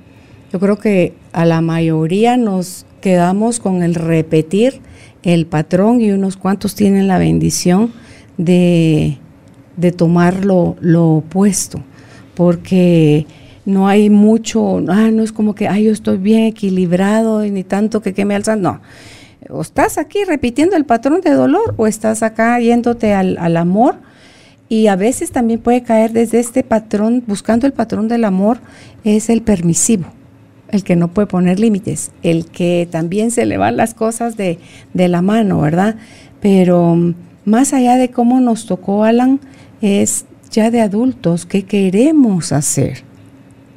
Yo 0.52 0.60
creo 0.60 0.78
que 0.78 1.14
a 1.34 1.44
la 1.44 1.60
mayoría 1.60 2.36
nos 2.36 2.86
quedamos 3.00 3.60
con 3.60 3.82
el 3.82 3.94
repetir 3.94 4.80
el 5.24 5.46
patrón 5.46 6.00
y 6.00 6.12
unos 6.12 6.36
cuantos 6.36 6.74
tienen 6.74 7.08
la 7.08 7.18
bendición 7.18 7.92
de, 8.38 9.18
de 9.76 9.92
tomar 9.92 10.44
lo, 10.44 10.76
opuesto, 11.16 11.82
porque 12.34 13.26
no 13.66 13.88
hay 13.88 14.10
mucho, 14.10 14.78
ah, 14.88 15.10
no 15.10 15.22
es 15.22 15.32
como 15.32 15.54
que, 15.54 15.66
ay, 15.66 15.84
yo 15.84 15.92
estoy 15.92 16.18
bien 16.18 16.44
equilibrado 16.44 17.44
y 17.44 17.50
ni 17.50 17.64
tanto 17.64 18.00
que, 18.00 18.14
que 18.14 18.24
me 18.24 18.34
alzan, 18.34 18.62
no. 18.62 18.80
O 19.50 19.60
estás 19.60 19.98
aquí 19.98 20.24
repitiendo 20.24 20.76
el 20.76 20.84
patrón 20.84 21.20
de 21.20 21.30
dolor 21.30 21.74
o 21.76 21.86
estás 21.86 22.22
acá 22.22 22.58
yéndote 22.60 23.12
al, 23.12 23.36
al 23.38 23.56
amor 23.56 23.96
y 24.68 24.86
a 24.86 24.96
veces 24.96 25.32
también 25.32 25.60
puede 25.60 25.82
caer 25.82 26.12
desde 26.12 26.38
este 26.38 26.62
patrón, 26.62 27.24
buscando 27.26 27.66
el 27.66 27.72
patrón 27.72 28.08
del 28.08 28.24
amor, 28.24 28.58
es 29.02 29.28
el 29.28 29.42
permisivo, 29.42 30.06
el 30.74 30.84
que 30.84 30.96
no 30.96 31.08
puede 31.08 31.26
poner 31.26 31.60
límites, 31.60 32.10
el 32.22 32.46
que 32.46 32.88
también 32.90 33.30
se 33.30 33.46
le 33.46 33.56
van 33.58 33.76
las 33.76 33.94
cosas 33.94 34.36
de, 34.36 34.58
de 34.92 35.08
la 35.08 35.22
mano, 35.22 35.60
¿verdad? 35.60 35.96
Pero 36.40 36.96
mm, 36.96 37.14
más 37.44 37.72
allá 37.72 37.96
de 37.96 38.10
cómo 38.10 38.40
nos 38.40 38.66
tocó, 38.66 39.04
Alan, 39.04 39.40
es 39.80 40.26
ya 40.50 40.70
de 40.70 40.80
adultos, 40.80 41.46
¿qué 41.46 41.64
queremos 41.64 42.52
hacer? 42.52 43.02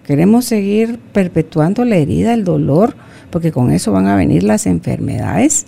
Queremos 0.06 0.46
seguir 0.46 1.00
perpetuando 1.14 1.86
la 1.86 1.98
herida, 1.98 2.34
el 2.34 2.44
dolor, 2.44 2.96
porque 3.30 3.52
con 3.52 3.72
eso 3.72 3.92
van 3.92 4.08
a 4.08 4.16
venir 4.16 4.44
las 4.44 4.66
enfermedades, 4.66 5.66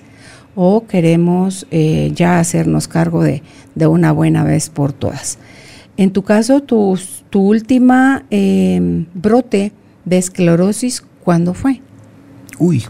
o 0.55 0.88
queremos 0.88 1.67
eh, 1.71 2.11
ya 2.15 2.39
hacernos 2.39 2.88
cargo 2.88 3.23
de, 3.23 3.43
una 3.75 4.11
buena 4.11 4.43
vez 4.43 4.69
por 4.69 4.93
todas. 4.93 5.38
En 5.95 6.11
tu 6.11 6.23
caso, 6.23 6.61
tu, 6.61 6.97
tu 7.30 7.41
última 7.41 8.25
em, 8.30 9.05
brote 9.13 9.73
de 10.05 10.17
esclerosis, 10.17 11.03
¿cuándo 11.24 11.53
fue? 11.53 11.82
Uy. 12.57 12.86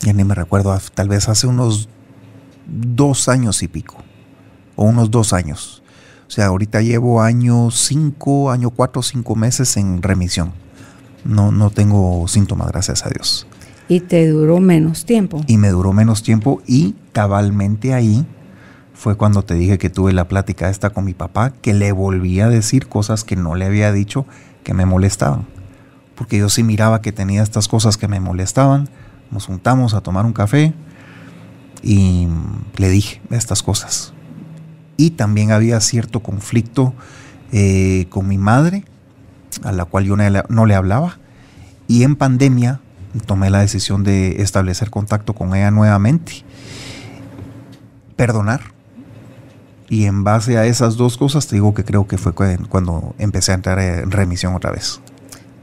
Ya 0.00 0.12
ni 0.12 0.24
me 0.24 0.34
recuerdo, 0.34 0.76
tal 0.94 1.08
vez 1.08 1.28
hace 1.28 1.46
unos 1.46 1.88
dos 2.66 3.28
años 3.28 3.62
y 3.62 3.68
pico, 3.68 3.96
o 4.76 4.84
unos 4.84 5.10
dos 5.10 5.32
años. 5.32 5.82
O 6.28 6.30
sea, 6.30 6.46
ahorita 6.46 6.80
llevo 6.82 7.22
año 7.22 7.70
5, 7.70 8.50
año 8.50 8.70
4, 8.70 9.02
5 9.02 9.36
meses 9.36 9.76
en 9.76 10.02
remisión. 10.02 10.52
No, 11.24 11.52
no 11.52 11.70
tengo 11.70 12.26
síntomas, 12.28 12.68
gracias 12.68 13.04
a 13.06 13.10
Dios. 13.10 13.46
¿Y 13.88 14.00
te 14.00 14.28
duró 14.28 14.58
menos 14.58 15.04
tiempo? 15.04 15.44
Y 15.46 15.58
me 15.58 15.68
duró 15.68 15.92
menos 15.92 16.22
tiempo 16.22 16.60
y 16.66 16.96
cabalmente 17.12 17.94
ahí 17.94 18.26
fue 18.94 19.16
cuando 19.16 19.42
te 19.42 19.54
dije 19.54 19.78
que 19.78 19.90
tuve 19.90 20.12
la 20.12 20.26
plática 20.26 20.68
esta 20.68 20.90
con 20.90 21.04
mi 21.04 21.14
papá, 21.14 21.50
que 21.50 21.74
le 21.74 21.92
volví 21.92 22.40
a 22.40 22.48
decir 22.48 22.88
cosas 22.88 23.22
que 23.24 23.36
no 23.36 23.54
le 23.54 23.66
había 23.66 23.92
dicho 23.92 24.26
que 24.66 24.74
me 24.74 24.84
molestaban. 24.84 25.46
Porque 26.16 26.38
yo 26.38 26.48
sí 26.48 26.64
miraba 26.64 27.00
que 27.00 27.12
tenía 27.12 27.42
estas 27.44 27.68
cosas 27.68 27.96
que 27.96 28.08
me 28.08 28.18
molestaban. 28.18 28.88
Nos 29.30 29.46
juntamos 29.46 29.94
a 29.94 30.00
tomar 30.00 30.26
un 30.26 30.32
café 30.32 30.74
y 31.82 32.26
le 32.76 32.88
dije 32.88 33.22
estas 33.30 33.62
cosas 33.62 34.12
y 34.96 35.10
también 35.10 35.52
había 35.52 35.80
cierto 35.80 36.20
conflicto 36.20 36.94
eh, 37.52 38.06
con 38.08 38.26
mi 38.28 38.38
madre, 38.38 38.84
a 39.62 39.72
la 39.72 39.84
cual 39.84 40.04
yo 40.04 40.16
no 40.16 40.66
le 40.66 40.74
hablaba, 40.74 41.18
y 41.86 42.02
en 42.02 42.16
pandemia 42.16 42.80
tomé 43.26 43.50
la 43.50 43.60
decisión 43.60 44.04
de 44.04 44.42
establecer 44.42 44.90
contacto 44.90 45.34
con 45.34 45.54
ella 45.54 45.70
nuevamente, 45.70 46.44
perdonar. 48.16 48.75
Y 49.88 50.04
en 50.04 50.24
base 50.24 50.58
a 50.58 50.66
esas 50.66 50.96
dos 50.96 51.16
cosas 51.16 51.46
te 51.46 51.56
digo 51.56 51.74
que 51.74 51.84
creo 51.84 52.06
que 52.06 52.18
fue 52.18 52.32
cuando 52.34 53.14
empecé 53.18 53.52
a 53.52 53.54
entrar 53.54 53.78
en 53.78 54.10
remisión 54.10 54.54
otra 54.54 54.72
vez. 54.72 55.00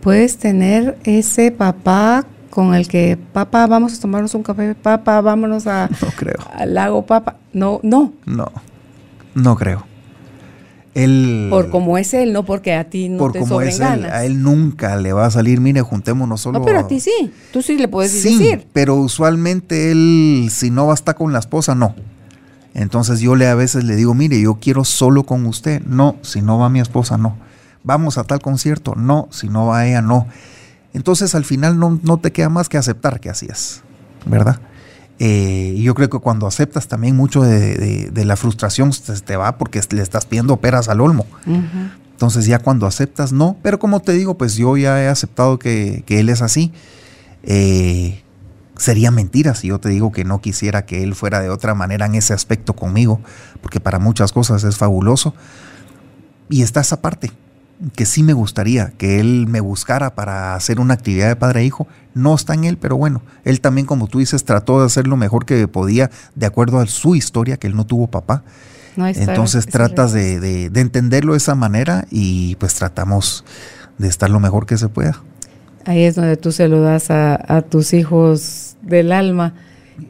Puedes 0.02 0.38
tener 0.38 0.98
ese 1.04 1.52
papá 1.52 2.26
con 2.50 2.76
el 2.76 2.88
que, 2.88 3.18
papá, 3.34 3.66
vamos 3.68 3.98
a 3.98 4.00
tomarnos 4.00 4.36
un 4.36 4.44
café, 4.44 4.76
papá, 4.76 5.22
vámonos 5.22 5.66
a, 5.66 5.90
no 5.90 6.08
creo. 6.16 6.38
al 6.54 6.74
lago, 6.74 7.06
papá. 7.06 7.38
No, 7.52 7.80
no. 7.84 8.14
No. 8.26 8.52
No 9.34 9.56
creo. 9.56 9.86
Él, 10.94 11.48
por 11.50 11.72
como 11.72 11.98
es 11.98 12.14
él, 12.14 12.34
no 12.34 12.46
porque 12.46 12.76
a 12.76 12.84
ti 12.84 13.10
no 13.10 13.18
por 13.18 13.32
te 13.32 13.40
como 13.40 13.62
es 13.62 13.80
él, 13.80 14.06
a 14.06 14.26
él 14.26 14.44
nunca 14.44 14.96
le 14.98 15.12
va 15.12 15.26
a 15.26 15.32
salir, 15.32 15.60
mire, 15.60 15.82
juntémonos 15.82 16.42
solo. 16.42 16.60
No, 16.60 16.66
pero 16.66 16.82
a 16.82 16.88
ti 16.88 17.00
sí, 17.00 17.32
tú 17.52 17.64
sí 17.64 17.78
le 17.78 17.88
puedes 17.88 18.12
sí, 18.12 18.38
decir. 18.38 18.68
pero 18.74 18.96
usualmente 18.98 19.92
él, 19.92 20.50
si 20.52 20.70
no 20.70 20.86
va 20.86 20.92
a 20.92 20.96
estar 20.96 21.16
con 21.16 21.34
la 21.34 21.40
esposa, 21.40 21.74
no. 21.74 21.96
Entonces 22.74 23.20
yo 23.20 23.36
le 23.36 23.48
a 23.48 23.56
veces 23.56 23.84
le 23.84 23.96
digo, 23.96 24.14
mire, 24.14 24.40
yo 24.42 24.56
quiero 24.56 24.84
solo 24.84 25.24
con 25.24 25.46
usted. 25.46 25.82
No, 25.84 26.16
si 26.22 26.42
no 26.42 26.58
va 26.58 26.70
mi 26.70 26.80
esposa, 26.80 27.18
no. 27.18 27.38
Vamos 27.84 28.18
a 28.18 28.24
tal 28.24 28.40
concierto. 28.42 28.96
No, 28.96 29.28
si 29.32 29.50
no 29.50 29.68
va 29.68 29.86
ella, 29.86 30.02
no. 30.02 30.28
Entonces 30.94 31.36
al 31.36 31.46
final 31.46 31.80
no, 31.80 32.00
no 32.04 32.18
te 32.18 32.32
queda 32.32 32.50
más 32.50 32.70
que 32.70 32.78
aceptar 32.78 33.20
que 33.20 33.30
así 33.30 33.48
es, 33.50 33.82
¿verdad? 34.26 34.60
Eh, 35.20 35.80
yo 35.80 35.94
creo 35.94 36.10
que 36.10 36.20
cuando 36.20 36.48
aceptas 36.48 36.88
también 36.88 37.16
mucho 37.16 37.44
de, 37.44 38.12
la 38.14 38.36
frustración 38.36 38.92
te 39.26 39.36
va 39.38 39.58
porque 39.58 39.82
le 39.92 40.02
estás 40.02 40.26
pidiendo 40.26 40.58
peras 40.58 40.90
al 40.90 41.02
olmo. 41.02 41.26
Entonces 42.12 42.46
ya 42.46 42.60
cuando 42.60 42.88
aceptas, 42.88 43.32
no. 43.32 43.58
Pero 43.64 43.80
como 43.80 44.02
te 44.02 44.14
digo, 44.14 44.38
pues 44.38 44.56
yo 44.56 44.76
ya 44.78 45.02
he 45.02 45.08
aceptado 45.08 45.60
que, 45.60 46.04
él 46.08 46.30
es 46.30 46.42
así. 46.42 46.72
Eh, 47.44 48.24
sería 48.78 49.12
mentira 49.12 49.56
si 49.56 49.68
yo 49.68 49.80
te 49.80 49.90
digo 49.90 50.12
que 50.12 50.24
no 50.24 50.42
quisiera 50.42 50.86
que 50.86 51.04
él 51.04 51.16
fuera 51.16 51.42
de 51.42 51.50
otra 51.50 51.76
manera 51.76 52.06
en 52.06 52.16
ese 52.16 52.34
aspecto 52.34 52.74
conmigo, 52.74 53.20
porque 53.62 53.80
para 53.80 54.00
muchas 54.00 54.32
cosas 54.32 54.64
es 54.64 54.78
fabuloso. 54.78 55.34
Y 56.50 56.62
está 56.62 56.82
esa 56.82 57.02
parte 57.02 57.32
que 57.96 58.06
sí 58.06 58.24
me 58.24 58.34
gustaría 58.34 58.94
que 58.98 59.20
él 59.20 59.46
me 59.48 59.60
buscara 59.60 60.16
para 60.16 60.56
hacer 60.56 60.80
una 60.80 60.94
actividad 60.94 61.28
de 61.28 61.36
padre 61.36 61.62
e 61.62 61.66
hijo. 61.66 61.88
No 62.14 62.36
está 62.36 62.54
en 62.54 62.64
él, 62.64 62.78
pero 62.78 62.96
bueno, 62.96 63.22
él 63.44 63.60
también, 63.62 63.86
como 63.86 64.08
tú 64.08 64.20
dices, 64.20 64.46
trató 64.46 64.80
de 64.80 64.86
hacer 64.86 65.08
lo 65.08 65.18
mejor 65.18 65.46
que 65.46 65.68
podía 65.68 66.10
de 66.36 66.46
acuerdo 66.46 66.80
a 66.80 66.88
su 66.88 67.16
historia, 67.16 67.58
que 67.58 67.68
él 67.68 67.76
no 67.76 67.86
tuvo 67.86 68.08
papá. 68.08 68.44
Entonces 68.96 69.66
tratas 69.66 70.14
de, 70.14 70.66
entenderlo 70.76 71.34
de 71.34 71.38
esa 71.38 71.56
manera 71.56 72.06
y 72.12 72.56
pues 72.56 72.76
tratamos 72.76 73.44
de 73.98 74.08
estar 74.08 74.30
lo 74.30 74.40
mejor 74.40 74.66
que 74.66 74.78
se 74.78 74.88
pueda. 74.88 75.22
Ahí 75.86 76.04
es 76.04 76.16
donde 76.16 76.38
tú 76.38 76.52
se 76.52 76.68
lo 76.68 76.82
das 76.82 77.10
a, 77.10 77.62
tus 77.70 77.94
hijos 77.94 78.78
del 78.82 79.12
alma. 79.12 79.54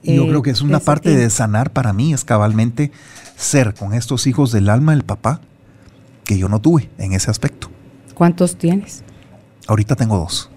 Yo 0.04 0.28
creo 0.28 0.42
que 0.42 0.52
es 0.52 0.62
una 0.62 0.80
parte 0.80 1.16
de 1.16 1.30
sanar 1.30 1.72
para 1.72 1.94
mí, 1.94 2.14
es 2.14 2.24
cabalmente 2.24 2.92
ser 3.36 3.74
con 3.74 3.94
estos 3.94 4.28
hijos 4.28 4.52
del 4.52 4.70
alma 4.70 4.94
el 4.94 5.04
papá 5.04 5.42
que 6.24 6.38
yo 6.38 6.48
no 6.48 6.62
tuve 6.62 6.90
en 6.98 7.14
ese 7.14 7.32
aspecto. 7.32 7.70
¿Cuántos 8.14 8.56
tienes? 8.58 9.04
Ahorita 9.68 9.96
tengo 9.96 10.18
dos. 10.18 10.50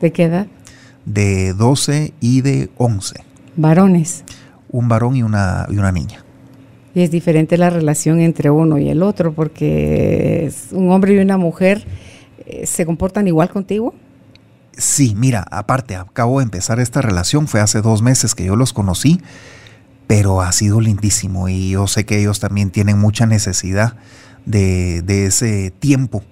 ¿De 0.00 0.12
qué 0.12 0.24
edad? 0.24 0.46
De 1.04 1.52
12 1.52 2.14
y 2.20 2.40
de 2.40 2.70
11. 2.76 3.20
¿Varones? 3.56 4.24
Un 4.70 4.88
varón 4.88 5.16
y 5.16 5.22
una, 5.22 5.66
y 5.68 5.76
una 5.76 5.92
niña. 5.92 6.24
Y 6.94 7.02
es 7.02 7.10
diferente 7.10 7.58
la 7.58 7.70
relación 7.70 8.20
entre 8.20 8.50
uno 8.50 8.78
y 8.78 8.88
el 8.88 9.02
otro, 9.02 9.32
porque 9.32 10.50
un 10.72 10.90
hombre 10.90 11.14
y 11.14 11.18
una 11.18 11.36
mujer 11.36 11.84
eh, 12.46 12.66
se 12.66 12.86
comportan 12.86 13.26
igual 13.26 13.50
contigo. 13.50 13.94
Sí, 14.76 15.14
mira, 15.16 15.44
aparte, 15.50 15.96
acabo 15.96 16.38
de 16.38 16.44
empezar 16.44 16.80
esta 16.80 17.00
relación, 17.00 17.48
fue 17.48 17.60
hace 17.60 17.80
dos 17.80 18.02
meses 18.02 18.34
que 18.34 18.44
yo 18.44 18.56
los 18.56 18.72
conocí, 18.72 19.20
pero 20.06 20.40
ha 20.40 20.52
sido 20.52 20.80
lindísimo 20.80 21.48
y 21.48 21.70
yo 21.70 21.86
sé 21.86 22.04
que 22.04 22.20
ellos 22.20 22.40
también 22.40 22.70
tienen 22.70 22.98
mucha 22.98 23.26
necesidad 23.26 23.96
de, 24.46 25.02
de 25.02 25.26
ese 25.26 25.70
tiempo 25.70 26.22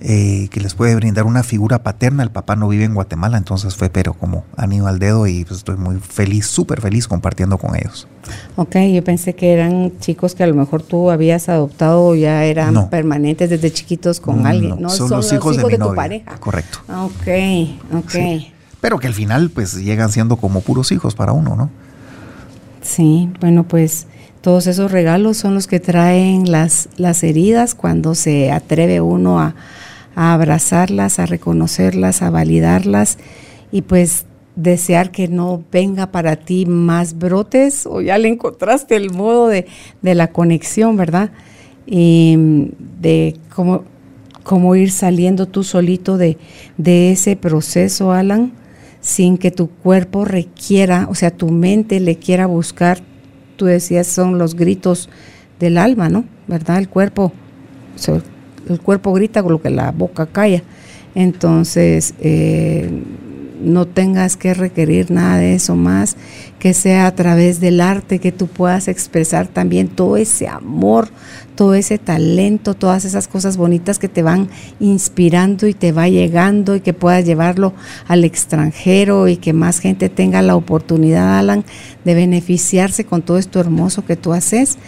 eh, 0.00 0.48
que 0.52 0.60
les 0.60 0.74
puede 0.74 0.94
brindar 0.94 1.24
una 1.24 1.42
figura 1.42 1.82
paterna. 1.82 2.22
El 2.22 2.30
papá 2.30 2.54
no 2.54 2.68
vive 2.68 2.84
en 2.84 2.94
Guatemala, 2.94 3.36
entonces 3.36 3.74
fue 3.74 3.90
pero 3.90 4.14
como 4.14 4.44
anillo 4.56 4.86
al 4.86 5.00
dedo 5.00 5.26
y 5.26 5.44
pues 5.44 5.58
estoy 5.58 5.76
muy 5.76 5.98
feliz, 5.98 6.46
súper 6.46 6.80
feliz 6.80 7.08
compartiendo 7.08 7.58
con 7.58 7.74
ellos. 7.74 8.06
Ok, 8.54 8.76
yo 8.94 9.02
pensé 9.02 9.34
que 9.34 9.52
eran 9.52 9.92
chicos 9.98 10.36
que 10.36 10.44
a 10.44 10.46
lo 10.46 10.54
mejor 10.54 10.82
tú 10.82 11.10
habías 11.10 11.48
adoptado 11.48 12.14
ya 12.14 12.44
eran 12.44 12.88
permanentes 12.90 13.50
desde 13.50 13.72
chiquitos 13.72 14.20
con 14.20 14.46
alguien, 14.46 14.80
¿no? 14.80 14.88
Son, 14.88 15.10
los 15.10 15.32
hijos, 15.32 15.56
de, 15.56 15.78
tu 15.78 15.94
pareja. 15.94 16.36
Correcto. 16.38 16.78
Ah, 16.88 17.04
ok, 17.04 17.96
ok. 17.96 18.14
Pero 18.80 19.00
que 19.00 19.08
al 19.08 19.14
final 19.14 19.50
pues 19.50 19.74
llegan 19.74 20.12
siendo 20.12 20.36
como 20.36 20.60
puros 20.60 20.92
hijos 20.92 21.16
para 21.16 21.32
uno, 21.32 21.56
¿no? 21.56 21.70
Sí, 22.82 23.30
bueno, 23.40 23.64
pues 23.64 24.06
todos 24.42 24.68
esos 24.68 24.92
regalos 24.92 25.36
son 25.36 25.54
los 25.54 25.66
que 25.66 25.80
traen 25.80 26.50
las, 26.50 26.88
las 26.96 27.24
heridas 27.24 27.74
cuando 27.74 28.14
se 28.14 28.52
atreve 28.52 29.00
uno 29.00 29.40
a, 29.40 29.56
a 30.18 30.34
abrazarlas, 30.34 31.20
a 31.20 31.26
reconocerlas, 31.26 32.22
a 32.22 32.30
validarlas 32.30 33.18
y 33.70 33.82
pues 33.82 34.26
desear 34.56 35.12
que 35.12 35.28
no 35.28 35.62
venga 35.70 36.10
para 36.10 36.34
ti 36.34 36.66
más 36.66 37.16
brotes 37.16 37.86
o 37.86 38.00
ya 38.00 38.18
le 38.18 38.26
encontraste 38.26 38.96
el 38.96 39.12
modo 39.12 39.46
de, 39.46 39.68
la 40.02 40.32
conexión, 40.32 40.96
¿verdad? 40.96 41.30
Y 41.86 42.34
de 43.00 43.36
cómo, 43.54 43.84
cómo, 44.42 44.74
ir 44.74 44.90
saliendo 44.90 45.46
tú 45.46 45.62
solito 45.62 46.18
de, 46.18 46.36
de 46.78 47.12
ese 47.12 47.36
proceso, 47.36 48.10
Alan, 48.10 48.54
sin 49.00 49.38
que 49.38 49.52
tu 49.52 49.68
cuerpo 49.70 50.24
requiera, 50.24 51.06
o 51.08 51.14
sea, 51.14 51.30
tu 51.30 51.50
mente 51.50 52.00
le 52.00 52.16
quiera 52.16 52.46
buscar, 52.46 52.98
tú 53.54 53.66
decías, 53.66 54.08
son 54.08 54.36
los 54.36 54.56
gritos 54.56 55.08
del 55.60 55.78
alma, 55.78 56.08
¿no? 56.08 56.24
¿Verdad? 56.48 56.78
El 56.78 56.88
cuerpo, 56.88 57.32
el 58.72 58.80
cuerpo 58.80 59.12
grita 59.12 59.42
con 59.42 59.52
lo 59.52 59.62
que 59.62 59.70
la 59.70 59.90
boca 59.92 60.26
calla. 60.26 60.62
Entonces, 61.14 62.14
eh, 62.20 62.90
no 63.60 63.86
tengas 63.86 64.36
que 64.36 64.54
requerir 64.54 65.10
nada 65.10 65.38
de 65.38 65.54
eso 65.54 65.74
más, 65.74 66.16
que 66.58 66.74
sea 66.74 67.06
a 67.06 67.14
través 67.14 67.60
del 67.60 67.80
arte 67.80 68.18
que 68.18 68.32
tú 68.32 68.46
puedas 68.46 68.88
expresar 68.88 69.48
también 69.48 69.88
todo 69.88 70.16
ese 70.16 70.48
amor, 70.48 71.08
todo 71.54 71.74
ese 71.74 71.98
talento, 71.98 72.74
todas 72.74 73.04
esas 73.04 73.26
cosas 73.26 73.56
bonitas 73.56 73.98
que 73.98 74.08
te 74.08 74.22
van 74.22 74.48
inspirando 74.80 75.66
y 75.66 75.74
te 75.74 75.92
va 75.92 76.08
llegando 76.08 76.76
y 76.76 76.80
que 76.80 76.94
puedas 76.94 77.24
llevarlo 77.24 77.72
al 78.06 78.24
extranjero 78.24 79.28
y 79.28 79.36
que 79.36 79.52
más 79.52 79.80
gente 79.80 80.08
tenga 80.08 80.42
la 80.42 80.56
oportunidad, 80.56 81.38
Alan, 81.38 81.64
de 82.04 82.14
beneficiarse 82.14 83.04
con 83.04 83.22
todo 83.22 83.38
esto 83.38 83.60
hermoso 83.60 84.04
que 84.04 84.16
tú 84.16 84.32
haces 84.32 84.78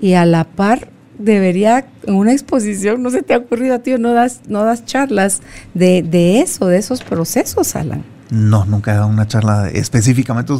y 0.00 0.14
a 0.14 0.24
la 0.24 0.44
par 0.44 0.90
debería, 1.18 1.86
en 2.06 2.14
una 2.14 2.32
exposición, 2.32 3.02
no 3.02 3.10
se 3.10 3.22
te 3.22 3.34
ha 3.34 3.38
ocurrido 3.38 3.74
a 3.74 3.78
ti, 3.80 3.94
no 3.98 4.12
das, 4.12 4.40
no 4.48 4.64
das 4.64 4.84
charlas 4.84 5.40
de, 5.74 6.02
de 6.02 6.40
eso, 6.40 6.66
de 6.66 6.78
esos 6.78 7.02
procesos, 7.02 7.76
Alan. 7.76 8.04
No, 8.30 8.64
nunca 8.66 8.92
he 8.92 8.94
dado 8.94 9.08
una 9.08 9.26
charla 9.26 9.70
específicamente, 9.70 10.52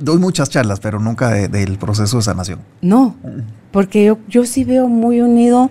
doy 0.00 0.18
muchas 0.18 0.48
charlas, 0.48 0.80
pero 0.80 0.98
nunca 0.98 1.30
del 1.30 1.76
proceso 1.78 2.16
de 2.16 2.22
sanación. 2.22 2.60
No, 2.80 3.14
porque 3.72 4.04
yo, 4.04 4.18
yo 4.28 4.46
sí 4.46 4.64
veo 4.64 4.88
muy 4.88 5.20
unido 5.20 5.70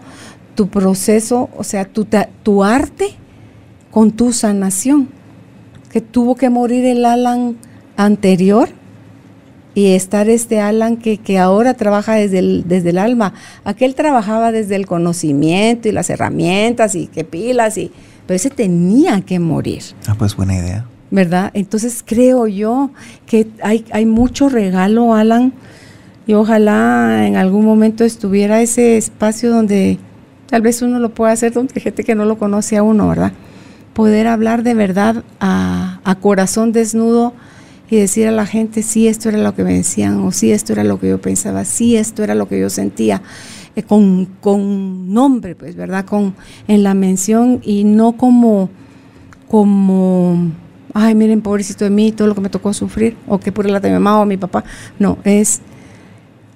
tu 0.53 0.69
proceso, 0.69 1.49
o 1.57 1.63
sea, 1.63 1.85
tu, 1.85 2.07
tu 2.43 2.63
arte 2.63 3.15
con 3.89 4.11
tu 4.11 4.31
sanación, 4.31 5.09
que 5.91 6.01
tuvo 6.01 6.35
que 6.35 6.51
morir 6.51 6.85
el 6.85 7.03
Alan 7.03 7.57
anterior 7.97 8.69
y 9.79 9.95
estar 9.95 10.29
este 10.29 10.59
Alan 10.59 10.97
que, 10.97 11.19
que 11.19 11.39
ahora 11.39 11.73
trabaja 11.73 12.15
desde 12.15 12.39
el, 12.39 12.65
desde 12.67 12.89
el 12.89 12.97
alma. 12.97 13.33
Aquel 13.63 13.95
trabajaba 13.95 14.51
desde 14.51 14.75
el 14.75 14.85
conocimiento 14.85 15.87
y 15.87 15.93
las 15.93 16.09
herramientas 16.09 16.95
y 16.95 17.07
qué 17.07 17.23
pilas, 17.23 17.77
y, 17.77 17.89
pero 18.27 18.35
ese 18.35 18.49
tenía 18.49 19.21
que 19.21 19.39
morir. 19.39 19.81
Ah, 20.05 20.15
pues 20.19 20.35
buena 20.35 20.57
idea. 20.57 20.85
¿Verdad? 21.11 21.51
Entonces 21.53 22.03
creo 22.05 22.45
yo 22.45 22.91
que 23.25 23.47
hay, 23.63 23.85
hay 23.91 24.05
mucho 24.05 24.49
regalo, 24.49 25.15
Alan, 25.15 25.53
y 26.27 26.33
ojalá 26.33 27.25
en 27.25 27.37
algún 27.37 27.63
momento 27.63 28.03
estuviera 28.03 28.61
ese 28.61 28.97
espacio 28.97 29.49
donde 29.49 29.97
tal 30.47 30.61
vez 30.61 30.81
uno 30.81 30.99
lo 30.99 31.13
pueda 31.13 31.31
hacer, 31.31 31.53
donde 31.53 31.79
gente 31.79 32.03
que 32.03 32.15
no 32.15 32.25
lo 32.25 32.37
conoce 32.37 32.75
a 32.75 32.83
uno, 32.83 33.07
¿verdad? 33.07 33.31
Poder 33.93 34.27
hablar 34.27 34.63
de 34.63 34.73
verdad 34.73 35.23
a, 35.39 36.01
a 36.03 36.15
corazón 36.15 36.73
desnudo 36.73 37.33
y 37.89 37.97
decir 37.97 38.27
a 38.27 38.31
la 38.31 38.45
gente, 38.45 38.83
sí, 38.83 39.07
esto 39.07 39.29
era 39.29 39.39
lo 39.39 39.55
que 39.55 39.63
me 39.63 39.73
decían, 39.73 40.19
o 40.19 40.31
sí, 40.31 40.51
esto 40.51 40.73
era 40.73 40.83
lo 40.83 40.99
que 40.99 41.09
yo 41.09 41.19
pensaba, 41.19 41.65
sí, 41.65 41.95
esto 41.95 42.23
era 42.23 42.35
lo 42.35 42.47
que 42.47 42.59
yo 42.59 42.69
sentía, 42.69 43.21
eh, 43.75 43.83
con, 43.83 44.25
con, 44.41 45.11
nombre, 45.11 45.55
pues, 45.55 45.75
¿verdad? 45.75 46.05
Con, 46.05 46.35
en 46.67 46.83
la 46.83 46.93
mención 46.93 47.61
y 47.63 47.83
no 47.83 48.13
como, 48.13 48.69
como, 49.47 50.51
ay, 50.93 51.15
miren, 51.15 51.41
pobrecito 51.41 51.83
de 51.85 51.89
mí, 51.89 52.11
todo 52.11 52.27
lo 52.27 52.35
que 52.35 52.41
me 52.41 52.49
tocó 52.49 52.73
sufrir, 52.73 53.17
o 53.27 53.39
que 53.39 53.51
por 53.51 53.65
el 53.65 53.81
de 53.81 53.89
mi 53.89 53.93
mamá 53.95 54.21
o 54.21 54.25
mi 54.25 54.37
papá. 54.37 54.63
No, 54.99 55.17
es, 55.23 55.61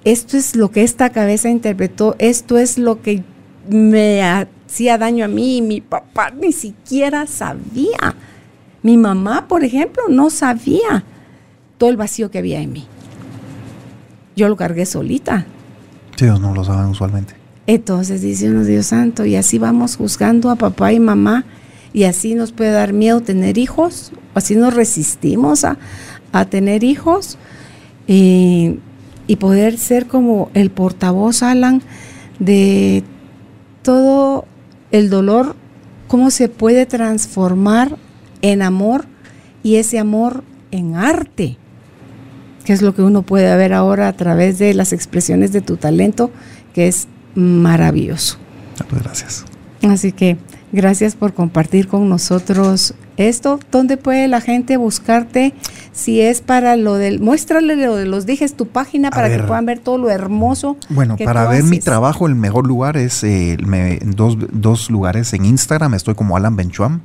esto 0.04 0.36
es 0.36 0.54
lo 0.54 0.70
que 0.70 0.82
esta 0.82 1.10
cabeza 1.10 1.48
interpretó, 1.48 2.14
esto 2.18 2.58
es 2.58 2.78
lo 2.78 3.02
que 3.02 3.24
me 3.68 4.22
hacía 4.22 4.98
daño 4.98 5.24
a 5.24 5.28
mí 5.28 5.56
y 5.56 5.62
mi 5.62 5.80
papá 5.80 6.30
ni 6.30 6.52
siquiera 6.52 7.26
sabía. 7.26 8.14
Mi 8.82 8.98
mamá, 8.98 9.48
por 9.48 9.64
ejemplo, 9.64 10.04
no 10.10 10.28
sabía 10.28 11.04
todo 11.84 11.90
el 11.90 11.98
vacío 11.98 12.30
que 12.30 12.38
había 12.38 12.62
en 12.62 12.72
mí. 12.72 12.86
Yo 14.36 14.48
lo 14.48 14.56
cargué 14.56 14.86
solita. 14.86 15.44
Sí, 16.16 16.24
ellos 16.24 16.40
no 16.40 16.54
lo 16.54 16.64
saben 16.64 16.86
usualmente. 16.86 17.34
Entonces 17.66 18.22
dice 18.22 18.48
uno, 18.48 18.64
Dios 18.64 18.86
santo, 18.86 19.26
y 19.26 19.36
así 19.36 19.58
vamos 19.58 19.96
juzgando 19.96 20.48
a 20.48 20.56
papá 20.56 20.94
y 20.94 20.98
mamá, 20.98 21.44
y 21.92 22.04
así 22.04 22.34
nos 22.34 22.52
puede 22.52 22.70
dar 22.70 22.94
miedo 22.94 23.20
tener 23.20 23.58
hijos, 23.58 24.12
así 24.32 24.56
nos 24.56 24.72
resistimos 24.72 25.66
a, 25.66 25.76
tener 26.48 26.84
hijos, 26.84 27.36
y, 28.06 28.78
y 29.26 29.36
poder 29.36 29.76
ser 29.76 30.06
como 30.06 30.50
el 30.54 30.70
portavoz, 30.70 31.42
Alan, 31.42 31.82
de 32.38 33.04
todo 33.82 34.46
el 34.90 35.10
dolor, 35.10 35.54
cómo 36.08 36.30
se 36.30 36.48
puede 36.48 36.86
transformar 36.86 37.98
en 38.40 38.62
amor 38.62 39.04
y 39.62 39.76
ese 39.76 39.98
amor 39.98 40.44
en 40.70 40.94
arte 40.94 41.58
que 42.64 42.72
es 42.72 42.82
lo 42.82 42.94
que 42.94 43.02
uno 43.02 43.22
puede 43.22 43.54
ver 43.56 43.72
ahora 43.72 44.08
a 44.08 44.12
través 44.14 44.58
de 44.58 44.74
las 44.74 44.92
expresiones 44.92 45.52
de 45.52 45.60
tu 45.60 45.76
talento, 45.76 46.30
que 46.72 46.88
es 46.88 47.08
maravilloso. 47.34 48.38
Ah, 48.80 48.86
pues 48.88 49.02
gracias. 49.02 49.44
Así 49.82 50.12
que 50.12 50.38
gracias 50.72 51.14
por 51.14 51.34
compartir 51.34 51.88
con 51.88 52.08
nosotros 52.08 52.94
esto. 53.16 53.60
¿Dónde 53.70 53.96
puede 53.96 54.28
la 54.28 54.40
gente 54.40 54.76
buscarte? 54.76 55.54
Si 55.92 56.20
es 56.20 56.40
para 56.40 56.76
lo 56.76 56.94
del, 56.94 57.20
muéstrale 57.20 57.76
lo 57.76 57.96
de 57.96 58.06
los 58.06 58.26
dijes 58.26 58.54
tu 58.54 58.66
página 58.66 59.10
para 59.10 59.28
que 59.28 59.42
puedan 59.42 59.66
ver 59.66 59.78
todo 59.78 59.98
lo 59.98 60.10
hermoso. 60.10 60.76
Bueno, 60.88 61.16
para 61.16 61.48
ver 61.48 61.62
mi 61.64 61.78
trabajo, 61.78 62.26
el 62.26 62.34
mejor 62.34 62.66
lugar 62.66 62.96
es 62.96 63.22
eh, 63.24 63.56
dos, 64.04 64.36
dos, 64.52 64.90
lugares. 64.90 65.32
En 65.34 65.44
Instagram 65.44 65.94
estoy 65.94 66.14
como 66.14 66.36
Alan 66.36 66.56
Benchuam 66.56 67.02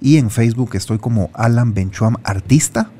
y 0.00 0.16
en 0.16 0.30
Facebook 0.30 0.70
estoy 0.74 0.98
como 0.98 1.30
Alan 1.34 1.74
Benchuam 1.74 2.16
Artista. 2.24 2.90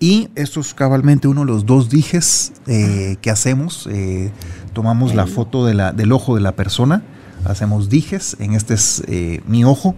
Y 0.00 0.28
esto 0.36 0.60
es 0.60 0.74
cabalmente 0.74 1.26
uno 1.26 1.40
de 1.40 1.46
los 1.46 1.66
dos 1.66 1.90
dijes 1.90 2.52
eh, 2.66 3.16
que 3.20 3.30
hacemos. 3.30 3.88
Eh, 3.90 4.30
tomamos 4.72 5.14
la 5.14 5.26
foto 5.26 5.66
de 5.66 5.74
la, 5.74 5.92
del 5.92 6.12
ojo 6.12 6.36
de 6.36 6.40
la 6.40 6.52
persona, 6.52 7.02
hacemos 7.44 7.88
dijes. 7.88 8.36
En 8.38 8.54
este 8.54 8.74
es 8.74 9.02
eh, 9.08 9.42
mi 9.46 9.64
ojo. 9.64 9.96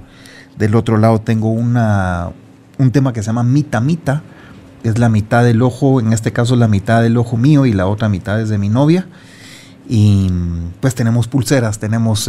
Del 0.58 0.74
otro 0.74 0.96
lado 0.96 1.20
tengo 1.20 1.50
una, 1.50 2.30
un 2.78 2.90
tema 2.92 3.12
que 3.12 3.22
se 3.22 3.26
llama 3.26 3.42
mita 3.42 3.80
mita. 3.80 4.22
Es 4.84 4.98
la 4.98 5.10
mitad 5.10 5.44
del 5.44 5.60
ojo, 5.60 6.00
en 6.00 6.14
este 6.14 6.32
caso 6.32 6.56
la 6.56 6.66
mitad 6.66 7.02
del 7.02 7.18
ojo 7.18 7.36
mío 7.36 7.66
y 7.66 7.74
la 7.74 7.86
otra 7.86 8.08
mitad 8.08 8.40
es 8.40 8.48
de 8.48 8.56
mi 8.56 8.70
novia. 8.70 9.06
Y 9.86 10.30
pues 10.80 10.94
tenemos 10.94 11.28
pulseras, 11.28 11.78
tenemos 11.78 12.26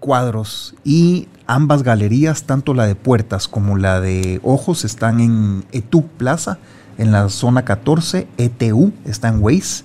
cuadros 0.00 0.74
y 0.84 1.28
Ambas 1.48 1.84
galerías, 1.84 2.42
tanto 2.42 2.74
la 2.74 2.86
de 2.86 2.96
puertas 2.96 3.46
como 3.46 3.76
la 3.76 4.00
de 4.00 4.40
ojos, 4.42 4.84
están 4.84 5.20
en 5.20 5.64
ETU 5.70 6.04
Plaza, 6.08 6.58
en 6.98 7.12
la 7.12 7.28
zona 7.28 7.64
14, 7.64 8.26
ETU, 8.36 8.92
está 9.04 9.28
en 9.28 9.40
Waze. 9.40 9.84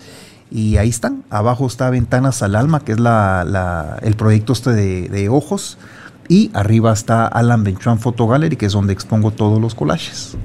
Y 0.50 0.78
ahí 0.78 0.90
están. 0.90 1.24
Abajo 1.30 1.68
está 1.68 1.90
Ventanas 1.92 2.42
al 2.42 2.56
Alma, 2.56 2.80
que 2.80 2.94
es 2.94 3.00
la, 3.00 4.00
el 4.02 4.16
proyecto 4.16 4.54
este 4.54 4.72
de, 4.72 5.30
ojos. 5.30 5.78
Y 6.28 6.50
arriba 6.54 6.92
está 6.94 7.28
Alan 7.28 7.64
Benchuan 7.64 8.00
Photo 8.00 8.28
Gallery, 8.28 8.56
que 8.56 8.66
es 8.66 8.74
donde 8.74 8.92
expongo 8.92 9.30
todos 9.32 9.62
los 9.62 9.76
collages. 9.76 10.36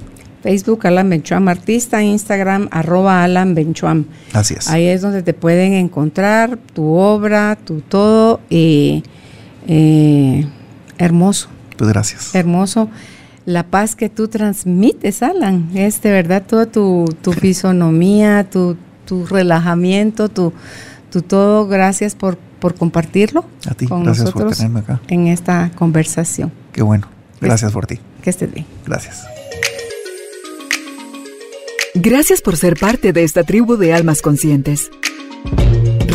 Facebook 0.43 0.85
Alan 0.85 1.09
Benchuam 1.09 1.47
Artista, 1.47 2.03
Instagram 2.03 2.69
arroba 2.71 3.23
Alan 3.23 3.55
Benchuam. 3.55 4.05
Así 4.33 4.53
es. 4.53 4.69
Ahí 4.69 4.85
es 4.85 5.01
donde 5.01 5.23
te 5.23 5.33
pueden 5.33 5.73
encontrar 5.73 6.57
tu 6.73 6.93
obra, 6.93 7.57
tu 7.65 7.81
todo. 7.81 8.39
Y 8.49 9.03
eh, 9.67 10.47
Hermoso. 10.97 11.49
Pues 11.77 11.89
gracias. 11.89 12.33
Hermoso. 12.33 12.89
la 13.45 13.63
paz 13.63 13.95
que 13.95 14.09
tú 14.09 14.27
transmites, 14.27 15.21
Alan. 15.23 15.69
Es 15.75 16.01
de 16.01 16.11
verdad 16.11 16.43
toda 16.45 16.65
tu, 16.65 17.05
tu 17.21 17.31
fisonomía, 17.33 18.49
tu, 18.49 18.75
tu 19.05 19.25
relajamiento, 19.25 20.27
tu, 20.29 20.51
tu 21.11 21.21
todo. 21.21 21.67
Gracias 21.67 22.15
por, 22.15 22.37
por 22.37 22.75
compartirlo 22.75 23.45
A 23.69 23.73
ti, 23.75 23.85
con 23.87 24.03
gracias 24.03 24.31
por 24.31 24.53
tenerme 24.53 24.79
acá. 24.81 24.99
en 25.07 25.27
esta 25.27 25.71
conversación. 25.75 26.51
Qué 26.73 26.81
bueno. 26.81 27.07
Gracias 27.39 27.71
por 27.71 27.85
ti. 27.85 27.99
Que 28.23 28.31
estés 28.31 28.51
bien. 28.51 28.65
Gracias. 28.85 29.23
Gracias 31.93 32.41
por 32.41 32.57
ser 32.57 32.75
parte 32.77 33.13
de 33.13 33.23
esta 33.23 33.43
tribu 33.43 33.75
de 33.77 33.93
almas 33.93 34.21
conscientes. 34.21 34.89